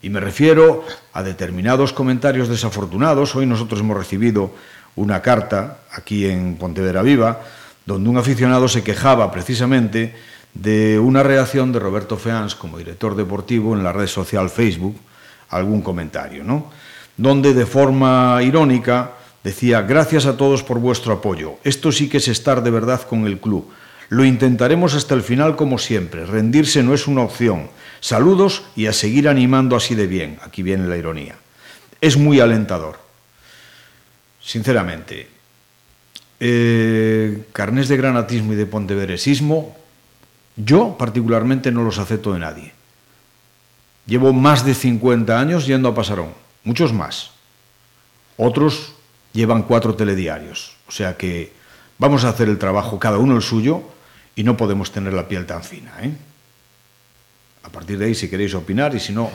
Y 0.00 0.08
me 0.08 0.18
refiero 0.18 0.86
a 1.12 1.22
determinados 1.22 1.92
comentarios 1.92 2.48
desafortunados. 2.48 3.36
Hoy 3.36 3.44
nosotros 3.44 3.80
hemos 3.80 3.98
recibido 3.98 4.50
una 4.96 5.20
carta 5.20 5.80
aquí 5.92 6.24
en 6.24 6.56
Pontevedra 6.56 7.02
Viva, 7.02 7.42
donde 7.84 8.08
un 8.08 8.16
aficionado 8.16 8.66
se 8.66 8.82
quejaba 8.82 9.30
precisamente 9.30 10.14
de 10.54 10.98
una 10.98 11.22
reacción 11.22 11.70
de 11.70 11.80
Roberto 11.80 12.16
Feans 12.16 12.54
como 12.54 12.78
director 12.78 13.14
deportivo 13.14 13.76
en 13.76 13.84
la 13.84 13.92
red 13.92 14.06
social 14.06 14.48
Facebook, 14.48 14.96
algún 15.50 15.82
comentario, 15.82 16.44
¿no? 16.44 16.72
Donde 17.18 17.52
de 17.52 17.66
forma 17.66 18.40
irónica 18.42 19.17
decía, 19.44 19.82
gracias 19.82 20.26
a 20.26 20.36
todos 20.36 20.62
por 20.62 20.78
vuestro 20.78 21.12
apoyo. 21.12 21.54
Esto 21.64 21.92
sí 21.92 22.08
que 22.08 22.18
es 22.18 22.28
estar 22.28 22.62
de 22.62 22.70
verdad 22.70 23.02
con 23.02 23.26
el 23.26 23.40
club. 23.40 23.68
Lo 24.08 24.24
intentaremos 24.24 24.94
hasta 24.94 25.14
el 25.14 25.22
final 25.22 25.56
como 25.56 25.78
siempre. 25.78 26.24
Rendirse 26.24 26.82
no 26.82 26.94
es 26.94 27.06
una 27.06 27.22
opción. 27.22 27.68
Saludos 28.00 28.62
y 28.74 28.86
a 28.86 28.92
seguir 28.92 29.28
animando 29.28 29.76
así 29.76 29.94
de 29.94 30.06
bien. 30.06 30.38
Aquí 30.42 30.62
viene 30.62 30.86
la 30.86 30.96
ironía. 30.96 31.36
Es 32.00 32.16
muy 32.16 32.40
alentador. 32.40 32.98
Sinceramente, 34.40 35.28
eh, 36.40 37.44
carnes 37.52 37.88
de 37.88 37.96
granatismo 37.96 38.52
y 38.52 38.56
de 38.56 38.66
ponteveresismo, 38.66 39.76
yo 40.56 40.96
particularmente 40.96 41.70
no 41.70 41.82
los 41.82 41.98
acepto 41.98 42.32
de 42.32 42.38
nadie. 42.38 42.72
Llevo 44.06 44.32
más 44.32 44.64
de 44.64 44.74
50 44.74 45.38
años 45.38 45.66
yendo 45.66 45.88
a 45.88 45.94
Pasarón, 45.94 46.32
muchos 46.64 46.94
más. 46.94 47.32
Otros 48.38 48.94
llevan 49.38 49.62
cuatro 49.62 49.94
telediarios. 49.94 50.74
O 50.88 50.92
sea 50.92 51.16
que 51.16 51.52
vamos 51.98 52.24
a 52.24 52.30
hacer 52.30 52.48
el 52.48 52.58
trabajo 52.58 52.98
cada 52.98 53.18
uno 53.18 53.36
el 53.36 53.42
suyo 53.42 53.82
y 54.34 54.42
no 54.42 54.56
podemos 54.56 54.90
tener 54.90 55.12
la 55.14 55.28
piel 55.28 55.46
tan 55.46 55.62
fina. 55.62 55.92
¿eh? 56.02 56.10
A 57.62 57.70
partir 57.70 57.98
de 57.98 58.06
ahí, 58.06 58.14
si 58.14 58.28
queréis 58.28 58.54
opinar, 58.54 58.94
y 58.96 59.00
si 59.00 59.12
no, 59.12 59.30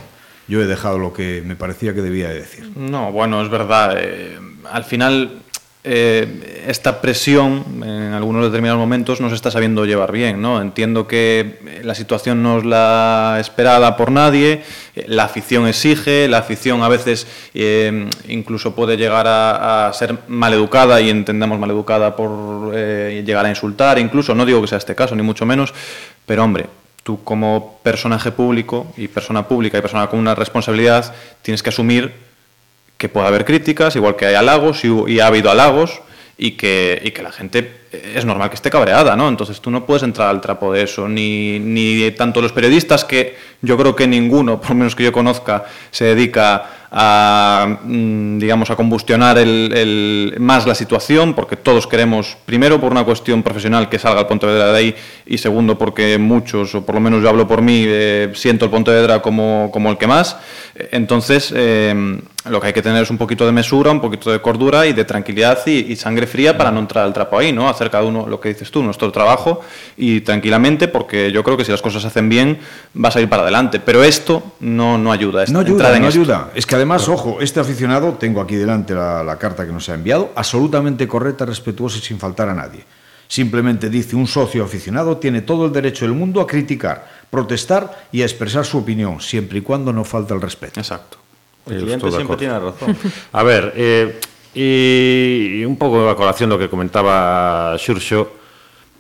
yo 0.47 0.61
he 0.61 0.65
dejado 0.65 0.99
lo 0.99 1.13
que 1.13 1.41
me 1.45 1.55
parecía 1.55 1.93
que 1.93 2.01
debía 2.01 2.29
decir. 2.29 2.69
No, 2.75 3.11
bueno, 3.13 3.41
es 3.41 3.49
verdad. 3.49 3.95
Eh, 3.97 4.37
al 4.69 4.83
final 4.83 5.42
eh, 5.85 6.63
esta 6.67 7.01
presión 7.01 7.65
en 7.83 8.13
algunos 8.13 8.45
determinados 8.45 8.79
momentos 8.79 9.19
no 9.19 9.27
se 9.27 9.35
está 9.35 9.51
sabiendo 9.51 9.85
llevar 9.85 10.13
bien. 10.13 10.41
¿no? 10.41 10.61
Entiendo 10.61 11.07
que 11.07 11.59
la 11.83 11.93
situación 11.93 12.41
no 12.41 12.59
es 12.59 12.65
la 12.65 13.37
esperada 13.39 13.97
por 13.97 14.09
nadie, 14.09 14.63
la 15.07 15.25
afición 15.25 15.67
exige, 15.67 16.29
la 16.29 16.37
afición 16.37 16.83
a 16.83 16.87
veces 16.87 17.27
eh, 17.53 18.09
incluso 18.29 18.73
puede 18.75 18.95
llegar 18.95 19.25
a, 19.27 19.91
ser 19.93 20.17
maleducada 20.27 21.01
y 21.01 21.09
entendemos 21.09 21.59
maleducada 21.59 22.15
por 22.15 22.71
eh, 22.73 23.21
llegar 23.25 23.45
a 23.45 23.49
insultar, 23.49 23.99
incluso, 23.99 24.33
no 24.33 24.45
digo 24.45 24.61
que 24.61 24.67
sea 24.67 24.77
este 24.77 24.95
caso, 24.95 25.15
ni 25.15 25.21
mucho 25.21 25.45
menos, 25.45 25.73
pero 26.25 26.43
hombre, 26.43 26.67
tú 27.03 27.23
como 27.23 27.79
personaje 27.83 28.31
público 28.31 28.87
y 28.95 29.09
persona 29.09 29.47
pública 29.47 29.77
y 29.77 29.81
persona 29.81 30.07
con 30.07 30.19
una 30.19 30.35
responsabilidad 30.35 31.13
tienes 31.41 31.61
que 31.61 31.69
asumir 31.69 32.13
que 33.03 33.09
puede 33.09 33.27
haber 33.27 33.43
críticas, 33.43 33.97
igual 33.97 34.15
que 34.15 34.25
hay 34.25 34.35
halagos 34.35 34.85
y, 34.85 34.87
y 35.11 35.19
ha 35.19 35.27
habido 35.27 35.51
halagos, 35.51 36.01
y 36.37 36.51
que, 36.51 37.01
y 37.03 37.11
que, 37.11 37.21
la 37.21 37.33
gente 37.33 37.81
es 37.91 38.23
normal 38.23 38.49
que 38.49 38.55
esté 38.55 38.69
cabreada, 38.69 39.17
¿no? 39.17 39.27
Entonces 39.27 39.59
tú 39.59 39.69
no 39.69 39.85
puedes 39.85 40.03
entrar 40.03 40.29
al 40.29 40.39
trapo 40.39 40.71
de 40.71 40.83
eso, 40.83 41.09
ni, 41.09 41.59
ni 41.59 42.11
tanto 42.11 42.41
los 42.41 42.53
periodistas, 42.53 43.03
que 43.03 43.35
yo 43.61 43.77
creo 43.77 43.93
que 43.93 44.07
ninguno, 44.07 44.57
por 44.61 44.69
lo 44.69 44.75
menos 44.75 44.95
que 44.95 45.03
yo 45.03 45.11
conozca, 45.11 45.65
se 45.91 46.05
dedica 46.05 46.87
a, 46.89 47.77
mm, 47.83 48.39
digamos, 48.39 48.69
a 48.69 48.77
combustionar 48.77 49.37
el, 49.37 49.73
el, 49.75 50.35
más 50.39 50.65
la 50.65 50.75
situación, 50.75 51.33
porque 51.33 51.57
todos 51.57 51.87
queremos, 51.87 52.37
primero 52.45 52.79
por 52.79 52.93
una 52.93 53.03
cuestión 53.03 53.43
profesional, 53.43 53.89
que 53.89 53.99
salga 53.99 54.21
el 54.21 54.27
Pontevedra 54.27 54.71
de 54.71 54.77
ahí, 54.77 54.95
y 55.25 55.37
segundo 55.39 55.77
porque 55.77 56.17
muchos, 56.19 56.73
o 56.73 56.85
por 56.85 56.95
lo 56.95 57.01
menos 57.01 57.21
yo 57.21 57.27
hablo 57.27 57.49
por 57.49 57.61
mí, 57.61 57.83
eh, 57.85 58.31
siento 58.33 58.63
el 58.63 58.71
Pontevedra 58.71 59.21
como, 59.21 59.69
como 59.73 59.91
el 59.91 59.97
que 59.97 60.07
más. 60.07 60.37
Entonces, 60.91 61.53
eh, 61.53 62.21
lo 62.45 62.59
que 62.59 62.67
hay 62.67 62.73
que 62.73 62.81
tener 62.81 63.03
es 63.03 63.09
un 63.09 63.17
poquito 63.17 63.45
de 63.45 63.51
mesura, 63.51 63.91
un 63.91 64.01
poquito 64.01 64.31
de 64.31 64.41
cordura 64.41 64.85
y 64.85 64.93
de 64.93 65.05
tranquilidad 65.05 65.59
y, 65.65 65.91
y 65.91 65.95
sangre 65.95 66.27
fría 66.27 66.57
para 66.57 66.71
no 66.71 66.79
entrar 66.79 67.05
al 67.05 67.13
trapo 67.13 67.37
ahí, 67.37 67.53
¿no? 67.53 67.69
Hacer 67.69 67.89
cada 67.89 68.03
uno 68.03 68.27
lo 68.27 68.39
que 68.39 68.49
dices 68.49 68.69
tú, 68.69 68.83
nuestro 68.83 69.11
trabajo 69.11 69.61
y 69.97 70.21
tranquilamente, 70.21 70.87
porque 70.87 71.31
yo 71.31 71.43
creo 71.43 71.55
que 71.55 71.65
si 71.65 71.71
las 71.71 71.81
cosas 71.81 72.01
se 72.01 72.09
hacen 72.09 72.29
bien, 72.29 72.59
vas 72.93 73.15
a 73.15 73.21
ir 73.21 73.29
para 73.29 73.43
adelante. 73.43 73.79
Pero 73.79 74.03
esto 74.03 74.43
no, 74.59 74.97
no 74.97 75.11
ayuda. 75.11 75.45
No 75.47 75.59
ayuda, 75.59 75.99
no 75.99 76.07
ayuda. 76.07 76.51
Es 76.55 76.65
que 76.65 76.75
además, 76.75 77.07
ojo, 77.07 77.37
este 77.39 77.59
aficionado, 77.59 78.13
tengo 78.13 78.41
aquí 78.41 78.55
delante 78.55 78.93
la, 78.93 79.23
la 79.23 79.37
carta 79.37 79.65
que 79.65 79.71
nos 79.71 79.87
ha 79.89 79.93
enviado, 79.93 80.31
absolutamente 80.35 81.07
correcta, 81.07 81.45
respetuosa 81.45 81.97
y 81.97 82.01
sin 82.01 82.19
faltar 82.19 82.49
a 82.49 82.53
nadie. 82.53 82.83
Simplemente 83.27 83.89
dice 83.89 84.15
un 84.15 84.27
socio 84.27 84.63
aficionado 84.63 85.17
tiene 85.17 85.41
todo 85.41 85.65
el 85.65 85.71
derecho 85.71 86.05
del 86.05 86.13
mundo 86.13 86.41
a 86.41 86.45
criticar, 86.45 87.07
protestar 87.31 88.05
y 88.11 88.21
a 88.21 88.25
expresar 88.25 88.65
su 88.65 88.77
opinión, 88.77 89.21
siempre 89.21 89.59
y 89.59 89.61
cuando 89.61 89.91
no 89.91 90.03
falta 90.03 90.35
el 90.35 90.41
respeto. 90.41 90.79
Exacto. 90.79 91.22
O 91.65 91.71
cliente 91.71 92.11
sempre 92.11 92.37
tiene 92.37 92.59
razón. 92.59 92.95
A 93.31 93.43
ver, 93.43 93.73
eh, 93.75 94.19
e 94.53 95.65
un 95.65 95.81
pouco 95.81 96.05
a 96.05 96.13
colación 96.13 96.53
do 96.53 96.61
que 96.61 96.69
comentaba 96.69 97.73
Xurxo, 97.81 98.29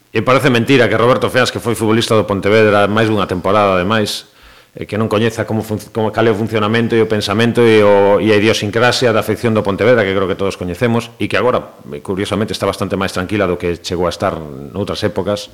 e 0.09 0.21
parece 0.25 0.49
mentira 0.49 0.89
que 0.89 0.97
Roberto 0.97 1.29
Feas, 1.29 1.53
que 1.53 1.61
foi 1.61 1.77
futbolista 1.77 2.17
do 2.17 2.25
Pontevedra 2.25 2.89
máis 2.89 3.05
dunha 3.05 3.29
temporada, 3.29 3.77
ademais, 3.77 4.33
e 4.73 4.89
que 4.89 4.97
non 4.97 5.05
coñeza 5.05 5.45
como, 5.45 5.61
como 5.93 6.09
cale 6.09 6.33
o 6.33 6.37
funcionamento 6.37 6.97
e 6.97 7.01
o 7.01 7.09
pensamento 7.09 7.61
e, 7.61 7.85
o, 7.85 8.17
e 8.17 8.33
a 8.33 8.37
idiosincrasia 8.41 9.13
da 9.13 9.21
afección 9.21 9.53
do 9.53 9.61
Pontevedra, 9.61 10.01
que 10.01 10.13
creo 10.13 10.25
que 10.25 10.33
todos 10.33 10.57
coñecemos, 10.57 11.13
e 11.21 11.29
que 11.29 11.37
agora, 11.37 11.77
eh, 11.93 12.01
curiosamente, 12.01 12.57
está 12.57 12.65
bastante 12.65 12.97
máis 12.97 13.13
tranquila 13.13 13.45
do 13.45 13.61
que 13.61 13.77
chegou 13.85 14.09
a 14.09 14.13
estar 14.13 14.33
noutras 14.73 15.05
épocas, 15.05 15.53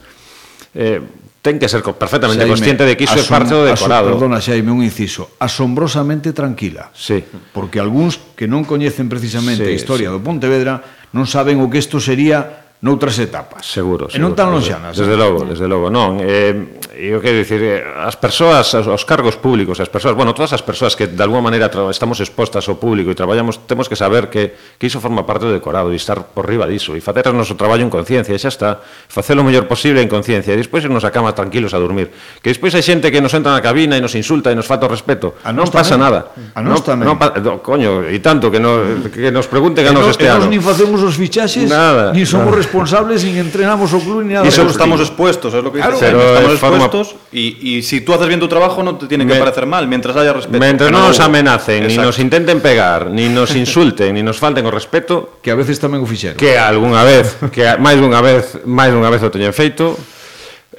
eh, 0.75 1.01
ten 1.41 1.55
que 1.57 1.71
ser 1.71 1.81
perfectamente 1.81 2.43
Xaime, 2.43 2.53
consciente 2.53 2.83
de 2.83 2.93
que 2.99 3.07
iso 3.07 3.17
é 3.17 3.25
parte 3.25 3.55
do 3.55 3.63
decorado. 3.63 4.13
Perdona, 4.13 4.43
Xaime, 4.43 4.69
un 4.69 4.83
inciso. 4.83 5.39
Asombrosamente 5.39 6.35
tranquila. 6.35 6.91
Sí. 6.91 7.23
Porque 7.55 7.79
algúns 7.79 8.19
que 8.35 8.45
non 8.45 8.67
coñecen 8.67 9.07
precisamente 9.07 9.63
sí, 9.63 9.71
a 9.71 9.75
historia 9.75 10.11
sí. 10.11 10.13
do 10.13 10.19
Pontevedra 10.19 10.83
non 11.15 11.25
saben 11.25 11.57
o 11.63 11.71
que 11.71 11.79
isto 11.79 11.97
sería 11.97 12.68
noutras 12.81 13.19
etapas. 13.19 13.67
Seguro, 13.67 14.07
seguro. 14.07 14.15
E 14.15 14.19
non 14.23 14.31
tan 14.39 14.55
lonxanas. 14.55 14.95
Desde 14.95 15.11
eh? 15.11 15.19
logo, 15.19 15.43
desde 15.43 15.67
logo, 15.67 15.91
non. 15.91 16.15
Eh, 16.23 16.79
eu 16.95 17.19
quero 17.19 17.35
dicir, 17.35 17.59
eh, 17.59 17.83
as 17.83 18.15
persoas, 18.15 18.71
os 18.71 19.03
cargos 19.03 19.35
públicos, 19.35 19.83
as 19.83 19.91
persoas, 19.91 20.15
bueno, 20.15 20.31
todas 20.31 20.55
as 20.55 20.63
persoas 20.63 20.95
que 20.95 21.11
de 21.11 21.19
alguma 21.19 21.51
maneira 21.51 21.67
estamos 21.91 22.23
expostas 22.23 22.63
ao 22.71 22.79
público 22.79 23.11
e 23.11 23.15
traballamos, 23.19 23.67
temos 23.67 23.91
que 23.91 23.99
saber 23.99 24.31
que, 24.31 24.55
que 24.79 24.87
iso 24.87 25.03
forma 25.03 25.27
parte 25.27 25.43
do 25.43 25.51
decorado 25.51 25.91
e 25.91 25.99
estar 25.99 26.31
por 26.31 26.47
riba 26.47 26.71
diso 26.71 26.95
e 26.95 27.03
facer 27.03 27.27
o 27.27 27.35
noso 27.35 27.59
traballo 27.59 27.83
en 27.83 27.91
conciencia 27.91 28.31
e 28.31 28.39
xa 28.39 28.47
está, 28.47 28.79
facelo 29.11 29.43
o 29.43 29.45
mellor 29.47 29.67
posible 29.67 29.99
en 29.99 30.07
conciencia 30.07 30.55
e 30.55 30.57
despois 30.59 30.79
irnos 30.87 31.03
a 31.03 31.11
cama 31.11 31.35
tranquilos 31.35 31.75
a 31.75 31.79
dormir. 31.83 32.15
Que 32.39 32.47
despois 32.47 32.71
hai 32.79 32.83
xente 32.83 33.11
que 33.11 33.19
nos 33.19 33.35
entra 33.35 33.51
na 33.51 33.59
cabina 33.59 33.99
e 33.99 34.01
nos 34.01 34.15
insulta 34.15 34.51
e 34.51 34.55
nos 34.55 34.63
falta 34.63 34.87
o 34.87 34.91
respeto. 34.91 35.35
A 35.43 35.51
non 35.51 35.67
pasa 35.67 35.99
nada. 35.99 36.31
A 36.55 36.63
non, 36.63 36.79
tamén. 36.79 37.11
Non, 37.11 37.59
coño, 37.59 38.07
e 38.07 38.23
tanto 38.23 38.47
que, 38.47 38.63
no, 38.63 39.03
que 39.11 39.35
nos 39.35 39.51
pregunten 39.51 39.83
a 39.83 39.91
nos 39.91 40.15
este 40.15 40.31
ano. 40.31 40.47
E 40.47 40.47
nos 40.47 40.51
ni 40.55 40.63
facemos 40.63 41.03
os 41.03 41.19
fichaxes, 41.19 41.67
nada, 41.67 42.15
ni 42.15 42.23
somos 42.23 42.55
nada. 42.55 42.68
responsables 42.69 43.21
sin 43.21 43.35
entrenamos 43.37 43.91
o 43.93 43.99
club 43.99 44.23
ni 44.23 44.33
nada. 44.33 44.45
Y 44.45 44.49
eso 44.49 44.67
estamos 44.69 45.01
expuestos, 45.01 45.53
es 45.53 45.63
lo 45.63 45.73
que 45.73 45.79
dices. 45.79 45.97
Claro, 45.97 46.21
estamos 46.21 46.51
expuestos 46.53 47.15
y, 47.31 47.77
y, 47.77 47.81
si 47.81 48.01
tú 48.01 48.13
haces 48.13 48.27
bien 48.27 48.39
tu 48.39 48.47
trabajo 48.47 48.83
no 48.83 48.95
te 48.95 49.07
tiene 49.07 49.25
que 49.25 49.33
me, 49.33 49.39
parecer 49.39 49.65
mal, 49.65 49.87
mientras 49.87 50.15
haya 50.15 50.33
respeto. 50.33 50.59
Mientras 50.59 50.91
no, 50.91 50.99
no 50.99 51.07
nos 51.07 51.19
amenacen, 51.19 51.83
Exacto. 51.83 52.01
ni 52.01 52.05
nos 52.07 52.19
intenten 52.19 52.61
pegar, 52.61 53.07
ni 53.07 53.27
nos 53.27 53.55
insulten, 53.55 54.13
ni 54.13 54.23
nos 54.23 54.37
falten 54.37 54.65
o 54.65 54.71
respeto. 54.71 55.39
Que 55.41 55.51
a 55.51 55.55
veces 55.55 55.81
tamén 55.81 56.03
o 56.03 56.07
fixeron. 56.07 56.37
Que 56.37 56.61
algunha 56.61 57.01
vez, 57.03 57.37
que 57.49 57.65
máis 57.81 57.97
dunha 57.97 58.21
vez, 58.21 58.61
máis 58.69 58.93
dunha 58.93 59.09
vez 59.09 59.21
o 59.25 59.33
teñen 59.33 59.51
feito. 59.51 59.97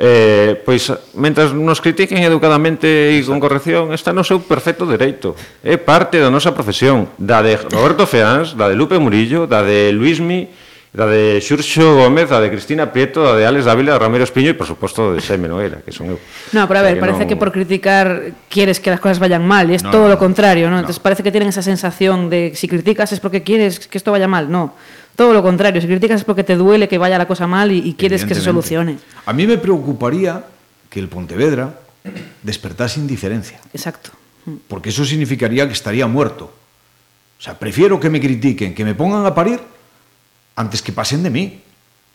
Eh, 0.03 0.57
pois, 0.65 0.89
mentras 1.13 1.53
nos 1.53 1.83
critiquen 1.85 2.25
educadamente 2.25 3.13
e 3.13 3.21
con 3.21 3.37
corrección, 3.37 3.93
está 3.93 4.17
no 4.17 4.25
seu 4.25 4.41
perfecto 4.41 4.89
dereito. 4.89 5.37
É 5.61 5.77
parte 5.77 6.17
da 6.17 6.33
nosa 6.33 6.57
profesión, 6.57 7.13
da 7.21 7.45
de 7.45 7.61
Roberto 7.61 8.09
Feans, 8.09 8.57
da 8.57 8.73
de 8.73 8.79
Lupe 8.81 8.97
Murillo, 8.97 9.45
da 9.45 9.61
de 9.61 9.93
Luismi, 9.93 10.49
da 10.91 11.07
de 11.07 11.39
Xurxo 11.39 12.03
Gómez, 12.03 12.33
a 12.35 12.43
de 12.43 12.51
Cristina 12.51 12.91
Prieto, 12.91 13.23
a 13.23 13.39
de 13.39 13.47
Alex 13.47 13.65
Dávila, 13.65 13.95
Ramiro 13.95 14.27
Espiño 14.27 14.51
e, 14.51 14.59
por 14.59 14.67
suposto, 14.67 15.15
de 15.15 15.23
Xaime 15.23 15.47
Nogueira, 15.47 15.87
que 15.87 15.95
son 15.95 16.11
eu. 16.11 16.19
No, 16.51 16.67
pero 16.67 16.83
a 16.83 16.85
ver, 16.85 16.99
parece 16.99 17.23
non... 17.25 17.31
que 17.31 17.39
por 17.39 17.55
criticar 17.55 18.35
quieres 18.51 18.83
que 18.83 18.91
las 18.91 18.99
cosas 18.99 19.23
vayan 19.23 19.47
mal, 19.47 19.71
y 19.71 19.79
es 19.79 19.87
no, 19.87 19.95
todo 19.95 20.11
no, 20.11 20.15
lo 20.15 20.19
contrario, 20.19 20.67
¿no? 20.67 20.83
no? 20.83 20.83
Entonces 20.83 20.99
parece 20.99 21.23
que 21.23 21.31
tienen 21.31 21.55
esa 21.55 21.63
sensación 21.63 22.27
de 22.27 22.59
si 22.59 22.67
criticas 22.67 23.15
es 23.15 23.23
porque 23.23 23.47
quieres 23.47 23.87
que 23.87 23.99
esto 23.99 24.11
vaya 24.11 24.27
mal, 24.27 24.51
no. 24.51 24.75
Todo 25.15 25.31
lo 25.31 25.43
contrario, 25.43 25.79
si 25.79 25.87
criticas 25.87 26.21
es 26.21 26.27
porque 26.27 26.43
te 26.43 26.57
duele 26.57 26.89
que 26.89 26.99
vaya 26.99 27.19
la 27.19 27.27
cosa 27.27 27.47
mal 27.47 27.71
y, 27.71 27.79
y 27.79 27.95
quieres 27.95 28.25
que 28.25 28.35
se 28.35 28.41
solucione. 28.41 28.99
A 29.27 29.33
mí 29.33 29.47
me 29.47 29.59
preocuparía 29.59 30.43
que 30.91 30.99
el 30.99 31.07
Pontevedra 31.07 31.79
despertase 32.43 32.99
indiferencia. 32.99 33.61
Exacto. 33.73 34.11
Porque 34.67 34.89
eso 34.89 35.05
significaría 35.05 35.67
que 35.67 35.73
estaría 35.75 36.07
muerto. 36.07 36.51
O 37.39 37.43
sea, 37.43 37.55
prefiero 37.55 38.01
que 38.01 38.11
me 38.11 38.21
critiquen, 38.21 38.75
que 38.75 38.85
me 38.85 38.95
pongan 38.95 39.25
a 39.25 39.35
parir, 39.35 39.61
antes 40.57 40.83
que 40.83 40.93
pasen 40.93 41.23
de 41.23 41.31
mí. 41.31 41.61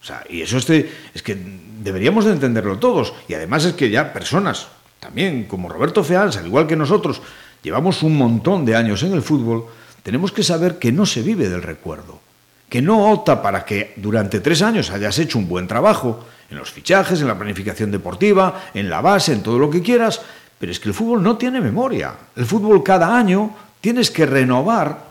O 0.01 0.05
sea, 0.05 0.23
y 0.29 0.41
eso 0.41 0.57
este, 0.57 0.91
es 1.13 1.23
que 1.23 1.35
deberíamos 1.81 2.25
de 2.25 2.31
entenderlo 2.31 2.77
todos. 2.77 3.13
Y 3.27 3.33
además 3.33 3.65
es 3.65 3.73
que 3.73 3.89
ya 3.89 4.13
personas, 4.13 4.67
también 4.99 5.45
como 5.45 5.69
Roberto 5.69 6.03
Feals, 6.03 6.37
al 6.37 6.45
igual 6.45 6.67
que 6.67 6.75
nosotros, 6.75 7.21
llevamos 7.63 8.03
un 8.03 8.17
montón 8.17 8.65
de 8.65 8.75
años 8.75 9.01
en 9.03 9.13
el 9.13 9.21
fútbol, 9.21 9.65
tenemos 10.03 10.31
que 10.31 10.43
saber 10.43 10.77
que 10.77 10.91
no 10.91 11.05
se 11.07 11.23
vive 11.23 11.49
del 11.49 11.63
recuerdo. 11.63 12.21
que 12.69 12.81
no 12.81 13.11
opta 13.11 13.41
para 13.41 13.63
que 13.63 13.93
durante 13.95 14.39
tres 14.39 14.61
años 14.61 14.89
hayas 14.89 15.17
hecho 15.19 15.37
un 15.37 15.47
buen 15.47 15.67
trabajo 15.67 16.25
en 16.49 16.57
los 16.57 16.71
fichajes, 16.71 17.21
en 17.21 17.27
la 17.27 17.37
planificación 17.37 17.91
deportiva, 17.91 18.69
en 18.73 18.89
la 18.89 19.01
base, 19.01 19.33
en 19.33 19.43
todo 19.43 19.59
lo 19.59 19.69
que 19.69 19.81
quieras, 19.81 20.21
pero 20.59 20.71
es 20.71 20.79
que 20.79 20.89
el 20.89 20.95
fútbol 20.95 21.23
no 21.23 21.37
tiene 21.37 21.61
memoria. 21.61 22.13
El 22.35 22.45
fútbol 22.45 22.83
cada 22.83 23.15
año 23.15 23.55
tienes 23.81 24.11
que 24.11 24.25
renovar 24.25 25.05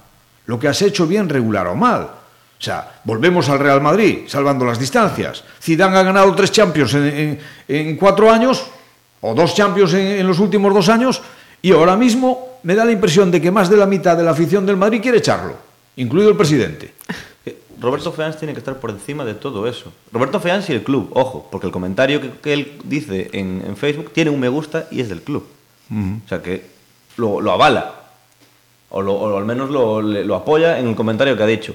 lo 0.47 0.59
que 0.59 0.69
has 0.69 0.83
hecho 0.83 1.07
bien, 1.07 1.29
regular 1.29 1.67
o 1.69 1.75
mal. 1.75 2.11
O 2.65 2.67
sea, 2.67 3.01
volvemos 3.05 3.47
al 3.51 3.59
Real 3.59 3.83
Madrid, 3.83 4.21
salvando 4.27 4.65
las 4.65 4.79
distancias. 4.79 5.45
Zidane 5.61 5.99
ha 5.99 6.03
ganado 6.03 6.35
tres 6.35 6.51
Champions 6.51 6.95
en, 6.95 7.05
en, 7.05 7.39
en 7.69 7.97
cuatro 7.97 8.31
años, 8.31 8.65
o 9.21 9.35
dos 9.35 9.55
Champions 9.55 9.93
en, 9.93 10.07
en, 10.21 10.27
los 10.27 10.39
últimos 10.39 10.73
dos 10.73 10.89
años, 10.89 11.21
y 11.61 11.73
ahora 11.73 11.95
mismo 11.95 12.57
me 12.63 12.75
da 12.75 12.87
la 12.87 12.93
impresión 12.93 13.31
de 13.31 13.39
que 13.43 13.51
más 13.51 13.69
de 13.69 13.77
la 13.77 13.85
mitad 13.85 14.17
de 14.17 14.23
la 14.25 14.31
afición 14.31 14.65
del 14.65 14.79
Madrid 14.79 15.03
quiere 15.03 15.19
echarlo, 15.19 15.57
incluido 15.97 16.31
el 16.31 16.39
presidente. 16.39 16.95
Roberto 17.79 18.11
Feans 18.13 18.39
tiene 18.39 18.55
que 18.55 18.61
estar 18.61 18.81
por 18.81 18.89
encima 18.89 19.27
de 19.27 19.35
todo 19.35 19.69
eso. 19.69 19.93
Roberto 20.11 20.41
Feans 20.41 20.71
y 20.71 20.73
el 20.73 20.83
club, 20.83 21.11
ojo, 21.13 21.47
porque 21.53 21.67
el 21.67 21.73
comentario 21.73 22.19
que, 22.23 22.31
que 22.31 22.55
él 22.55 22.81
dice 22.85 23.29
en, 23.35 23.77
Facebook 23.77 24.11
tiene 24.15 24.31
un 24.31 24.41
me 24.41 24.49
gusta 24.49 24.87
y 24.91 25.03
es 25.03 25.11
del 25.11 25.21
club. 25.21 25.45
Uh 25.91 25.95
-huh. 25.95 26.25
O 26.25 26.29
sea 26.29 26.41
que 26.41 26.65
lo, 27.19 27.43
lo 27.43 27.53
avala, 27.53 27.93
o, 28.89 29.03
lo, 29.03 29.13
o, 29.13 29.37
al 29.37 29.45
menos 29.45 29.69
lo, 29.69 30.01
lo, 30.01 30.35
apoya 30.35 30.79
en 30.79 30.89
el 30.89 30.95
comentario 30.95 31.37
que 31.37 31.43
ha 31.43 31.47
dicho. 31.47 31.75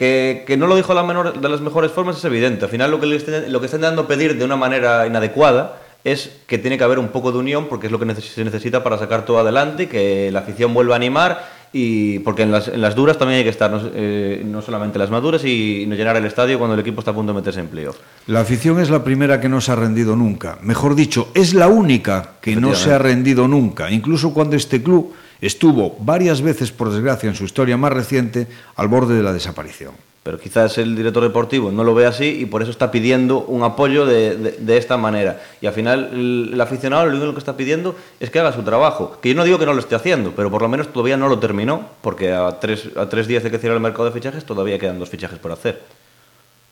Que, 0.00 0.44
que 0.46 0.56
no 0.56 0.66
lo 0.66 0.76
dijo 0.76 0.88
de, 0.88 0.94
la 0.94 1.02
menor, 1.02 1.38
de, 1.38 1.46
las 1.50 1.60
mejores 1.60 1.92
formas 1.92 2.16
es 2.16 2.24
evidente. 2.24 2.64
Al 2.64 2.70
final 2.70 2.90
lo 2.90 2.98
que, 2.98 3.04
le 3.04 3.16
estén, 3.16 3.52
lo 3.52 3.60
que 3.60 3.66
están 3.66 3.82
dando 3.82 4.00
a 4.00 4.08
pedir 4.08 4.38
de 4.38 4.46
una 4.46 4.56
manera 4.56 5.06
inadecuada 5.06 5.76
es 6.04 6.38
que 6.46 6.56
tiene 6.56 6.78
que 6.78 6.84
haber 6.84 6.98
un 6.98 7.08
poco 7.08 7.32
de 7.32 7.38
unión 7.38 7.66
porque 7.68 7.88
es 7.88 7.92
lo 7.92 7.98
que 7.98 8.14
se 8.14 8.42
necesita 8.42 8.82
para 8.82 8.96
sacar 8.96 9.26
todo 9.26 9.40
adelante, 9.40 9.90
que 9.90 10.30
la 10.32 10.38
afición 10.38 10.72
vuelva 10.72 10.94
a 10.94 10.96
animar 10.96 11.46
y 11.70 12.20
porque 12.20 12.44
en 12.44 12.50
las, 12.50 12.68
en 12.68 12.80
las 12.80 12.94
duras 12.94 13.18
también 13.18 13.38
hay 13.38 13.44
que 13.44 13.50
estar, 13.50 13.70
no, 13.70 13.80
eh, 13.94 14.42
no, 14.42 14.62
solamente 14.62 14.98
las 14.98 15.10
maduras 15.10 15.44
y 15.44 15.84
no 15.86 15.94
llenar 15.94 16.16
el 16.16 16.24
estadio 16.24 16.58
cuando 16.58 16.72
el 16.72 16.80
equipo 16.80 17.00
está 17.00 17.10
a 17.10 17.14
punto 17.14 17.34
de 17.34 17.38
meterse 17.38 17.60
en 17.60 17.68
playoff. 17.68 17.98
La 18.26 18.40
afición 18.40 18.80
es 18.80 18.88
la 18.88 19.04
primera 19.04 19.38
que 19.38 19.50
no 19.50 19.60
se 19.60 19.72
ha 19.72 19.76
rendido 19.76 20.16
nunca. 20.16 20.58
Mejor 20.62 20.94
dicho, 20.94 21.28
es 21.34 21.52
la 21.52 21.68
única 21.68 22.36
que 22.40 22.56
no 22.56 22.74
se 22.74 22.92
ha 22.92 22.98
rendido 22.98 23.46
nunca, 23.46 23.90
incluso 23.90 24.32
cuando 24.32 24.56
este 24.56 24.82
club 24.82 25.12
estuvo 25.40 25.96
varias 26.00 26.42
veces, 26.42 26.72
por 26.72 26.90
desgracia, 26.90 27.28
en 27.28 27.34
su 27.34 27.44
historia 27.44 27.76
más 27.76 27.92
reciente, 27.92 28.46
al 28.76 28.88
borde 28.88 29.14
de 29.16 29.22
la 29.22 29.32
desaparición. 29.32 29.92
Pero 30.22 30.38
quizás 30.38 30.76
el 30.76 30.94
director 30.96 31.22
deportivo 31.22 31.70
no 31.72 31.82
lo 31.82 31.94
ve 31.94 32.04
así 32.04 32.26
y 32.40 32.44
por 32.44 32.60
eso 32.60 32.70
está 32.70 32.90
pidiendo 32.90 33.40
un 33.40 33.62
apoyo 33.62 34.04
de, 34.04 34.36
de, 34.36 34.76
esta 34.76 34.98
manera. 34.98 35.40
Y 35.62 35.66
al 35.66 35.72
final 35.72 36.10
el, 36.12 36.50
el, 36.52 36.60
aficionado 36.60 37.06
lo 37.06 37.16
único 37.16 37.32
que 37.32 37.38
está 37.38 37.56
pidiendo 37.56 37.96
es 38.20 38.28
que 38.28 38.38
haga 38.38 38.52
su 38.52 38.62
trabajo. 38.62 39.18
Que 39.22 39.30
yo 39.30 39.34
no 39.34 39.44
digo 39.44 39.58
que 39.58 39.64
no 39.64 39.72
lo 39.72 39.80
esté 39.80 39.94
haciendo, 39.94 40.32
pero 40.36 40.50
por 40.50 40.60
lo 40.60 40.68
menos 40.68 40.92
todavía 40.92 41.16
no 41.16 41.28
lo 41.28 41.38
terminó, 41.38 41.88
porque 42.02 42.32
a 42.32 42.60
tres, 42.60 42.90
a 42.96 43.08
tres 43.08 43.28
días 43.28 43.42
de 43.42 43.50
que 43.50 43.58
cierre 43.58 43.76
el 43.76 43.80
mercado 43.80 44.04
de 44.04 44.12
fichajes 44.12 44.44
todavía 44.44 44.78
quedan 44.78 44.98
dos 44.98 45.08
fichajes 45.08 45.38
por 45.38 45.52
hacer. 45.52 45.80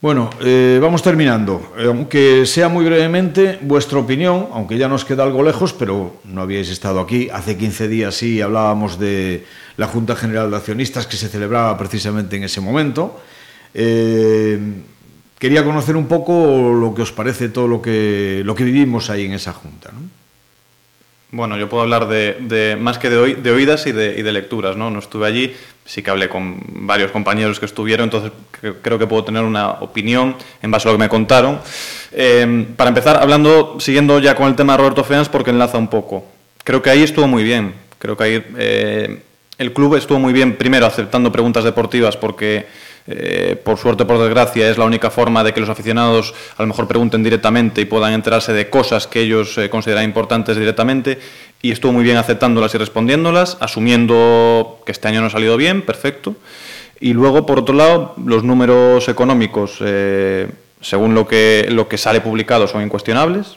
Bueno, 0.01 0.31
eh, 0.41 0.79
vamos 0.81 1.03
terminando. 1.03 1.73
Aunque 1.77 2.47
sea 2.47 2.69
muy 2.69 2.85
brevemente, 2.85 3.59
vuestra 3.63 3.99
opinión, 3.99 4.47
aunque 4.53 4.79
ya 4.79 4.87
nos 4.87 5.05
queda 5.05 5.25
algo 5.25 5.43
lejos, 5.43 5.73
pero 5.73 6.21
no 6.25 6.41
habíais 6.41 6.69
estado 6.69 7.01
aquí. 7.01 7.29
Hace 7.33 7.57
15 7.57 7.89
días 7.89 8.15
sí 8.15 8.41
hablábamos 8.41 9.01
de 9.01 9.45
la 9.77 9.89
Junta 9.89 10.15
General 10.15 10.53
de 10.53 10.57
Accionistas 10.57 11.09
que 11.09 11.17
se 11.17 11.29
celebraba 11.29 11.77
precisamente 11.77 12.37
en 12.37 12.45
ese 12.45 12.61
momento. 12.61 13.21
Eh, 13.75 14.61
quería 15.37 15.65
conocer 15.65 15.97
un 15.97 16.07
poco 16.07 16.73
lo 16.73 16.95
que 16.95 17.03
os 17.03 17.11
parece 17.11 17.49
todo 17.49 17.67
lo 17.67 17.83
que, 17.83 18.43
lo 18.45 18.55
que 18.55 18.63
vivimos 18.63 19.11
ahí 19.11 19.25
en 19.25 19.33
esa 19.33 19.53
junta. 19.53 19.91
Bueno, 21.31 21.59
yo 21.59 21.69
puedo 21.69 21.83
hablar 21.83 22.09
de, 22.09 22.77
más 22.81 22.99
que 22.99 23.11
de, 23.11 23.19
oí, 23.19 23.35
de 23.35 23.51
oídas 23.51 23.87
y 23.87 23.93
de, 23.93 24.19
y 24.19 24.23
de, 24.23 24.33
lecturas, 24.33 24.77
¿no? 24.77 24.91
No 24.91 24.99
estuve 24.99 25.27
allí, 25.27 25.55
sí 25.85 26.03
que 26.03 26.11
hablé 26.11 26.29
con 26.31 26.59
varios 26.87 27.11
compañeros 27.11 27.61
que 27.61 27.67
estuvieron, 27.67 28.05
entonces 28.05 28.33
creo 28.83 28.99
que 28.99 29.07
puedo 29.07 29.25
tener 29.25 29.43
una 29.43 29.73
opinión 29.73 30.37
en 30.63 30.71
base 30.71 30.89
a 30.89 30.93
lo 30.93 30.97
que 30.97 31.05
me 31.05 31.09
contaron. 31.11 31.61
Eh, 32.13 32.67
para 32.77 32.89
empezar, 32.89 33.19
hablando, 33.19 33.77
siguiendo 33.79 34.19
ya 34.21 34.35
con 34.35 34.49
el 34.49 34.57
tema 34.57 34.73
de 34.73 34.79
Roberto 34.79 35.05
Feans, 35.05 35.29
porque 35.29 35.51
enlaza 35.51 35.77
un 35.77 35.89
poco. 35.89 36.25
Creo 36.65 36.81
que 36.81 36.89
ahí 36.89 37.03
estuvo 37.03 37.27
muy 37.27 37.43
bien. 37.43 37.75
Creo 37.99 38.17
que 38.17 38.25
ahí 38.25 38.45
eh, 38.57 39.23
el 39.59 39.73
club 39.73 39.97
estuvo 39.97 40.19
muy 40.19 40.33
bien, 40.33 40.57
primero 40.57 40.87
aceptando 40.87 41.31
preguntas 41.33 41.65
deportivas, 41.65 42.17
porque 42.17 42.67
eh, 43.11 43.57
por 43.65 43.79
suerte, 43.79 44.05
por 44.05 44.19
desgracia, 44.19 44.71
es 44.71 44.77
la 44.77 44.85
única 44.85 45.09
forma 45.11 45.43
de 45.43 45.55
que 45.55 45.61
los 45.61 45.71
aficionados 45.71 46.35
a 46.59 46.63
lo 46.63 46.69
mejor 46.69 46.87
pregunten 46.87 47.23
directamente 47.23 47.81
y 47.81 47.87
puedan 47.87 48.13
enterarse 48.13 48.53
de 48.53 48.69
cosas 48.69 49.07
que 49.07 49.23
ellos 49.23 49.57
eh, 49.57 49.71
consideran 49.71 50.05
importantes 50.05 50.59
directamente. 50.59 51.19
Y 51.63 51.73
estuvo 51.73 51.93
muy 51.93 52.05
bien 52.05 52.19
aceptándolas 52.19 52.75
y 52.75 52.79
respondiéndolas, 52.79 53.57
asumiendo 53.61 54.81
que 54.85 54.93
este 54.93 55.09
año 55.09 55.23
no 55.23 55.29
ha 55.29 55.31
salido 55.31 55.57
bien, 55.57 55.83
perfecto. 55.83 56.37
Y 57.01 57.15
luego, 57.15 57.47
por 57.47 57.61
otro 57.61 57.75
lado, 57.75 58.15
los 58.25 58.45
números 58.45 59.09
económicos, 59.09 59.79
eh, 59.81 60.49
según 60.83 61.15
lo 61.15 61.27
que, 61.27 61.67
lo 61.71 61.89
que 61.89 61.97
sale 61.97 62.21
publicado, 62.21 62.69
son 62.69 62.83
incuestionables, 62.83 63.57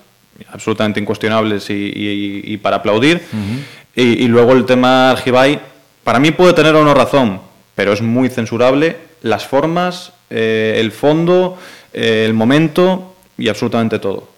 absolutamente 0.51 0.99
incuestionables 0.99 1.69
y, 1.69 1.73
y, 1.73 2.41
y 2.45 2.57
para 2.57 2.77
aplaudir. 2.77 3.21
Uh 3.33 3.35
-huh. 3.35 4.03
y, 4.03 4.23
y, 4.23 4.27
luego 4.27 4.53
el 4.53 4.65
tema 4.65 5.11
Argibay, 5.11 5.59
para 6.03 6.19
mí 6.19 6.31
puede 6.31 6.53
tener 6.53 6.75
una 6.75 6.93
razón, 6.93 7.41
pero 7.75 7.93
es 7.93 8.01
muy 8.01 8.29
censurable 8.29 8.97
las 9.21 9.45
formas, 9.45 10.13
eh, 10.29 10.75
el 10.77 10.91
fondo, 10.91 11.57
eh, 11.93 12.23
el 12.25 12.33
momento 12.33 13.15
y 13.37 13.49
absolutamente 13.49 13.99
todo. 13.99 14.29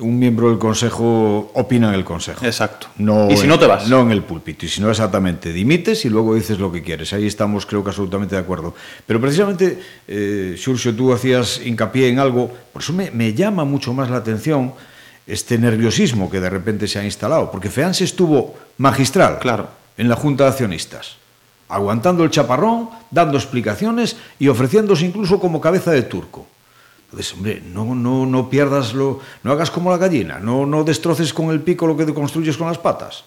Un 0.00 0.18
miembro 0.18 0.50
del 0.50 0.58
Consejo 0.58 1.50
opina 1.54 1.88
en 1.88 1.94
el 1.94 2.04
Consejo. 2.04 2.44
Exacto. 2.44 2.88
No 2.98 3.28
y 3.30 3.36
si 3.36 3.44
en, 3.44 3.48
no 3.48 3.58
te 3.58 3.66
vas. 3.66 3.88
No 3.88 4.02
en 4.02 4.12
el 4.12 4.22
púlpito. 4.22 4.64
Y 4.64 4.68
si 4.68 4.80
no, 4.80 4.90
exactamente. 4.90 5.52
Dimites 5.52 6.04
y 6.04 6.08
luego 6.08 6.34
dices 6.34 6.58
lo 6.58 6.70
que 6.70 6.82
quieres. 6.82 7.12
Ahí 7.12 7.26
estamos, 7.26 7.66
creo 7.66 7.82
que 7.82 7.90
absolutamente 7.90 8.36
de 8.36 8.40
acuerdo. 8.40 8.74
Pero 9.06 9.20
precisamente, 9.20 9.78
eh, 10.06 10.54
Xurxo, 10.56 10.94
tú 10.94 11.12
hacías 11.12 11.60
hincapié 11.64 12.08
en 12.08 12.20
algo. 12.20 12.48
Por 12.72 12.82
eso 12.82 12.92
me, 12.92 13.10
me 13.10 13.34
llama 13.34 13.64
mucho 13.64 13.92
más 13.92 14.08
la 14.08 14.18
atención 14.18 14.72
este 15.26 15.58
nerviosismo 15.58 16.30
que 16.30 16.38
de 16.38 16.50
repente 16.50 16.86
se 16.86 17.00
ha 17.00 17.04
instalado. 17.04 17.50
Porque 17.50 17.68
FEANS 17.68 18.02
estuvo 18.02 18.54
magistral 18.76 19.38
claro. 19.40 19.77
en 19.98 20.08
la 20.08 20.16
Junta 20.16 20.44
de 20.44 20.50
Accionistas, 20.50 21.16
aguantando 21.68 22.24
el 22.24 22.30
chaparrón, 22.30 22.88
dando 23.10 23.36
explicaciones 23.36 24.16
y 24.38 24.48
ofreciéndose 24.48 25.04
incluso 25.04 25.38
como 25.38 25.60
cabeza 25.60 25.90
de 25.90 26.02
turco. 26.02 26.46
Entonces, 27.10 27.34
hombre, 27.34 27.62
no, 27.64 27.94
no, 27.94 28.26
no 28.26 28.48
pierdas 28.48 28.92
lo. 28.92 29.20
No 29.42 29.52
hagas 29.52 29.70
como 29.70 29.90
la 29.90 29.96
gallina, 29.96 30.38
no, 30.38 30.66
no 30.66 30.84
destroces 30.84 31.32
con 31.32 31.50
el 31.50 31.60
pico 31.60 31.86
lo 31.86 31.96
que 31.96 32.12
construyes 32.12 32.56
con 32.56 32.68
las 32.68 32.78
patas. 32.78 33.24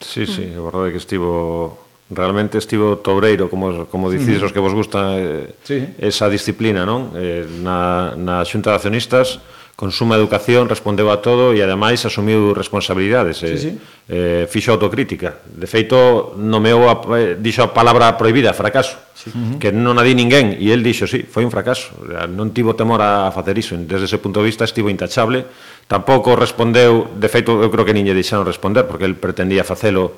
Sí, 0.00 0.26
sí, 0.26 0.52
mm. 0.52 0.58
a 0.58 0.62
verdade 0.64 0.90
que 0.90 0.98
estivo 0.98 1.78
realmente 2.10 2.58
estivo 2.58 2.98
tobreiro, 2.98 3.48
como, 3.48 3.86
como 3.86 4.10
dicís, 4.10 4.40
mm. 4.40 4.44
os 4.44 4.52
que 4.52 4.60
vos 4.60 4.74
gusta 4.74 5.16
eh, 5.16 5.54
sí. 5.64 5.84
esa 6.00 6.28
disciplina, 6.28 6.84
non? 6.84 7.12
Eh, 7.14 7.44
na, 7.60 8.16
na 8.16 8.40
xunta 8.44 8.72
de 8.72 8.76
accionistas, 8.80 9.40
con 9.76 9.90
suma 9.90 10.16
educación, 10.16 10.68
respondeu 10.68 11.10
a 11.10 11.24
todo 11.24 11.56
e 11.56 11.58
ademais 11.64 12.04
asumiu 12.04 12.52
responsabilidades, 12.54 13.42
eh, 13.42 13.46
sí, 13.46 13.52
eh, 13.52 13.58
sí. 13.58 13.70
eh 14.08 14.44
fixo 14.46 14.70
autocrítica. 14.70 15.42
De 15.48 15.66
feito, 15.66 16.36
nomeou 16.36 16.86
a, 16.86 17.00
eh, 17.18 17.34
dixo 17.40 17.64
a 17.64 17.72
palabra 17.72 18.14
prohibida, 18.14 18.52
fracaso, 18.52 19.00
sí. 19.16 19.32
Uh 19.32 19.56
-huh. 19.56 19.58
que 19.58 19.72
non 19.72 19.96
a 19.98 20.04
di 20.04 20.14
ninguén 20.14 20.54
e 20.54 20.70
el 20.70 20.84
dixo, 20.84 21.08
sí, 21.08 21.24
foi 21.24 21.42
un 21.42 21.50
fracaso. 21.50 21.96
Non 22.30 22.52
tivo 22.52 22.76
temor 22.76 23.00
a 23.00 23.32
facer 23.32 23.56
iso, 23.56 23.74
desde 23.74 24.06
ese 24.06 24.18
punto 24.20 24.44
de 24.44 24.52
vista 24.52 24.68
estivo 24.68 24.92
intachable. 24.92 25.48
Tampouco 25.88 26.36
respondeu, 26.36 27.08
de 27.16 27.28
feito, 27.32 27.58
eu 27.58 27.72
creo 27.72 27.88
que 27.88 27.96
nin 27.96 28.06
lle 28.06 28.14
deixaron 28.14 28.46
responder 28.46 28.86
porque 28.86 29.08
el 29.08 29.16
pretendía 29.16 29.64
facelo 29.64 30.14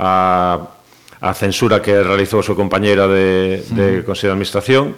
a 0.00 0.58
a 1.24 1.32
censura 1.32 1.80
que 1.80 2.04
realizou 2.04 2.40
o 2.40 2.44
seu 2.44 2.52
compañeiro 2.52 3.08
de, 3.08 3.64
de 3.72 3.84
uh 3.84 4.02
-huh. 4.02 4.04
Consello 4.04 4.34
de 4.34 4.36
Administración 4.36 4.92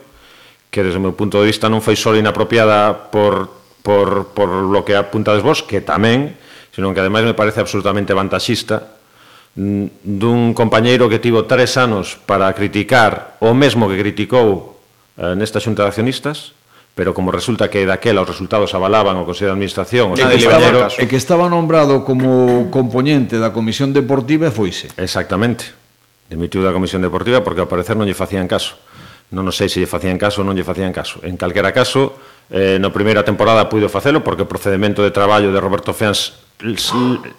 que 0.70 0.82
desde 0.82 0.98
o 0.98 1.04
meu 1.04 1.14
punto 1.14 1.38
de 1.38 1.46
vista 1.46 1.70
non 1.70 1.80
foi 1.80 1.94
só 1.94 2.12
inapropiada 2.12 3.08
por 3.08 3.65
por, 3.86 4.34
por 4.34 4.50
lo 4.50 4.82
que 4.82 4.98
apuntades 4.98 5.46
vos, 5.46 5.62
que 5.62 5.78
tamén, 5.78 6.34
senón 6.74 6.90
que 6.90 6.98
ademais 6.98 7.22
me 7.22 7.38
parece 7.38 7.62
absolutamente 7.62 8.10
vantaxista, 8.10 8.98
dun 9.54 10.52
compañeiro 10.58 11.06
que 11.06 11.22
tivo 11.22 11.46
tres 11.46 11.78
anos 11.78 12.18
para 12.26 12.50
criticar 12.50 13.38
o 13.38 13.54
mesmo 13.54 13.86
que 13.86 13.94
criticou 13.94 14.74
eh, 15.16 15.38
nesta 15.38 15.62
xunta 15.62 15.86
de 15.86 15.94
accionistas, 15.94 16.50
pero 16.98 17.14
como 17.14 17.30
resulta 17.30 17.70
que 17.70 17.86
daquela 17.86 18.26
os 18.26 18.28
resultados 18.28 18.74
avalaban 18.74 19.14
o 19.16 19.24
Consello 19.24 19.54
de 19.54 19.62
Administración, 19.62 20.12
o 20.12 20.14
e 20.18 20.26
que, 20.26 20.42
estaba, 20.42 20.90
e 20.98 21.04
que 21.06 21.16
estaba 21.16 21.46
nombrado 21.46 22.02
como 22.02 22.66
componente 22.74 23.38
da 23.38 23.54
Comisión 23.54 23.94
Deportiva 23.94 24.50
e 24.50 24.52
foise. 24.52 24.90
Exactamente. 24.98 25.70
Demitiu 26.26 26.66
da 26.66 26.74
Comisión 26.74 27.06
Deportiva 27.06 27.46
porque 27.46 27.62
ao 27.62 27.70
parecer 27.70 27.94
non 27.94 28.10
lle 28.10 28.18
facían 28.18 28.50
caso. 28.50 28.74
Non, 29.30 29.46
non 29.46 29.54
sei 29.54 29.70
se 29.70 29.78
lle 29.78 29.86
facían 29.86 30.18
caso 30.18 30.42
ou 30.42 30.46
non 30.46 30.58
lle 30.58 30.66
facían 30.66 30.90
caso. 30.90 31.22
En 31.22 31.38
calquera 31.38 31.70
caso, 31.70 32.18
eh, 32.50 32.78
na 32.78 32.90
primeira 32.94 33.26
temporada 33.26 33.66
puido 33.66 33.90
facelo 33.90 34.22
porque 34.22 34.46
o 34.46 34.50
procedimento 34.50 35.02
de 35.02 35.10
traballo 35.10 35.50
de 35.50 35.58
Roberto 35.58 35.90
Feans 35.90 36.38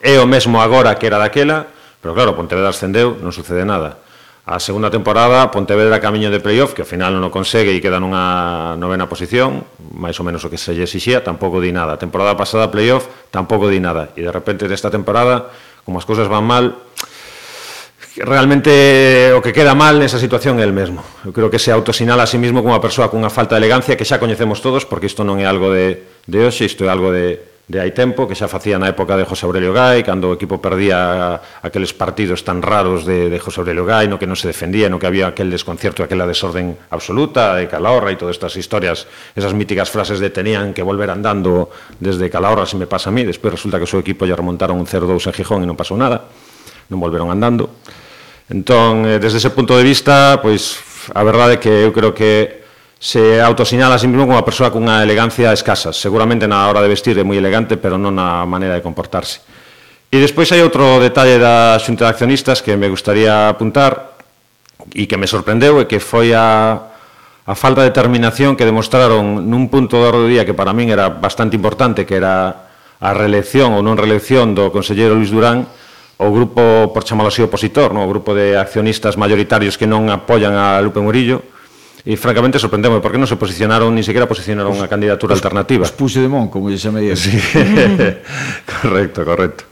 é 0.04 0.20
o 0.20 0.28
mesmo 0.28 0.62
agora 0.62 0.94
que 0.96 1.08
era 1.08 1.18
daquela, 1.18 1.68
pero 2.02 2.14
claro, 2.14 2.38
Pontevedra 2.38 2.70
ascendeu, 2.70 3.18
non 3.18 3.34
sucede 3.34 3.66
nada. 3.66 4.04
A 4.48 4.64
segunda 4.64 4.88
temporada, 4.88 5.52
Pontevedra 5.52 6.00
camiño 6.00 6.32
de 6.32 6.40
playoff, 6.40 6.72
que 6.72 6.80
ao 6.80 6.88
final 6.88 7.12
non 7.12 7.26
o 7.28 7.34
consegue 7.34 7.76
e 7.76 7.84
queda 7.84 8.00
nunha 8.00 8.80
novena 8.80 9.10
posición, 9.12 9.68
máis 9.92 10.16
ou 10.22 10.24
menos 10.24 10.40
o 10.46 10.48
que 10.48 10.56
se 10.56 10.72
lle 10.72 10.88
exixía, 10.88 11.20
tampouco 11.20 11.60
di 11.60 11.76
nada. 11.76 11.98
A 11.98 12.00
temporada 12.00 12.32
pasada, 12.40 12.72
playoff, 12.72 13.12
tampouco 13.28 13.68
di 13.68 13.84
nada. 13.84 14.16
E 14.16 14.24
de 14.24 14.32
repente, 14.32 14.64
nesta 14.72 14.88
temporada, 14.88 15.52
como 15.84 16.00
as 16.00 16.08
cousas 16.08 16.32
van 16.32 16.48
mal, 16.48 16.80
realmente 18.18 19.34
o 19.34 19.42
que 19.42 19.54
queda 19.54 19.78
mal 19.78 20.02
nesa 20.02 20.18
situación 20.18 20.58
é 20.58 20.66
el 20.66 20.74
mesmo. 20.74 21.06
Eu 21.22 21.34
creo 21.34 21.54
que 21.54 21.62
se 21.62 21.70
autosinala 21.70 22.26
a 22.26 22.30
sí 22.30 22.42
mismo 22.42 22.66
como 22.66 22.74
a 22.74 22.82
persoa 22.82 23.14
cunha 23.14 23.30
falta 23.30 23.56
de 23.56 23.62
elegancia 23.62 23.94
que 23.94 24.08
xa 24.08 24.18
coñecemos 24.18 24.62
todos, 24.66 24.90
porque 24.90 25.06
isto 25.06 25.22
non 25.22 25.38
é 25.38 25.46
algo 25.46 25.70
de, 25.70 26.02
de 26.26 26.40
hoxe, 26.42 26.66
isto 26.66 26.86
é 26.86 26.90
algo 26.90 27.14
de, 27.14 27.38
de 27.68 27.84
hai 27.84 27.92
tempo, 27.92 28.26
que 28.26 28.34
xa 28.34 28.48
facía 28.48 28.80
na 28.80 28.88
época 28.88 29.20
de 29.20 29.28
José 29.28 29.44
Aurelio 29.44 29.76
Gai, 29.76 30.02
cando 30.02 30.32
o 30.32 30.36
equipo 30.40 30.64
perdía 30.64 31.38
aqueles 31.60 31.92
partidos 31.92 32.48
tan 32.48 32.64
raros 32.64 33.04
de, 33.04 33.28
de 33.28 33.38
José 33.44 33.60
Aurelio 33.60 33.84
Gai, 33.84 34.08
no 34.08 34.16
que 34.16 34.26
non 34.26 34.40
se 34.40 34.48
defendía, 34.48 34.88
no 34.88 34.98
que 34.98 35.06
había 35.06 35.28
aquel 35.30 35.52
desconcierto, 35.52 36.00
aquela 36.00 36.24
desorden 36.24 36.80
absoluta 36.90 37.60
de 37.60 37.68
Calahorra 37.68 38.10
e 38.10 38.18
todas 38.18 38.40
estas 38.40 38.56
historias, 38.56 39.06
esas 39.36 39.52
míticas 39.52 39.92
frases 39.92 40.24
de 40.24 40.32
tenían 40.32 40.72
que 40.72 40.82
volver 40.82 41.12
andando 41.12 41.70
desde 42.00 42.32
Calahorra, 42.32 42.66
se 42.66 42.80
me 42.80 42.88
pasa 42.88 43.12
a 43.12 43.14
mí, 43.14 43.28
despois 43.28 43.54
resulta 43.60 43.78
que 43.78 43.86
o 43.86 43.92
seu 43.92 44.00
equipo 44.00 44.24
lle 44.24 44.34
remontaron 44.34 44.80
un 44.80 44.88
0-2 44.88 45.28
en 45.28 45.36
Gijón 45.36 45.60
e 45.62 45.68
non 45.68 45.76
pasou 45.76 46.00
nada, 46.00 46.24
non 46.88 47.04
volveron 47.04 47.30
andando. 47.36 47.68
Entón, 48.48 49.04
eh, 49.04 49.20
desde 49.20 49.44
ese 49.44 49.52
punto 49.52 49.76
de 49.76 49.84
vista, 49.84 50.40
pois 50.40 50.80
a 51.12 51.24
verdade 51.24 51.60
é 51.60 51.62
que 51.62 51.72
eu 51.72 51.92
creo 51.92 52.16
que 52.16 52.64
se 53.00 53.40
autosinala 53.44 53.96
a 53.96 54.02
sí 54.02 54.08
mesmo 54.08 54.26
como 54.26 54.40
unha 54.40 54.48
persoa 54.48 54.74
cunha 54.74 55.04
elegancia 55.04 55.52
escasa. 55.54 55.92
Seguramente 55.92 56.48
na 56.48 56.66
hora 56.66 56.80
de 56.80 56.90
vestir 56.90 57.14
é 57.20 57.28
moi 57.28 57.36
elegante, 57.36 57.76
pero 57.76 58.00
non 58.00 58.16
na 58.16 58.48
maneira 58.48 58.80
de 58.80 58.84
comportarse. 58.84 59.44
E 60.08 60.18
despois 60.24 60.48
hai 60.56 60.64
outro 60.64 61.04
detalle 61.04 61.36
da 61.36 61.76
xunta 61.84 62.08
de 62.08 62.12
accionistas 62.16 62.64
que 62.64 62.80
me 62.80 62.88
gustaría 62.88 63.52
apuntar 63.52 64.16
e 64.96 65.04
que 65.04 65.20
me 65.20 65.28
sorprendeu 65.28 65.84
e 65.84 65.86
que 65.86 66.00
foi 66.00 66.32
a, 66.32 66.88
a 67.44 67.54
falta 67.54 67.84
de 67.84 67.92
determinación 67.92 68.56
que 68.56 68.64
demostraron 68.64 69.44
nun 69.44 69.68
punto 69.68 70.00
do 70.00 70.24
día 70.24 70.48
que 70.48 70.56
para 70.56 70.72
min 70.72 70.88
era 70.88 71.12
bastante 71.12 71.60
importante, 71.60 72.08
que 72.08 72.16
era 72.16 72.72
a 73.04 73.10
reelección 73.12 73.76
ou 73.76 73.84
non 73.84 74.00
reelección 74.00 74.56
do 74.56 74.72
conselleiro 74.72 75.14
Luis 75.14 75.30
Durán, 75.30 75.68
o 76.18 76.28
grupo, 76.34 76.90
por 76.94 77.06
chamalo 77.06 77.30
así, 77.30 77.46
opositor, 77.46 77.94
no? 77.94 78.02
o 78.02 78.10
grupo 78.10 78.34
de 78.34 78.58
accionistas 78.58 79.18
mayoritarios 79.22 79.78
que 79.78 79.86
non 79.86 80.10
apoian 80.10 80.58
a 80.58 80.82
Lupe 80.82 80.98
Murillo, 80.98 81.46
e 82.08 82.16
francamente 82.16 82.56
sorprendeme 82.56 83.04
porque 83.04 83.20
non 83.20 83.28
se 83.28 83.36
posicionaron, 83.36 83.92
ni 83.92 84.00
sequera 84.00 84.26
posicionaron 84.26 84.72
unha 84.72 84.88
candidatura 84.88 85.36
os, 85.36 85.44
alternativa. 85.44 85.84
Os 85.84 85.92
puxe 85.92 86.24
de 86.24 86.32
mon, 86.32 86.48
como 86.48 86.72
lle 86.72 86.80
chamei 86.80 87.12
eu. 87.12 87.20
Sí. 87.20 87.36
correcto, 88.82 89.28
correcto. 89.28 89.68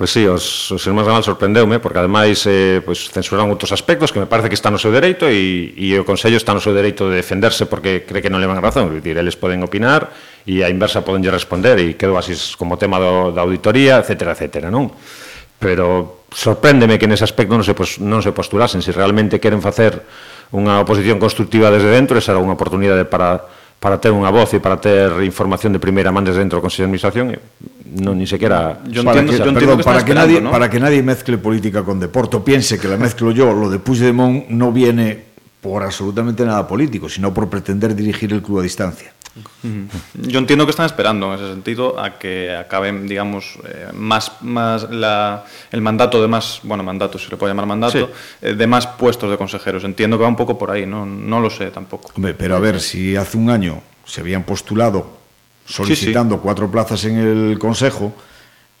Pois 0.00 0.08
pues 0.08 0.16
sí, 0.16 0.24
os, 0.24 0.72
os 0.72 0.80
irmáns 0.88 1.04
Gamal 1.04 1.20
sorprendeume 1.20 1.76
porque 1.76 2.00
ademais 2.00 2.40
eh, 2.48 2.80
pois 2.80 3.04
pues, 3.04 3.12
censuraron 3.12 3.52
outros 3.52 3.68
aspectos 3.68 4.08
que 4.08 4.16
me 4.16 4.24
parece 4.24 4.48
que 4.48 4.56
está 4.56 4.72
no 4.72 4.80
seu 4.80 4.88
dereito 4.88 5.28
e, 5.28 5.76
e 5.76 5.92
o 6.00 6.08
Consello 6.08 6.40
está 6.40 6.56
no 6.56 6.62
seu 6.64 6.72
dereito 6.72 7.12
de 7.12 7.20
defenderse 7.20 7.68
porque 7.68 8.08
cree 8.08 8.24
que 8.24 8.32
non 8.32 8.40
levan 8.40 8.56
razón, 8.64 8.88
é 8.88 8.96
dicir, 8.96 9.20
eles 9.20 9.36
poden 9.36 9.60
opinar 9.60 10.08
e 10.48 10.64
a 10.64 10.72
inversa 10.72 11.04
podenlle 11.04 11.28
responder 11.28 11.76
e 11.76 12.00
quedou 12.00 12.16
así 12.16 12.32
como 12.56 12.80
tema 12.80 12.96
do, 12.96 13.28
da 13.28 13.44
auditoría, 13.44 14.00
etcétera, 14.00 14.32
etcétera, 14.32 14.72
non? 14.72 14.88
Pero 15.60 16.24
sorpréndeme 16.32 16.96
que 16.96 17.06
nese 17.06 17.22
aspecto 17.22 17.54
non 17.54 17.62
se, 17.62 17.76
pos, 17.76 18.00
non 18.00 18.24
se 18.24 18.32
postulasen. 18.32 18.80
Se 18.80 18.90
realmente 18.96 19.36
queren 19.36 19.60
facer 19.60 20.00
unha 20.50 20.82
oposición 20.82 21.20
constructiva 21.22 21.70
desde 21.70 21.92
dentro, 21.92 22.18
esa 22.18 22.34
era 22.34 22.42
unha 22.42 22.56
oportunidade 22.56 23.04
para, 23.06 23.44
para 23.80 23.96
ter 23.96 24.12
unha 24.12 24.28
voz 24.28 24.52
e 24.52 24.60
para 24.60 24.76
ter 24.76 25.08
información 25.24 25.72
de 25.72 25.80
primeira 25.80 26.10
man 26.10 26.24
desde 26.24 26.44
dentro 26.44 26.58
do 26.58 26.64
Consello 26.64 26.84
de 26.84 26.96
Administración 26.96 27.26
non 27.90 28.14
ni 28.14 28.28
sequera 28.28 28.78
yo 28.86 29.02
entiendo, 29.02 29.32
que, 29.32 29.38
yo 29.40 29.44
entiendo 29.48 29.60
perdón, 29.60 29.78
que 29.78 29.88
para 29.88 30.04
que 30.04 30.14
nadie 30.14 30.38
¿no? 30.38 30.52
para 30.52 30.68
que 30.70 30.78
nadie 30.78 31.02
mezcle 31.02 31.40
política 31.40 31.82
con 31.82 31.98
deporte 31.98 32.38
piense 32.44 32.78
que 32.78 32.86
la 32.86 33.00
mezclo 33.00 33.32
yo 33.32 33.50
lo 33.50 33.66
de 33.72 33.80
Puigdemont 33.80 34.46
no 34.52 34.70
viene 34.70 35.32
por 35.58 35.82
absolutamente 35.82 36.44
nada 36.44 36.68
político 36.68 37.08
sino 37.08 37.34
por 37.34 37.48
pretender 37.48 37.96
dirigir 37.96 38.30
el 38.30 38.42
club 38.44 38.60
a 38.60 38.62
distancia 38.62 39.10
Yo 40.14 40.38
entiendo 40.38 40.64
que 40.64 40.70
están 40.70 40.86
esperando 40.86 41.32
en 41.32 41.40
ese 41.40 41.50
sentido 41.50 42.00
a 42.00 42.18
que 42.18 42.54
acaben, 42.54 43.06
digamos, 43.06 43.58
eh, 43.64 43.88
más, 43.92 44.32
más 44.40 44.90
la, 44.90 45.44
el 45.70 45.80
mandato 45.80 46.20
de 46.20 46.28
más, 46.28 46.60
bueno, 46.64 46.82
mandato, 46.82 47.18
se 47.18 47.30
le 47.30 47.36
puede 47.36 47.52
llamar 47.52 47.66
mandato, 47.66 47.98
sí. 47.98 48.06
eh, 48.42 48.54
de 48.54 48.66
más 48.66 48.86
puestos 48.86 49.30
de 49.30 49.36
consejeros. 49.36 49.84
Entiendo 49.84 50.16
que 50.16 50.22
va 50.22 50.28
un 50.28 50.36
poco 50.36 50.58
por 50.58 50.70
ahí, 50.70 50.86
no, 50.86 51.06
no 51.06 51.40
lo 51.40 51.48
sé 51.48 51.70
tampoco. 51.70 52.10
Hombre, 52.16 52.34
pero 52.34 52.56
a 52.56 52.60
ver, 52.60 52.80
si 52.80 53.16
hace 53.16 53.36
un 53.36 53.50
año 53.50 53.80
se 54.04 54.20
habían 54.20 54.42
postulado 54.42 55.18
solicitando 55.64 56.34
sí, 56.34 56.38
sí. 56.38 56.42
cuatro 56.42 56.70
plazas 56.70 57.04
en 57.04 57.18
el 57.18 57.58
Consejo, 57.58 58.12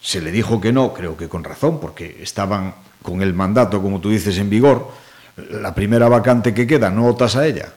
se 0.00 0.20
le 0.20 0.32
dijo 0.32 0.60
que 0.60 0.72
no, 0.72 0.92
creo 0.92 1.16
que 1.16 1.28
con 1.28 1.44
razón, 1.44 1.78
porque 1.78 2.18
estaban 2.20 2.74
con 3.02 3.22
el 3.22 3.34
mandato, 3.34 3.80
como 3.80 4.00
tú 4.00 4.10
dices, 4.10 4.36
en 4.38 4.50
vigor. 4.50 4.90
La 5.50 5.74
primera 5.74 6.08
vacante 6.08 6.52
que 6.52 6.66
queda, 6.66 6.90
no 6.90 7.02
votas 7.02 7.36
a 7.36 7.46
ella 7.46 7.72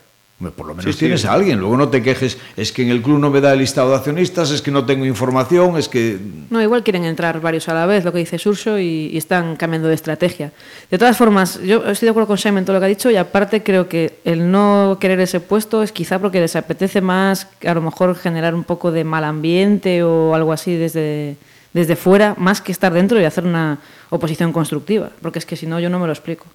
por 0.52 0.68
lo 0.68 0.76
menos 0.76 0.94
sí, 0.94 1.00
tienes 1.00 1.22
sí. 1.22 1.28
a 1.28 1.34
alguien. 1.34 1.60
Luego 1.60 1.78
no 1.78 1.90
te 1.90 2.02
quejes, 2.02 2.38
es 2.58 2.72
que 2.72 2.84
en 2.84 2.90
el 2.90 3.02
club 3.02 3.20
no 3.20 3.30
me 3.30 3.40
da 3.40 3.54
el 3.54 3.60
listado 3.60 3.92
de 3.92 3.96
accionistas, 3.96 4.52
es 4.52 4.62
que 4.62 4.72
no 4.72 4.86
tengo 4.86 5.06
información, 5.06 5.78
es 5.78 5.88
que... 5.88 6.18
No, 6.50 6.62
igual 6.62 6.84
quieren 6.84 7.06
entrar 7.06 7.40
varios 7.40 7.70
a 7.70 7.74
la 7.74 7.86
vez, 7.86 8.04
lo 8.04 8.12
que 8.12 8.20
dice 8.20 8.38
Surso, 8.38 8.78
y, 8.78 9.10
y 9.14 9.18
están 9.18 9.56
cambiando 9.56 9.88
de 9.88 9.96
estrategia. 9.96 10.52
De 10.90 10.98
todas 10.98 11.16
formas, 11.18 11.62
yo 11.62 11.86
estoy 11.86 12.08
de 12.08 12.10
acuerdo 12.10 12.28
con 12.28 12.38
Simon 12.38 12.60
en 12.60 12.66
todo 12.66 12.74
lo 12.76 12.80
que 12.80 12.86
ha 12.86 12.90
dicho, 12.90 13.10
y 13.10 13.16
aparte 13.16 13.64
creo 13.64 13.88
que 13.88 14.20
el 14.26 14.52
no 14.52 14.98
querer 15.00 15.20
ese 15.20 15.40
puesto 15.40 15.84
es 15.84 15.92
quizá 15.92 16.20
porque 16.20 16.40
les 16.40 16.56
apetece 16.56 17.02
más, 17.02 17.48
a 17.66 17.74
lo 17.74 17.82
mejor, 17.82 18.16
generar 18.16 18.54
un 18.56 18.64
poco 18.64 18.92
de 18.92 19.04
mal 19.04 19.24
ambiente 19.24 20.04
o 20.04 20.36
algo 20.36 20.52
así 20.52 20.76
desde, 20.76 21.38
desde 21.74 21.96
fuera, 21.96 22.36
más 22.38 22.62
que 22.62 22.72
estar 22.72 22.94
dentro 22.94 23.20
y 23.20 23.24
hacer 23.24 23.46
una 23.46 23.80
oposición 24.10 24.52
constructiva, 24.52 25.10
porque 25.22 25.40
es 25.40 25.46
que 25.46 25.56
si 25.56 25.68
no, 25.68 25.80
yo 25.80 25.90
no 25.90 26.00
me 26.00 26.08
lo 26.08 26.14
explico. 26.14 26.46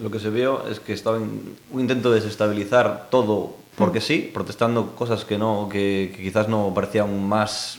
Lo 0.00 0.10
que 0.10 0.18
se 0.18 0.30
vio 0.30 0.66
es 0.68 0.80
que 0.80 0.92
estaba 0.92 1.18
en 1.18 1.56
un 1.70 1.80
intento 1.80 2.10
de 2.10 2.20
desestabilizar 2.20 3.08
todo 3.10 3.54
porque 3.76 4.00
sí, 4.00 4.30
protestando 4.32 4.94
cosas 4.94 5.24
que 5.24 5.38
no 5.38 5.68
que, 5.70 6.12
que 6.16 6.22
quizás 6.22 6.48
no 6.48 6.72
parecían 6.74 7.26
más 7.28 7.78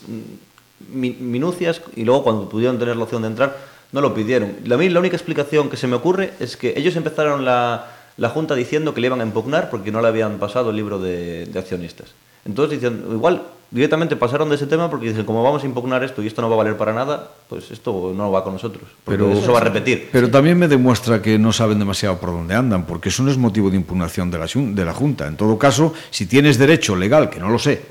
mi, 0.90 1.10
minucias 1.10 1.80
y 1.94 2.04
luego 2.04 2.24
cuando 2.24 2.48
pudieron 2.48 2.78
tener 2.78 2.96
la 2.96 3.04
opción 3.04 3.22
de 3.22 3.28
entrar 3.28 3.56
no 3.92 4.00
lo 4.00 4.14
pidieron. 4.14 4.56
La, 4.64 4.76
la 4.76 5.00
única 5.00 5.16
explicación 5.16 5.70
que 5.70 5.76
se 5.76 5.86
me 5.86 5.96
ocurre 5.96 6.32
es 6.40 6.56
que 6.56 6.74
ellos 6.76 6.96
empezaron 6.96 7.44
la, 7.44 7.86
la 8.16 8.28
Junta 8.30 8.54
diciendo 8.54 8.94
que 8.94 9.00
le 9.00 9.06
iban 9.06 9.20
a 9.20 9.24
impugnar 9.24 9.70
porque 9.70 9.92
no 9.92 10.00
le 10.00 10.08
habían 10.08 10.38
pasado 10.38 10.70
el 10.70 10.76
libro 10.76 10.98
de, 10.98 11.46
de 11.46 11.58
accionistas. 11.58 12.14
Entonces 12.44 12.80
dicen, 12.80 13.04
igual 13.10 13.42
directamente 13.70 14.16
pasaron 14.16 14.48
de 14.48 14.56
ese 14.56 14.66
tema 14.66 14.88
porque 14.90 15.08
dicen, 15.08 15.24
como 15.24 15.42
vamos 15.42 15.62
a 15.62 15.66
impugnar 15.66 16.02
esto 16.04 16.22
y 16.22 16.26
esto 16.26 16.42
no 16.42 16.48
va 16.48 16.54
a 16.54 16.58
valer 16.58 16.76
para 16.76 16.92
nada, 16.92 17.30
pues 17.48 17.70
esto 17.70 18.12
no 18.14 18.30
va 18.30 18.44
con 18.44 18.54
nosotros. 18.54 18.84
Pero 19.04 19.32
eso 19.32 19.52
va 19.52 19.58
a 19.58 19.64
repetir. 19.64 20.08
Pero 20.12 20.30
también 20.30 20.58
me 20.58 20.68
demuestra 20.68 21.20
que 21.20 21.38
no 21.38 21.52
saben 21.52 21.78
demasiado 21.78 22.18
por 22.18 22.30
dónde 22.30 22.54
andan, 22.54 22.86
porque 22.86 23.08
eso 23.08 23.22
no 23.22 23.30
es 23.30 23.38
motivo 23.38 23.70
de 23.70 23.76
impugnación 23.76 24.30
de 24.30 24.38
la, 24.38 24.46
de 24.46 24.84
la 24.84 24.92
Junta. 24.92 25.26
En 25.26 25.36
todo 25.36 25.58
caso, 25.58 25.92
si 26.10 26.26
tienes 26.26 26.58
derecho 26.58 26.96
legal, 26.96 27.30
que 27.30 27.40
no 27.40 27.48
lo 27.48 27.58
sé, 27.58 27.82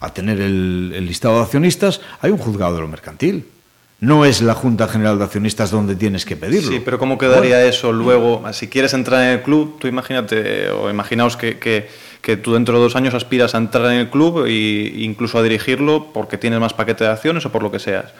a 0.00 0.12
tener 0.12 0.40
el, 0.40 0.92
el 0.94 1.06
listado 1.06 1.36
de 1.36 1.42
accionistas, 1.42 2.00
hay 2.20 2.30
un 2.30 2.38
juzgado 2.38 2.74
de 2.74 2.80
lo 2.80 2.88
mercantil. 2.88 3.46
No 4.00 4.24
es 4.24 4.40
la 4.40 4.54
Junta 4.54 4.88
General 4.88 5.18
de 5.18 5.24
Accionistas 5.24 5.70
donde 5.70 5.94
tienes 5.94 6.24
que 6.24 6.36
pedirlo. 6.36 6.70
Sí, 6.70 6.80
pero 6.82 6.98
¿cómo 6.98 7.18
quedaría 7.18 7.56
bueno. 7.56 7.70
eso 7.70 7.92
luego? 7.92 8.42
Si 8.52 8.68
quieres 8.68 8.94
entrar 8.94 9.22
en 9.24 9.30
el 9.30 9.42
club, 9.42 9.78
tú 9.78 9.88
imagínate, 9.88 10.70
o 10.70 10.88
imaginaos 10.88 11.36
que, 11.36 11.58
que, 11.58 11.88
que, 12.22 12.38
tú 12.38 12.54
dentro 12.54 12.78
de 12.78 12.84
dos 12.84 12.96
años 12.96 13.12
aspiras 13.12 13.54
a 13.54 13.58
entrar 13.58 13.86
en 13.92 13.98
el 13.98 14.10
club 14.10 14.46
e 14.46 14.92
incluso 14.96 15.38
a 15.38 15.42
dirigirlo 15.42 16.12
porque 16.14 16.38
tienes 16.38 16.60
más 16.60 16.72
paquete 16.72 17.04
de 17.04 17.10
acciones 17.10 17.44
o 17.44 17.52
por 17.52 17.62
lo 17.62 17.70
que 17.70 17.78
seas. 17.78 18.12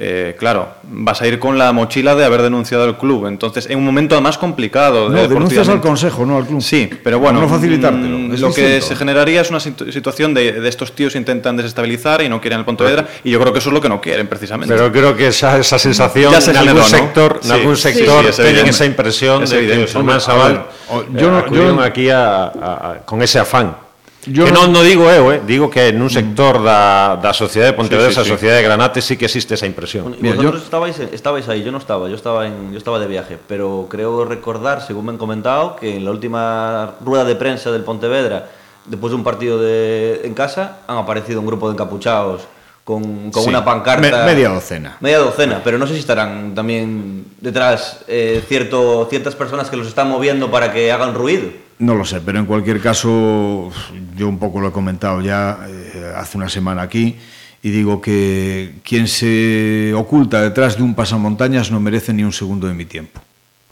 Eh, 0.00 0.36
claro, 0.38 0.68
vas 0.84 1.20
a 1.22 1.26
ir 1.26 1.40
con 1.40 1.58
la 1.58 1.72
mochila 1.72 2.14
de 2.14 2.24
haber 2.24 2.42
denunciado 2.42 2.84
al 2.84 2.96
club. 2.98 3.26
Entonces, 3.26 3.66
en 3.68 3.78
un 3.78 3.84
momento 3.84 4.14
además 4.14 4.38
complicado. 4.38 5.08
No, 5.08 5.26
denuncias 5.26 5.68
al 5.68 5.80
consejo, 5.80 6.24
no 6.24 6.36
al 6.36 6.46
club. 6.46 6.62
Sí, 6.62 6.88
pero 7.02 7.18
bueno. 7.18 7.40
No 7.40 7.48
facilitártelo. 7.48 8.16
Mm, 8.18 8.32
lo 8.38 8.52
que 8.54 8.80
se 8.80 8.94
generaría 8.94 9.40
es 9.40 9.50
una 9.50 9.58
situación 9.60 10.34
de, 10.34 10.52
de, 10.52 10.68
estos 10.68 10.92
tíos 10.94 11.16
intentan 11.16 11.56
desestabilizar 11.56 12.22
y 12.22 12.28
no 12.28 12.40
quieren 12.40 12.60
el 12.60 12.64
Pontevedra. 12.64 13.06
Y 13.24 13.30
yo 13.32 13.40
creo 13.40 13.52
que 13.52 13.58
eso 13.58 13.70
es 13.70 13.74
lo 13.74 13.80
que 13.80 13.88
no 13.88 14.00
quieren, 14.00 14.28
precisamente. 14.28 14.72
Pero 14.72 14.92
creo 14.92 15.16
que 15.16 15.26
esa, 15.28 15.58
esa 15.58 15.78
sensación 15.80 16.32
ya 16.32 16.40
se 16.40 16.52
en 16.52 16.58
generó, 16.58 16.82
algún 16.84 16.92
¿no? 16.92 16.98
sector, 17.04 17.38
Sí. 17.42 17.48
en 17.48 17.54
algún 17.56 17.76
sector 17.76 18.32
sí, 18.32 18.42
tienen 18.42 18.66
esa 18.66 18.84
impresión 18.84 19.42
Es 19.42 19.50
de 19.50 19.56
que 19.56 19.62
evidente. 19.64 19.86
Germán 19.92 20.00
Hombre, 20.02 20.16
a 20.16 20.20
Sabal 20.20 20.52
ver, 20.52 20.62
o- 20.90 21.00
eh, 21.02 21.06
yo 21.20 21.30
no- 21.30 21.52
yo- 21.52 21.80
aquí 21.82 22.08
a, 22.10 22.44
a- 22.44 22.48
a- 22.92 22.98
con 23.04 23.20
ese 23.22 23.38
afán. 23.40 23.87
Yo 24.26 24.44
que 24.44 24.52
no- 24.52 24.62
non, 24.66 24.72
no 24.72 24.82
digo 24.82 25.08
eu, 25.10 25.30
eh, 25.32 25.40
digo 25.46 25.70
que 25.70 25.92
nun 25.94 26.10
sector 26.10 26.60
da, 26.60 27.16
da 27.16 27.30
sociedade 27.32 27.72
de 27.72 27.76
Pontevedra, 27.78 28.10
Sí, 28.10 28.14
sí, 28.14 28.20
esa 28.20 28.24
sí. 28.26 28.30
sociedade 28.34 28.60
de 28.60 28.66
Granate, 28.66 29.00
sí 29.00 29.16
que 29.16 29.24
existe 29.30 29.54
esa 29.54 29.64
impresión. 29.64 30.12
Y 30.18 30.22
Mira, 30.22 30.34
vosotros 30.36 30.60
yo- 30.60 30.64
estabais, 30.66 30.98
estabais 31.14 31.48
ahí, 31.48 31.62
yo 31.62 31.70
no 31.72 31.78
estaba, 31.78 32.08
yo 32.10 32.16
estaba, 32.18 32.46
en, 32.46 32.72
yo 32.72 32.78
estaba 32.78 32.98
de 32.98 33.06
viaje, 33.06 33.38
pero 33.46 33.86
creo 33.88 34.24
recordar, 34.26 34.82
según 34.82 35.06
me 35.06 35.12
han 35.12 35.18
comentado, 35.18 35.76
que 35.76 35.96
en 35.96 36.04
la 36.04 36.10
última 36.10 36.94
rueda 37.00 37.24
de 37.24 37.36
prensa 37.36 37.70
del 37.70 37.84
Pontevedra, 37.84 38.50
después 38.84 39.12
de 39.12 39.16
un 39.16 39.24
partido 39.24 39.56
de, 39.62 40.20
en 40.24 40.34
casa, 40.34 40.80
han 40.88 40.98
aparecido 40.98 41.40
un 41.40 41.46
grupo 41.46 41.68
de 41.68 41.74
encapuchados 41.74 42.42
con, 42.84 43.30
con 43.30 43.44
Sí, 43.44 43.48
una 43.48 43.64
pancarta. 43.64 44.02
me- 44.02 44.34
media 44.34 44.48
docena. 44.50 44.96
Media 45.00 45.18
docena, 45.18 45.60
pero 45.62 45.78
no 45.78 45.86
sé 45.86 45.94
si 45.94 46.00
estarán 46.00 46.54
también 46.54 47.24
detrás 47.40 48.00
eh, 48.08 48.42
cierto, 48.48 49.06
ciertas 49.08 49.34
personas 49.36 49.70
que 49.70 49.76
los 49.76 49.86
están 49.86 50.08
moviendo 50.10 50.50
para 50.50 50.72
que 50.72 50.90
hagan 50.90 51.14
ruido. 51.14 51.48
No 51.80 51.94
lo 51.94 52.04
sé, 52.04 52.20
pero 52.20 52.38
en 52.40 52.46
cualquier 52.46 52.80
caso, 52.80 53.70
yo 54.16 54.28
un 54.28 54.38
poco 54.38 54.60
lo 54.60 54.68
he 54.68 54.72
comentado 54.72 55.20
ya 55.20 55.58
eh, 55.68 56.12
hace 56.16 56.36
una 56.36 56.48
semana 56.48 56.82
aquí 56.82 57.16
y 57.62 57.70
digo 57.70 58.00
que 58.00 58.74
quien 58.82 59.06
se 59.06 59.92
oculta 59.94 60.42
detrás 60.42 60.76
de 60.76 60.82
un 60.82 60.94
pasamontañas 60.94 61.70
no 61.70 61.78
merece 61.80 62.12
ni 62.12 62.24
un 62.24 62.32
segundo 62.32 62.66
de 62.66 62.74
mi 62.74 62.84
tiempo. 62.84 63.20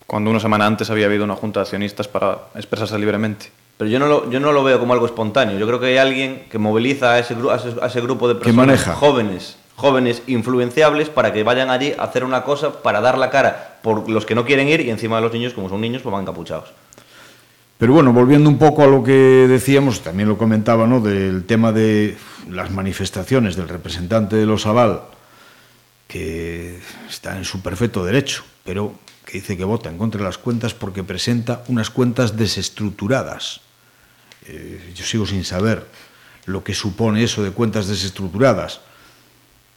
Cuando 0.07 0.31
una 0.31 0.39
semana 0.39 0.67
antes 0.67 0.89
había 0.91 1.07
habido 1.07 1.25
una 1.25 1.35
junta 1.35 1.61
de 1.61 1.63
accionistas 1.65 2.07
para 2.07 2.39
expresarse 2.55 2.97
libremente. 2.97 3.51
Pero 3.77 3.91
yo 3.91 3.99
no, 3.99 4.07
lo, 4.07 4.31
yo 4.31 4.39
no 4.39 4.53
lo 4.53 4.63
veo 4.63 4.79
como 4.79 4.93
algo 4.93 5.05
espontáneo. 5.07 5.59
Yo 5.59 5.67
creo 5.67 5.81
que 5.81 5.87
hay 5.87 5.99
alguien 5.99 6.45
que 6.49 6.59
moviliza 6.59 7.13
a 7.15 7.19
ese, 7.19 7.37
gru- 7.37 7.51
a 7.51 7.57
ese, 7.57 7.75
a 7.83 7.87
ese 7.87 8.01
grupo 8.01 8.29
de 8.29 8.35
Que 8.35 8.45
personas 8.45 8.67
maneja. 8.67 8.95
jóvenes, 8.95 9.57
jóvenes 9.75 10.23
influenciables 10.29 11.09
para 11.09 11.33
que 11.33 11.43
vayan 11.43 11.71
allí 11.71 11.93
a 11.99 12.05
hacer 12.05 12.23
una 12.25 12.45
cosa 12.45 12.83
para 12.83 13.01
dar 13.01 13.19
la 13.19 13.31
cara 13.31 13.79
por 13.83 14.09
los 14.09 14.25
que 14.25 14.35
no 14.37 14.45
quieren 14.47 14.69
ir 14.69 14.81
y 14.81 14.91
encima 14.91 15.17
de 15.17 15.23
los 15.23 15.33
niños, 15.33 15.53
como 15.55 15.69
son 15.69 15.81
niños, 15.81 16.03
pues 16.03 16.13
van 16.13 16.23
encapuchados. 16.23 16.69
Pero 17.79 17.93
bueno, 17.93 18.13
volviendo 18.13 18.49
un 18.49 18.59
poco 18.59 18.83
a 18.83 18.87
lo 18.87 19.03
que 19.03 19.47
decíamos, 19.49 20.03
también 20.03 20.29
lo 20.29 20.39
comentaba, 20.39 20.87
¿no? 20.87 21.01
Del 21.01 21.45
tema 21.45 21.73
de 21.73 22.17
las 22.51 22.71
manifestaciones 22.71 23.55
del 23.57 23.69
representante 23.69 24.37
de 24.37 24.47
los 24.47 24.65
Aval, 24.67 25.03
que 26.09 26.79
está 27.09 27.37
en 27.37 27.45
su 27.45 27.61
perfecto 27.61 28.05
derecho, 28.05 28.45
pero 28.65 28.95
que 29.27 29.39
dice 29.39 29.57
que 29.57 29.65
vota 29.65 29.91
en 29.91 29.99
contra 29.99 30.21
de 30.21 30.25
las 30.25 30.39
cuentas 30.39 30.73
porque 30.73 31.05
presenta 31.05 31.65
unas 31.69 31.91
cuentas 31.91 32.37
desestructuradas. 32.37 33.61
Eh, 34.47 34.93
yo 34.95 35.05
sigo 35.05 35.27
sin 35.27 35.45
saber 35.45 35.85
lo 36.47 36.65
que 36.65 36.73
supone 36.73 37.25
eso 37.25 37.43
de 37.43 37.51
cuentas 37.51 37.89
desestructuradas. 37.89 38.81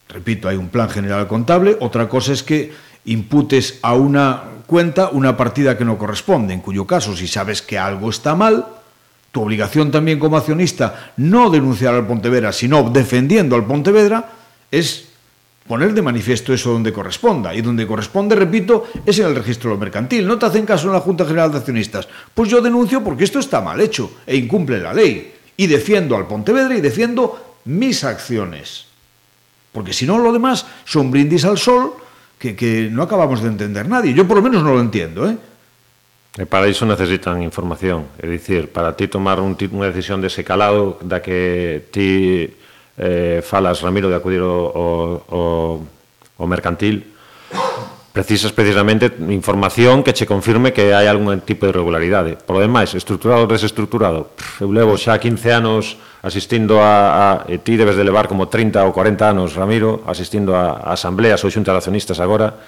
Repito, 0.07 0.47
hay 0.47 0.55
un 0.55 0.69
plan 0.69 0.89
general 0.89 1.27
contable, 1.27 1.75
otra 1.81 2.07
cosa 2.07 2.31
es 2.31 2.43
que 2.43 2.71
imputes 3.05 3.79
a 3.81 3.93
una 3.93 4.43
cuenta 4.69 5.09
una 5.09 5.35
partida 5.35 5.75
que 5.75 5.83
no 5.83 5.97
corresponde, 5.97 6.53
en 6.53 6.61
cuyo 6.61 6.85
caso, 6.85 7.17
si 7.17 7.27
sabes 7.27 7.63
que 7.63 7.79
algo 7.79 8.11
está 8.11 8.35
mal, 8.35 8.67
tu 9.31 9.41
obligación 9.41 9.89
también 9.89 10.19
como 10.19 10.37
accionista, 10.37 11.11
no 11.17 11.49
denunciar 11.49 11.95
al 11.95 12.05
Pontevedra, 12.05 12.53
sino 12.53 12.87
defendiendo 12.87 13.55
al 13.55 13.65
Pontevedra, 13.65 14.29
es 14.69 15.05
poner 15.67 15.93
de 15.93 16.03
manifiesto 16.03 16.53
eso 16.53 16.71
donde 16.71 16.93
corresponda. 16.93 17.53
Y 17.55 17.61
donde 17.61 17.87
corresponde, 17.87 18.35
repito, 18.35 18.85
es 19.05 19.17
en 19.17 19.25
el 19.25 19.35
registro 19.35 19.75
mercantil. 19.75 20.27
No 20.27 20.37
te 20.37 20.45
hacen 20.45 20.65
caso 20.67 20.87
en 20.87 20.93
la 20.93 20.99
Junta 20.99 21.25
General 21.25 21.51
de 21.51 21.57
Accionistas. 21.57 22.07
Pues 22.33 22.49
yo 22.49 22.61
denuncio 22.61 23.03
porque 23.03 23.23
esto 23.23 23.39
está 23.39 23.61
mal 23.61 23.81
hecho 23.81 24.11
e 24.25 24.35
incumple 24.35 24.79
la 24.79 24.93
ley. 24.93 25.33
Y 25.57 25.65
defiendo 25.65 26.15
al 26.15 26.27
Pontevedra 26.27 26.77
y 26.77 26.81
defiendo 26.81 27.57
mis 27.65 28.03
acciones. 28.03 28.85
Porque 29.71 29.93
si 29.93 30.05
no, 30.05 30.19
lo 30.19 30.31
demás 30.31 30.65
son 30.85 31.09
brindis 31.09 31.45
al 31.45 31.57
sol 31.57 31.93
que, 32.39 32.55
que 32.55 32.89
no 32.89 33.03
acabamos 33.03 33.43
de 33.43 33.49
entender 33.51 33.87
nadie. 33.87 34.15
Yo 34.15 34.25
por 34.25 34.37
lo 34.37 34.43
menos 34.43 34.63
no 34.63 34.73
lo 34.73 34.79
entiendo, 34.79 35.29
¿eh? 35.29 35.37
E 36.39 36.45
para 36.47 36.71
iso 36.71 36.87
necesitan 36.87 37.43
información, 37.43 38.07
é 38.15 38.23
dicir, 38.23 38.71
para 38.71 38.95
ti 38.95 39.11
tomar 39.11 39.43
un, 39.43 39.59
unha 39.59 39.89
decisión 39.91 40.23
dese 40.23 40.47
calado 40.47 40.95
da 41.03 41.19
que 41.19 41.83
ti 41.91 42.47
eh, 42.95 43.43
falas, 43.43 43.83
Ramiro, 43.83 44.07
de 44.07 44.15
acudir 44.15 44.39
ao, 44.39 45.25
ao, 45.27 45.83
ao 46.39 46.47
mercantil, 46.47 47.03
precisas 48.11 48.51
precisamente 48.51 49.13
información 49.29 50.01
que 50.01 50.13
che 50.13 50.25
confirme 50.25 50.73
que 50.73 50.93
hai 50.93 51.05
algún 51.05 51.45
tipo 51.45 51.69
de 51.69 51.71
irregularidade. 51.71 52.35
Por 52.35 52.57
lo 52.57 52.61
demais, 52.65 52.97
estructurado 52.97 53.45
ou 53.45 53.49
desestructurado, 53.49 54.33
eu 54.57 54.73
levo 54.73 54.97
xa 54.97 55.21
15 55.21 55.49
anos 55.53 55.97
asistindo 56.25 56.81
a, 56.81 57.45
a 57.45 57.51
e 57.51 57.61
ti 57.61 57.77
debes 57.77 57.95
de 57.95 58.03
levar 58.03 58.27
como 58.27 58.49
30 58.49 58.81
ou 58.83 58.91
40 58.91 59.29
anos, 59.29 59.55
Ramiro, 59.55 60.03
asistindo 60.09 60.57
a, 60.57 60.81
a 60.81 60.97
asambleas 60.97 61.39
ou 61.45 61.53
xunta 61.53 61.71
de 61.71 61.79
accionistas 61.79 62.17
agora, 62.19 62.59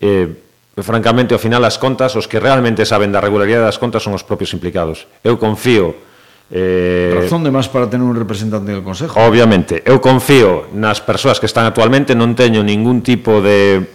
eh, 0.00 0.26
francamente, 0.80 1.36
ao 1.36 1.40
final 1.42 1.62
as 1.68 1.76
contas, 1.76 2.16
os 2.16 2.24
que 2.24 2.40
realmente 2.40 2.88
saben 2.88 3.12
da 3.12 3.20
regularidade 3.20 3.68
das 3.68 3.76
contas 3.76 4.00
son 4.00 4.16
os 4.16 4.24
propios 4.24 4.50
implicados. 4.56 5.04
Eu 5.20 5.36
confío 5.36 6.12
Eh, 6.52 7.16
Razón 7.16 7.40
de 7.40 7.48
máis 7.48 7.64
para 7.72 7.88
tener 7.88 8.04
un 8.04 8.12
representante 8.12 8.76
do 8.76 8.84
Consejo. 8.84 9.16
Obviamente, 9.16 9.80
eu 9.88 10.04
confío 10.04 10.68
nas 10.76 11.00
persoas 11.00 11.40
que 11.40 11.48
están 11.48 11.64
actualmente, 11.64 12.12
non 12.12 12.36
teño 12.36 12.60
ningún 12.60 13.00
tipo 13.00 13.40
de 13.40 13.88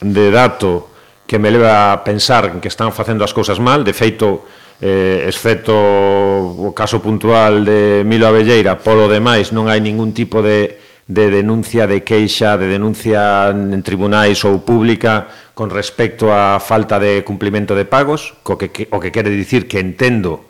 de 0.00 0.30
dato 0.30 0.96
que 1.26 1.38
me 1.38 1.50
leva 1.50 1.92
a 1.92 2.04
pensar 2.04 2.60
que 2.60 2.68
están 2.68 2.94
facendo 2.94 3.26
as 3.26 3.34
cousas 3.34 3.58
mal, 3.58 3.82
de 3.82 3.92
feito, 3.92 4.46
eh, 4.78 5.26
excepto 5.26 5.74
o 5.74 6.70
caso 6.70 7.02
puntual 7.02 7.66
de 7.66 8.06
Milo 8.06 8.30
Avelleira, 8.30 8.78
polo 8.78 9.10
demais 9.10 9.50
non 9.50 9.66
hai 9.66 9.82
ningún 9.82 10.14
tipo 10.14 10.38
de, 10.38 10.78
de 11.10 11.30
denuncia 11.30 11.90
de 11.90 12.06
queixa, 12.06 12.54
de 12.54 12.70
denuncia 12.70 13.50
en 13.50 13.82
tribunais 13.82 14.38
ou 14.46 14.62
pública 14.62 15.26
con 15.56 15.72
respecto 15.72 16.30
á 16.30 16.62
falta 16.62 17.02
de 17.02 17.26
cumplimento 17.26 17.74
de 17.74 17.88
pagos, 17.88 18.38
co 18.46 18.54
que, 18.54 18.70
o 18.94 19.02
que 19.02 19.10
quere 19.10 19.32
dicir 19.32 19.66
que 19.66 19.82
entendo 19.82 20.46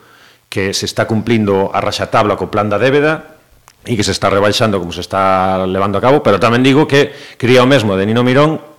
que 0.52 0.76
se 0.76 0.84
está 0.84 1.08
cumplindo 1.08 1.72
a 1.72 1.80
raxatabla 1.80 2.36
co 2.36 2.52
plan 2.52 2.68
da 2.68 2.76
débeda 2.76 3.38
e 3.86 3.96
que 3.96 4.04
se 4.04 4.12
está 4.12 4.28
rebaixando 4.28 4.76
como 4.76 4.92
se 4.92 5.00
está 5.00 5.64
levando 5.64 5.96
a 5.96 6.04
cabo, 6.04 6.20
pero 6.20 6.36
tamén 6.36 6.60
digo 6.60 6.84
que 6.84 7.14
quería 7.40 7.64
o 7.64 7.70
mesmo 7.70 7.96
de 7.96 8.04
Nino 8.04 8.20
Mirón 8.20 8.75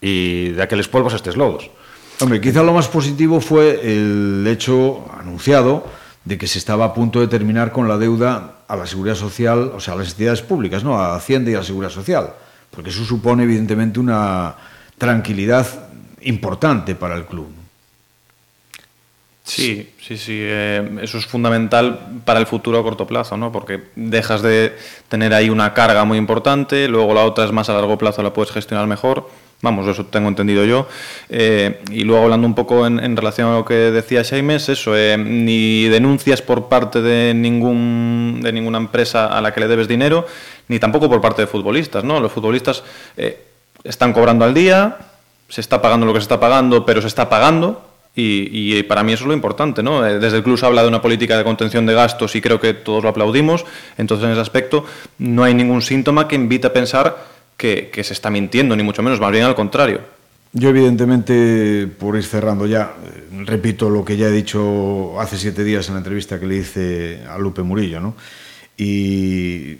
e 0.00 0.54
de 0.54 0.62
aqueles 0.62 0.88
polvos 0.88 1.14
estes 1.14 1.36
lodos. 1.36 1.70
Hombre, 2.20 2.40
quizá 2.40 2.62
lo 2.62 2.72
más 2.72 2.88
positivo 2.88 3.40
fue 3.40 3.78
el 3.82 4.44
hecho 4.46 5.06
anunciado 5.18 5.86
de 6.24 6.36
que 6.36 6.46
se 6.46 6.58
estaba 6.58 6.84
a 6.86 6.94
punto 6.94 7.20
de 7.20 7.28
terminar 7.28 7.72
con 7.72 7.88
la 7.88 7.96
deuda 7.96 8.64
a 8.66 8.76
la 8.76 8.86
seguridad 8.86 9.14
social, 9.14 9.72
o 9.74 9.80
sea, 9.80 9.94
a 9.94 9.96
las 9.96 10.10
entidades 10.10 10.42
públicas, 10.42 10.84
¿no? 10.84 10.98
a 10.98 11.16
Hacienda 11.16 11.50
y 11.50 11.54
a 11.54 11.58
la 11.58 11.64
seguridad 11.64 11.90
social, 11.90 12.34
porque 12.70 12.90
eso 12.90 13.04
supone 13.04 13.44
evidentemente 13.44 13.98
una 13.98 14.54
tranquilidad 14.98 15.66
importante 16.22 16.94
para 16.94 17.14
el 17.14 17.24
club. 17.24 17.48
Sí, 19.44 19.94
sí, 19.98 20.18
sí. 20.18 20.36
Eh, 20.42 20.98
eso 21.00 21.16
es 21.16 21.24
fundamental 21.24 22.20
para 22.26 22.38
el 22.38 22.46
futuro 22.46 22.78
a 22.78 22.82
corto 22.82 23.06
plazo, 23.06 23.38
¿no? 23.38 23.50
Porque 23.50 23.84
dejas 23.96 24.42
de 24.42 24.76
tener 25.08 25.32
ahí 25.32 25.48
una 25.48 25.72
carga 25.72 26.04
muy 26.04 26.18
importante, 26.18 26.86
luego 26.86 27.14
la 27.14 27.24
otra 27.24 27.46
es 27.46 27.52
más 27.52 27.70
a 27.70 27.72
largo 27.72 27.96
plazo, 27.96 28.22
la 28.22 28.34
puedes 28.34 28.52
gestionar 28.52 28.86
mejor. 28.86 29.30
Vamos, 29.60 29.88
eso 29.88 30.06
tengo 30.06 30.28
entendido 30.28 30.64
yo. 30.64 30.86
Eh, 31.28 31.80
y 31.90 32.02
luego 32.02 32.24
hablando 32.24 32.46
un 32.46 32.54
poco 32.54 32.86
en, 32.86 33.16
relación 33.16 33.48
a 33.48 33.54
lo 33.54 33.64
que 33.64 33.74
decía 33.74 34.22
Shaimes, 34.22 34.68
eso, 34.68 34.96
eh, 34.96 35.16
ni 35.18 35.88
denuncias 35.88 36.42
por 36.42 36.68
parte 36.68 37.02
de, 37.02 37.34
ningún, 37.34 38.40
de 38.42 38.52
ninguna 38.52 38.78
empresa 38.78 39.26
a 39.26 39.40
la 39.40 39.52
que 39.52 39.60
le 39.60 39.68
debes 39.68 39.88
dinero, 39.88 40.26
ni 40.68 40.78
tampoco 40.78 41.08
por 41.08 41.20
parte 41.20 41.42
de 41.42 41.48
futbolistas, 41.48 42.04
¿no? 42.04 42.20
Los 42.20 42.30
futbolistas 42.30 42.84
están 43.84 44.12
cobrando 44.12 44.44
al 44.44 44.54
día, 44.54 44.96
se 45.48 45.60
está 45.60 45.82
pagando 45.82 46.06
lo 46.06 46.12
que 46.12 46.20
se 46.20 46.24
está 46.24 46.38
pagando, 46.38 46.84
pero 46.86 47.00
se 47.00 47.08
está 47.08 47.28
pagando, 47.28 47.88
y, 48.20 48.82
para 48.84 49.04
mí 49.04 49.12
eso 49.12 49.24
es 49.24 49.28
lo 49.28 49.34
importante, 49.34 49.80
¿no? 49.80 50.04
Eh, 50.04 50.18
desde 50.18 50.38
el 50.38 50.42
club 50.42 50.58
se 50.58 50.66
habla 50.66 50.82
de 50.82 50.88
una 50.88 51.00
política 51.00 51.38
de 51.38 51.44
contención 51.44 51.86
de 51.86 51.94
gastos 51.94 52.34
y 52.34 52.40
creo 52.40 52.58
que 52.58 52.74
todos 52.74 53.04
lo 53.04 53.10
aplaudimos. 53.10 53.64
Entonces, 53.96 54.26
en 54.26 54.32
ese 54.32 54.40
aspecto, 54.40 54.84
no 55.18 55.44
hay 55.44 55.54
ningún 55.54 55.82
síntoma 55.82 56.26
que 56.26 56.34
invite 56.34 56.66
a 56.66 56.72
pensar 56.72 57.16
que, 57.58 57.90
se 58.02 58.14
está 58.14 58.30
mintiendo, 58.30 58.74
ni 58.74 58.82
mucho 58.82 59.02
menos, 59.02 59.20
más 59.20 59.30
bien 59.30 59.44
al 59.44 59.54
contrario. 59.54 60.00
Yo, 60.54 60.70
evidentemente, 60.70 61.86
por 61.86 62.16
ir 62.16 62.24
cerrando 62.24 62.66
ya, 62.66 62.94
eh, 63.04 63.44
repito 63.44 63.90
lo 63.90 64.02
que 64.02 64.16
ya 64.16 64.28
he 64.28 64.32
dicho 64.32 65.20
hace 65.20 65.36
siete 65.36 65.62
días 65.62 65.86
en 65.88 65.94
la 65.94 65.98
entrevista 65.98 66.40
que 66.40 66.46
le 66.46 66.56
hice 66.56 67.20
a 67.28 67.36
Lupe 67.36 67.62
Murillo, 67.62 68.00
¿no? 68.00 68.14
Y 68.78 69.76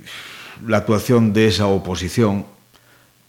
la 0.66 0.76
actuación 0.76 1.32
de 1.32 1.46
esa 1.46 1.68
oposición, 1.68 2.44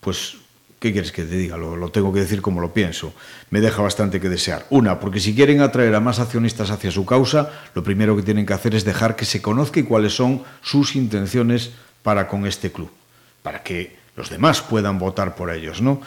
pues 0.01 0.35
¿Qué 0.79 0.93
quieres 0.93 1.11
que 1.11 1.23
te 1.23 1.35
diga? 1.35 1.57
Lo, 1.57 1.91
tengo 1.91 2.13
que 2.13 2.21
decir 2.21 2.41
como 2.41 2.61
lo 2.61 2.73
pienso. 2.73 3.13
Me 3.49 3.59
deja 3.59 3.81
bastante 3.81 4.21
que 4.21 4.29
desear. 4.29 4.65
Una, 4.69 4.99
porque 5.01 5.19
si 5.19 5.35
quieren 5.35 5.59
atraer 5.59 5.93
a 5.93 5.99
más 5.99 6.19
accionistas 6.19 6.71
hacia 6.71 6.89
su 6.89 7.05
causa, 7.05 7.51
lo 7.75 7.83
primero 7.83 8.15
que 8.15 8.23
tienen 8.23 8.45
que 8.45 8.53
hacer 8.53 8.73
es 8.75 8.85
dejar 8.85 9.17
que 9.17 9.25
se 9.25 9.41
conozca 9.41 9.81
y 9.81 9.83
cuáles 9.83 10.13
son 10.15 10.43
sus 10.61 10.95
intenciones 10.95 11.71
para 12.01 12.29
con 12.29 12.47
este 12.47 12.71
club, 12.71 12.89
para 13.41 13.63
que 13.63 13.97
los 14.15 14.29
demás 14.29 14.61
puedan 14.61 14.99
votar 14.99 15.35
por 15.35 15.51
ellos, 15.53 15.81
¿no? 15.81 16.01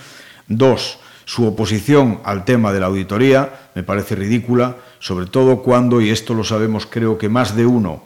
Dos, 0.48 0.98
su 1.24 1.46
oposición 1.46 2.20
al 2.24 2.44
tema 2.44 2.72
de 2.72 2.80
la 2.80 2.86
auditoría 2.86 3.70
me 3.74 3.82
parece 3.82 4.14
ridícula, 4.14 4.76
sobre 4.98 5.26
todo 5.26 5.62
cuando, 5.62 6.00
y 6.00 6.10
esto 6.10 6.34
lo 6.34 6.44
sabemos 6.44 6.86
creo 6.86 7.18
que 7.18 7.28
más 7.28 7.56
de 7.56 7.66
uno 7.66 8.02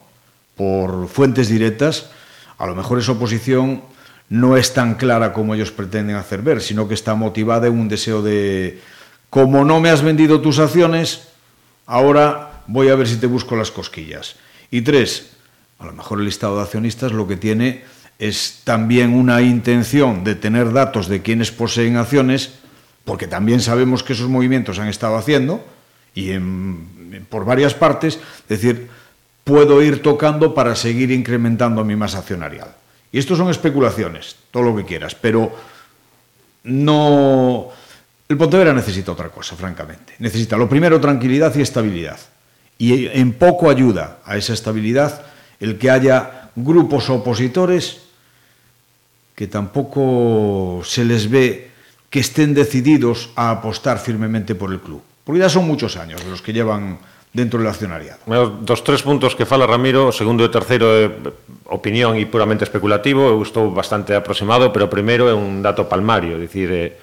por 0.56 1.08
fuentes 1.08 1.48
directas, 1.48 2.10
a 2.58 2.66
lo 2.66 2.74
mejor 2.74 2.98
esa 2.98 3.12
oposición 3.12 3.82
no 4.28 4.56
es 4.56 4.74
tan 4.74 4.94
clara 4.94 5.32
como 5.32 5.54
ellos 5.54 5.70
pretenden 5.70 6.16
hacer 6.16 6.42
ver, 6.42 6.60
sino 6.60 6.88
que 6.88 6.94
está 6.94 7.14
motivada 7.14 7.66
en 7.66 7.78
un 7.78 7.88
deseo 7.88 8.22
de, 8.22 8.80
como 9.30 9.64
no 9.64 9.80
me 9.80 9.90
has 9.90 10.02
vendido 10.02 10.40
tus 10.40 10.58
acciones, 10.58 11.28
ahora 11.86 12.62
voy 12.66 12.88
a 12.88 12.96
ver 12.96 13.06
si 13.06 13.16
te 13.16 13.26
busco 13.26 13.56
las 13.56 13.70
cosquillas. 13.70 14.36
Y 14.70 14.82
tres, 14.82 15.30
a 15.78 15.86
lo 15.86 15.92
mejor 15.92 16.18
el 16.18 16.24
listado 16.24 16.56
de 16.56 16.62
accionistas 16.62 17.12
lo 17.12 17.26
que 17.28 17.36
tiene 17.36 17.84
es 18.18 18.60
también 18.64 19.14
una 19.14 19.42
intención 19.42 20.24
de 20.24 20.34
tener 20.34 20.72
datos 20.72 21.08
de 21.08 21.22
quienes 21.22 21.50
poseen 21.50 21.96
acciones, 21.96 22.54
porque 23.04 23.26
también 23.26 23.60
sabemos 23.60 24.02
que 24.02 24.14
esos 24.14 24.28
movimientos 24.28 24.78
han 24.78 24.88
estado 24.88 25.16
haciendo, 25.16 25.64
y 26.14 26.32
por 27.28 27.44
varias 27.44 27.74
partes, 27.74 28.14
es 28.16 28.48
decir, 28.48 28.88
puedo 29.44 29.82
ir 29.82 30.02
tocando 30.02 30.54
para 30.54 30.74
seguir 30.74 31.10
incrementando 31.10 31.84
mi 31.84 31.94
masa 31.94 32.18
accionarial. 32.18 32.74
Y 33.12 33.18
esto 33.18 33.36
son 33.36 33.50
especulaciones, 33.50 34.36
todo 34.50 34.62
lo 34.62 34.76
que 34.76 34.84
quieras, 34.84 35.14
pero 35.14 35.52
no... 36.64 37.68
El 38.28 38.36
Pontevedra 38.36 38.72
necesita 38.72 39.12
otra 39.12 39.28
cosa, 39.28 39.54
francamente. 39.54 40.14
Necesita, 40.18 40.56
lo 40.56 40.68
primero, 40.68 41.00
tranquilidad 41.00 41.54
y 41.54 41.60
estabilidad. 41.60 42.18
Y 42.76 43.06
en 43.06 43.34
poco 43.34 43.70
ayuda 43.70 44.18
a 44.24 44.36
esa 44.36 44.52
estabilidad 44.52 45.22
el 45.60 45.78
que 45.78 45.90
haya 45.90 46.50
grupos 46.56 47.08
opositores 47.08 48.05
que 49.36 49.46
tampouco 49.46 50.80
se 50.82 51.04
les 51.04 51.28
ve 51.28 51.68
que 52.08 52.24
estén 52.24 52.56
decididos 52.56 53.28
a 53.36 53.52
apostar 53.52 54.00
firmemente 54.00 54.56
por 54.56 54.72
el 54.72 54.80
club. 54.80 55.04
Porque 55.22 55.44
ya 55.44 55.52
son 55.52 55.68
muchos 55.68 56.00
años 56.00 56.24
los 56.24 56.40
que 56.40 56.56
llevan 56.56 56.96
dentro 57.36 57.60
del 57.60 57.68
accionariado. 57.68 58.24
Dos 58.64 58.80
tres 58.82 59.04
puntos 59.04 59.36
que 59.36 59.44
fala 59.44 59.68
Ramiro, 59.68 60.08
segundo 60.08 60.40
e 60.40 60.48
terceiro 60.48 60.88
é 60.88 61.12
opinión 61.68 62.16
e 62.16 62.24
puramente 62.24 62.64
especulativo, 62.64 63.28
eu 63.28 63.44
estou 63.44 63.68
bastante 63.68 64.16
aproximado, 64.16 64.72
pero 64.72 64.88
primeiro 64.88 65.28
é 65.28 65.36
un 65.36 65.60
dato 65.60 65.84
palmario, 65.84 66.40
dicir, 66.40 66.72
eh, 66.72 66.96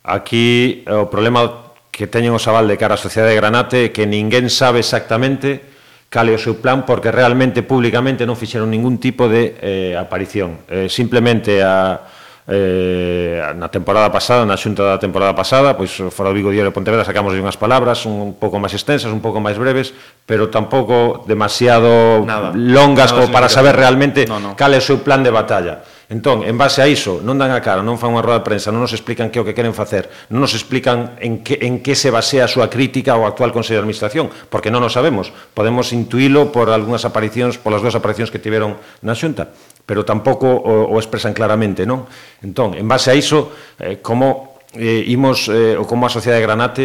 aquí 0.00 0.80
o 0.88 1.12
problema 1.12 1.68
que 1.92 2.08
teñen 2.08 2.32
o 2.32 2.40
Sabal 2.40 2.64
de 2.64 2.80
cara 2.80 2.96
á 2.96 3.00
sociedade 3.00 3.36
de 3.36 3.40
Granate 3.44 3.78
é 3.84 3.92
que 3.92 4.08
ninguén 4.08 4.48
sabe 4.48 4.80
exactamente 4.80 5.75
cal 6.16 6.32
é 6.32 6.32
o 6.32 6.40
seu 6.40 6.56
plan 6.56 6.88
porque 6.88 7.12
realmente 7.12 7.60
públicamente 7.60 8.24
non 8.24 8.40
fixeron 8.40 8.72
ningún 8.72 8.96
tipo 8.96 9.28
de 9.28 9.52
eh, 9.60 9.92
aparición. 10.00 10.64
Eh, 10.64 10.88
simplemente 10.88 11.60
a 11.60 12.08
eh, 12.48 13.42
na 13.58 13.68
temporada 13.68 14.08
pasada, 14.08 14.46
na 14.48 14.56
xunta 14.56 14.80
da 14.80 14.96
temporada 14.96 15.36
pasada, 15.36 15.76
pois 15.76 15.92
fora 16.08 16.32
do 16.32 16.36
Vigo 16.38 16.48
Diario 16.48 16.70
de 16.70 16.76
Pontevedra 16.78 17.04
sacamos 17.04 17.36
unhas 17.36 17.60
palabras 17.60 18.08
un 18.08 18.40
pouco 18.40 18.56
máis 18.56 18.72
extensas, 18.72 19.12
un 19.12 19.20
pouco 19.20 19.44
máis 19.44 19.60
breves, 19.60 19.92
pero 20.24 20.48
tampouco 20.48 21.26
demasiado 21.28 22.24
Nada. 22.24 22.56
longas 22.56 23.12
Nada 23.12 23.16
como 23.20 23.26
para 23.28 23.52
saber 23.52 23.76
realmente 23.76 24.24
no, 24.24 24.40
no. 24.40 24.50
cal 24.56 24.72
é 24.72 24.80
o 24.80 24.84
seu 24.84 25.04
plan 25.04 25.20
de 25.20 25.34
batalla 25.34 25.84
Entón, 26.06 26.46
en 26.46 26.54
base 26.54 26.78
a 26.78 26.86
iso, 26.86 27.18
non 27.18 27.34
dan 27.34 27.50
a 27.50 27.58
cara, 27.58 27.82
non 27.82 27.98
fan 27.98 28.14
unha 28.14 28.22
roda 28.22 28.38
de 28.38 28.46
prensa, 28.46 28.70
non 28.70 28.78
nos 28.78 28.94
explican 28.94 29.26
que 29.26 29.38
é 29.38 29.42
o 29.42 29.46
que 29.46 29.58
queren 29.58 29.74
facer, 29.74 30.06
non 30.30 30.38
nos 30.38 30.54
explican 30.54 31.18
en 31.18 31.42
que, 31.42 31.58
en 31.66 31.82
que 31.82 31.98
se 31.98 32.14
basea 32.14 32.46
a 32.46 32.52
súa 32.52 32.70
crítica 32.70 33.18
ao 33.18 33.26
actual 33.26 33.50
Consello 33.50 33.82
de 33.82 33.90
Administración, 33.90 34.30
porque 34.46 34.70
non 34.70 34.86
o 34.86 34.90
sabemos. 34.90 35.34
Podemos 35.50 35.90
intuílo 35.90 36.54
por 36.54 36.70
algunhas 36.70 37.02
aparicións, 37.02 37.58
polas 37.58 37.82
dúas 37.82 37.98
aparicións 37.98 38.30
que 38.30 38.38
tiveron 38.38 38.78
na 39.02 39.18
Xunta, 39.18 39.50
pero 39.82 40.06
tampouco 40.06 40.46
o, 40.46 40.94
o 40.94 40.96
expresan 41.02 41.34
claramente, 41.34 41.82
non? 41.82 42.06
Entón, 42.38 42.78
en 42.78 42.86
base 42.86 43.10
a 43.10 43.18
iso, 43.18 43.50
eh, 43.82 43.98
como 43.98 44.62
eh, 44.78 45.10
imos, 45.10 45.50
eh, 45.50 45.74
ou 45.74 45.90
como 45.90 46.06
a 46.06 46.14
sociedade 46.14 46.38
de 46.38 46.46
Granate, 46.46 46.84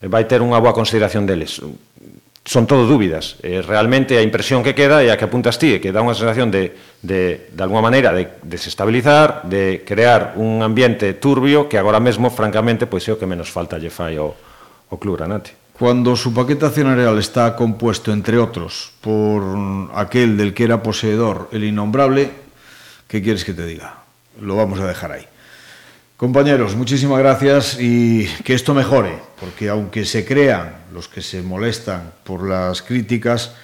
eh, 0.00 0.08
vai 0.08 0.24
ter 0.24 0.40
unha 0.40 0.56
boa 0.56 0.72
consideración 0.72 1.28
deles 1.28 1.60
son 2.44 2.66
todo 2.66 2.86
dúbidas. 2.86 3.36
Eh, 3.42 3.62
realmente 3.62 4.18
a 4.18 4.22
impresión 4.22 4.62
que 4.62 4.74
queda 4.74 5.02
e 5.02 5.10
a 5.10 5.16
que 5.16 5.26
apuntas 5.30 5.62
ti, 5.62 5.78
que 5.78 5.94
dá 5.94 6.02
unha 6.02 6.18
sensación 6.18 6.50
de, 6.50 6.74
de, 7.02 7.48
de 7.54 7.62
alguma 7.62 7.82
maneira, 7.82 8.10
de 8.10 8.42
desestabilizar, 8.42 9.46
de 9.46 9.86
crear 9.86 10.34
un 10.34 10.62
ambiente 10.62 11.14
turbio 11.14 11.70
que 11.70 11.78
agora 11.78 12.02
mesmo, 12.02 12.34
francamente, 12.34 12.90
pois 12.90 13.06
é 13.06 13.14
o 13.14 13.18
que 13.18 13.30
menos 13.30 13.46
falta 13.50 13.78
lle 13.78 13.94
fai 13.94 14.18
ao, 14.18 14.34
ao 14.90 14.98
club 14.98 15.22
Granate. 15.22 15.54
Cuando 15.78 16.14
su 16.18 16.34
paquete 16.34 16.66
accionarial 16.66 17.18
está 17.18 17.54
compuesto, 17.56 18.12
entre 18.12 18.38
otros, 18.38 18.92
por 19.00 19.42
aquel 19.94 20.36
del 20.36 20.54
que 20.54 20.66
era 20.66 20.82
poseedor, 20.82 21.48
el 21.50 21.64
innombrable, 21.64 22.30
¿qué 23.08 23.22
quieres 23.22 23.46
que 23.46 23.54
te 23.54 23.66
diga? 23.66 24.02
Lo 24.42 24.56
vamos 24.56 24.78
a 24.78 24.86
dejar 24.86 25.12
ahí. 25.12 25.31
Compañeros, 26.16 26.76
muchísimas 26.76 27.18
gracias 27.18 27.78
y 27.80 28.26
que 28.44 28.54
esto 28.54 28.74
mejore, 28.74 29.18
porque 29.40 29.68
aunque 29.68 30.04
se 30.04 30.24
crean 30.24 30.76
los 30.92 31.08
que 31.08 31.20
se 31.20 31.42
molestan 31.42 32.12
por 32.22 32.48
las 32.48 32.82
críticas, 32.82 33.54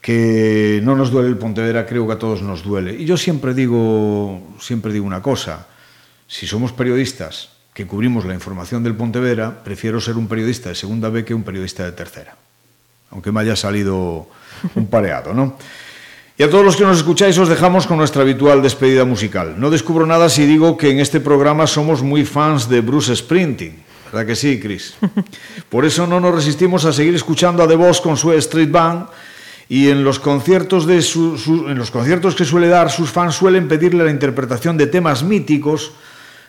que 0.00 0.80
no 0.82 0.96
nos 0.96 1.10
duele 1.10 1.28
el 1.28 1.38
Pontevedra, 1.38 1.86
creo 1.86 2.06
que 2.06 2.12
a 2.12 2.18
todos 2.18 2.42
nos 2.42 2.62
duele. 2.62 2.94
Y 2.94 3.04
yo 3.04 3.16
siempre 3.16 3.54
digo, 3.54 4.54
siempre 4.60 4.92
digo 4.92 5.06
una 5.06 5.22
cosa, 5.22 5.66
si 6.26 6.46
somos 6.46 6.72
periodistas 6.72 7.50
que 7.74 7.86
cubrimos 7.86 8.24
la 8.24 8.34
información 8.34 8.82
del 8.82 8.94
Pontevedra, 8.94 9.62
prefiero 9.64 10.00
ser 10.00 10.16
un 10.16 10.28
periodista 10.28 10.68
de 10.68 10.74
segunda 10.74 11.08
B 11.08 11.24
que 11.24 11.34
un 11.34 11.42
periodista 11.42 11.84
de 11.84 11.92
tercera, 11.92 12.36
aunque 13.10 13.32
me 13.32 13.40
haya 13.40 13.56
salido 13.56 14.28
un 14.74 14.86
pareado, 14.86 15.34
¿no? 15.34 15.56
Y 16.36 16.42
a 16.42 16.50
todos 16.50 16.64
los 16.64 16.74
que 16.74 16.82
nos 16.82 16.98
escucháis 16.98 17.38
os 17.38 17.48
dejamos 17.48 17.86
con 17.86 17.96
nuestra 17.96 18.22
habitual 18.22 18.60
despedida 18.60 19.04
musical. 19.04 19.54
No 19.56 19.70
descubro 19.70 20.04
nada 20.04 20.28
si 20.28 20.46
digo 20.46 20.76
que 20.76 20.90
en 20.90 20.98
este 20.98 21.20
programa 21.20 21.68
somos 21.68 22.02
muy 22.02 22.24
fans 22.24 22.68
de 22.68 22.80
Bruce 22.80 23.14
Sprinting. 23.14 23.84
¿Verdad 24.10 24.26
que 24.26 24.34
sí, 24.34 24.58
Chris? 24.58 24.96
Por 25.70 25.84
eso 25.84 26.08
no 26.08 26.18
nos 26.18 26.34
resistimos 26.34 26.84
a 26.86 26.92
seguir 26.92 27.14
escuchando 27.14 27.62
a 27.62 27.68
The 27.68 27.76
Boss 27.76 28.00
con 28.00 28.16
su 28.16 28.32
Street 28.32 28.72
Band 28.72 29.06
y 29.68 29.90
en 29.90 30.02
los 30.02 30.18
conciertos 30.18 30.86
de 30.86 31.02
su, 31.02 31.38
su, 31.38 31.68
en 31.68 31.78
los 31.78 31.92
conciertos 31.92 32.34
que 32.34 32.44
suele 32.44 32.66
dar 32.66 32.90
sus 32.90 33.10
fans 33.10 33.36
suelen 33.36 33.68
pedirle 33.68 34.02
la 34.02 34.10
interpretación 34.10 34.76
de 34.76 34.88
temas 34.88 35.22
míticos, 35.22 35.92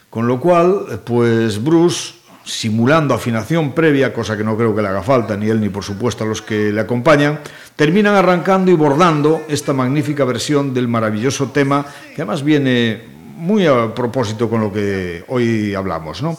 con 0.10 0.26
lo 0.26 0.40
cual, 0.40 1.00
pues 1.06 1.64
Bruce 1.64 2.16
simulando 2.46 3.14
afinación 3.14 3.74
previa, 3.74 4.14
cosa 4.14 4.38
que 4.38 4.43
no 4.43 4.56
creo 4.56 4.76
que 4.76 4.82
le 4.82 4.88
haga 4.88 5.02
falta, 5.02 5.36
ni 5.36 5.50
él 5.50 5.60
ni 5.60 5.70
por 5.70 5.84
supuesto 5.84 6.24
a 6.24 6.28
los 6.28 6.41
que 6.41 6.72
le 6.72 6.80
acompañan, 6.80 7.39
terminan 7.76 8.16
arrancando 8.16 8.72
y 8.72 8.76
bordando 8.76 9.43
esta 9.50 9.74
magnífica 9.74 10.24
versión 10.26 10.74
del 10.74 10.88
maravilloso 10.88 11.50
tema, 11.50 11.86
que 12.16 12.22
además 12.22 12.43
viene 12.43 13.02
muy 13.36 13.66
a 13.66 13.93
propósito 13.93 14.50
con 14.50 14.62
lo 14.62 14.72
que 14.72 15.26
hoy 15.28 15.74
hablamos, 15.74 16.22
¿no? 16.22 16.38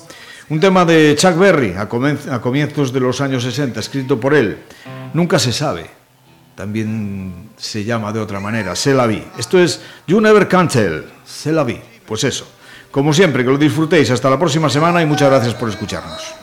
Un 0.48 0.60
tema 0.60 0.84
de 0.84 1.16
Chuck 1.18 1.36
Berry 1.36 1.74
a, 1.74 1.88
comienzos 1.88 2.92
de 2.92 3.00
los 3.00 3.20
años 3.20 3.42
60, 3.42 3.80
escrito 3.80 4.20
por 4.20 4.32
él. 4.32 4.58
Nunca 5.12 5.40
se 5.40 5.52
sabe. 5.52 5.90
También 6.54 7.50
se 7.56 7.84
llama 7.84 8.12
de 8.12 8.20
otra 8.20 8.38
manera, 8.38 8.76
Se 8.76 8.94
la 8.94 9.06
vi. 9.06 9.22
Esto 9.36 9.58
es 9.58 9.80
You 10.06 10.20
Never 10.20 10.46
Can 10.46 10.68
Tell, 10.68 11.04
Se 11.24 11.50
la 11.50 11.64
vi. 11.64 11.80
Pues 12.06 12.22
eso. 12.22 12.46
Como 12.96 13.12
siempre, 13.12 13.44
que 13.44 13.50
lo 13.50 13.58
disfrutéis. 13.58 14.10
Hasta 14.10 14.30
la 14.30 14.38
próxima 14.38 14.70
semana 14.70 15.02
y 15.02 15.06
muchas 15.06 15.28
gracias 15.28 15.52
por 15.52 15.68
escucharnos. 15.68 16.34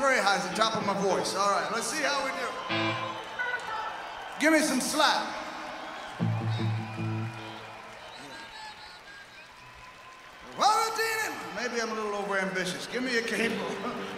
very 0.00 0.18
high. 0.18 0.36
It's 0.36 0.48
the 0.48 0.56
top 0.56 0.76
of 0.76 0.86
my 0.86 0.94
voice. 0.94 1.36
All 1.36 1.50
right, 1.50 1.70
let's 1.72 1.86
see 1.86 2.02
how 2.02 2.24
we 2.24 2.30
do. 2.32 2.48
Give 4.40 4.52
me 4.52 4.60
some 4.60 4.80
slack. 4.80 5.40
Maybe 11.62 11.82
I'm 11.82 11.90
a 11.90 11.94
little 11.94 12.12
overambitious. 12.22 12.90
Give 12.90 13.02
me 13.02 13.18
a 13.18 13.22
cable. 13.22 13.66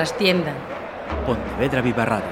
trastienda. 0.00 0.54
Pontevedra. 1.26 2.29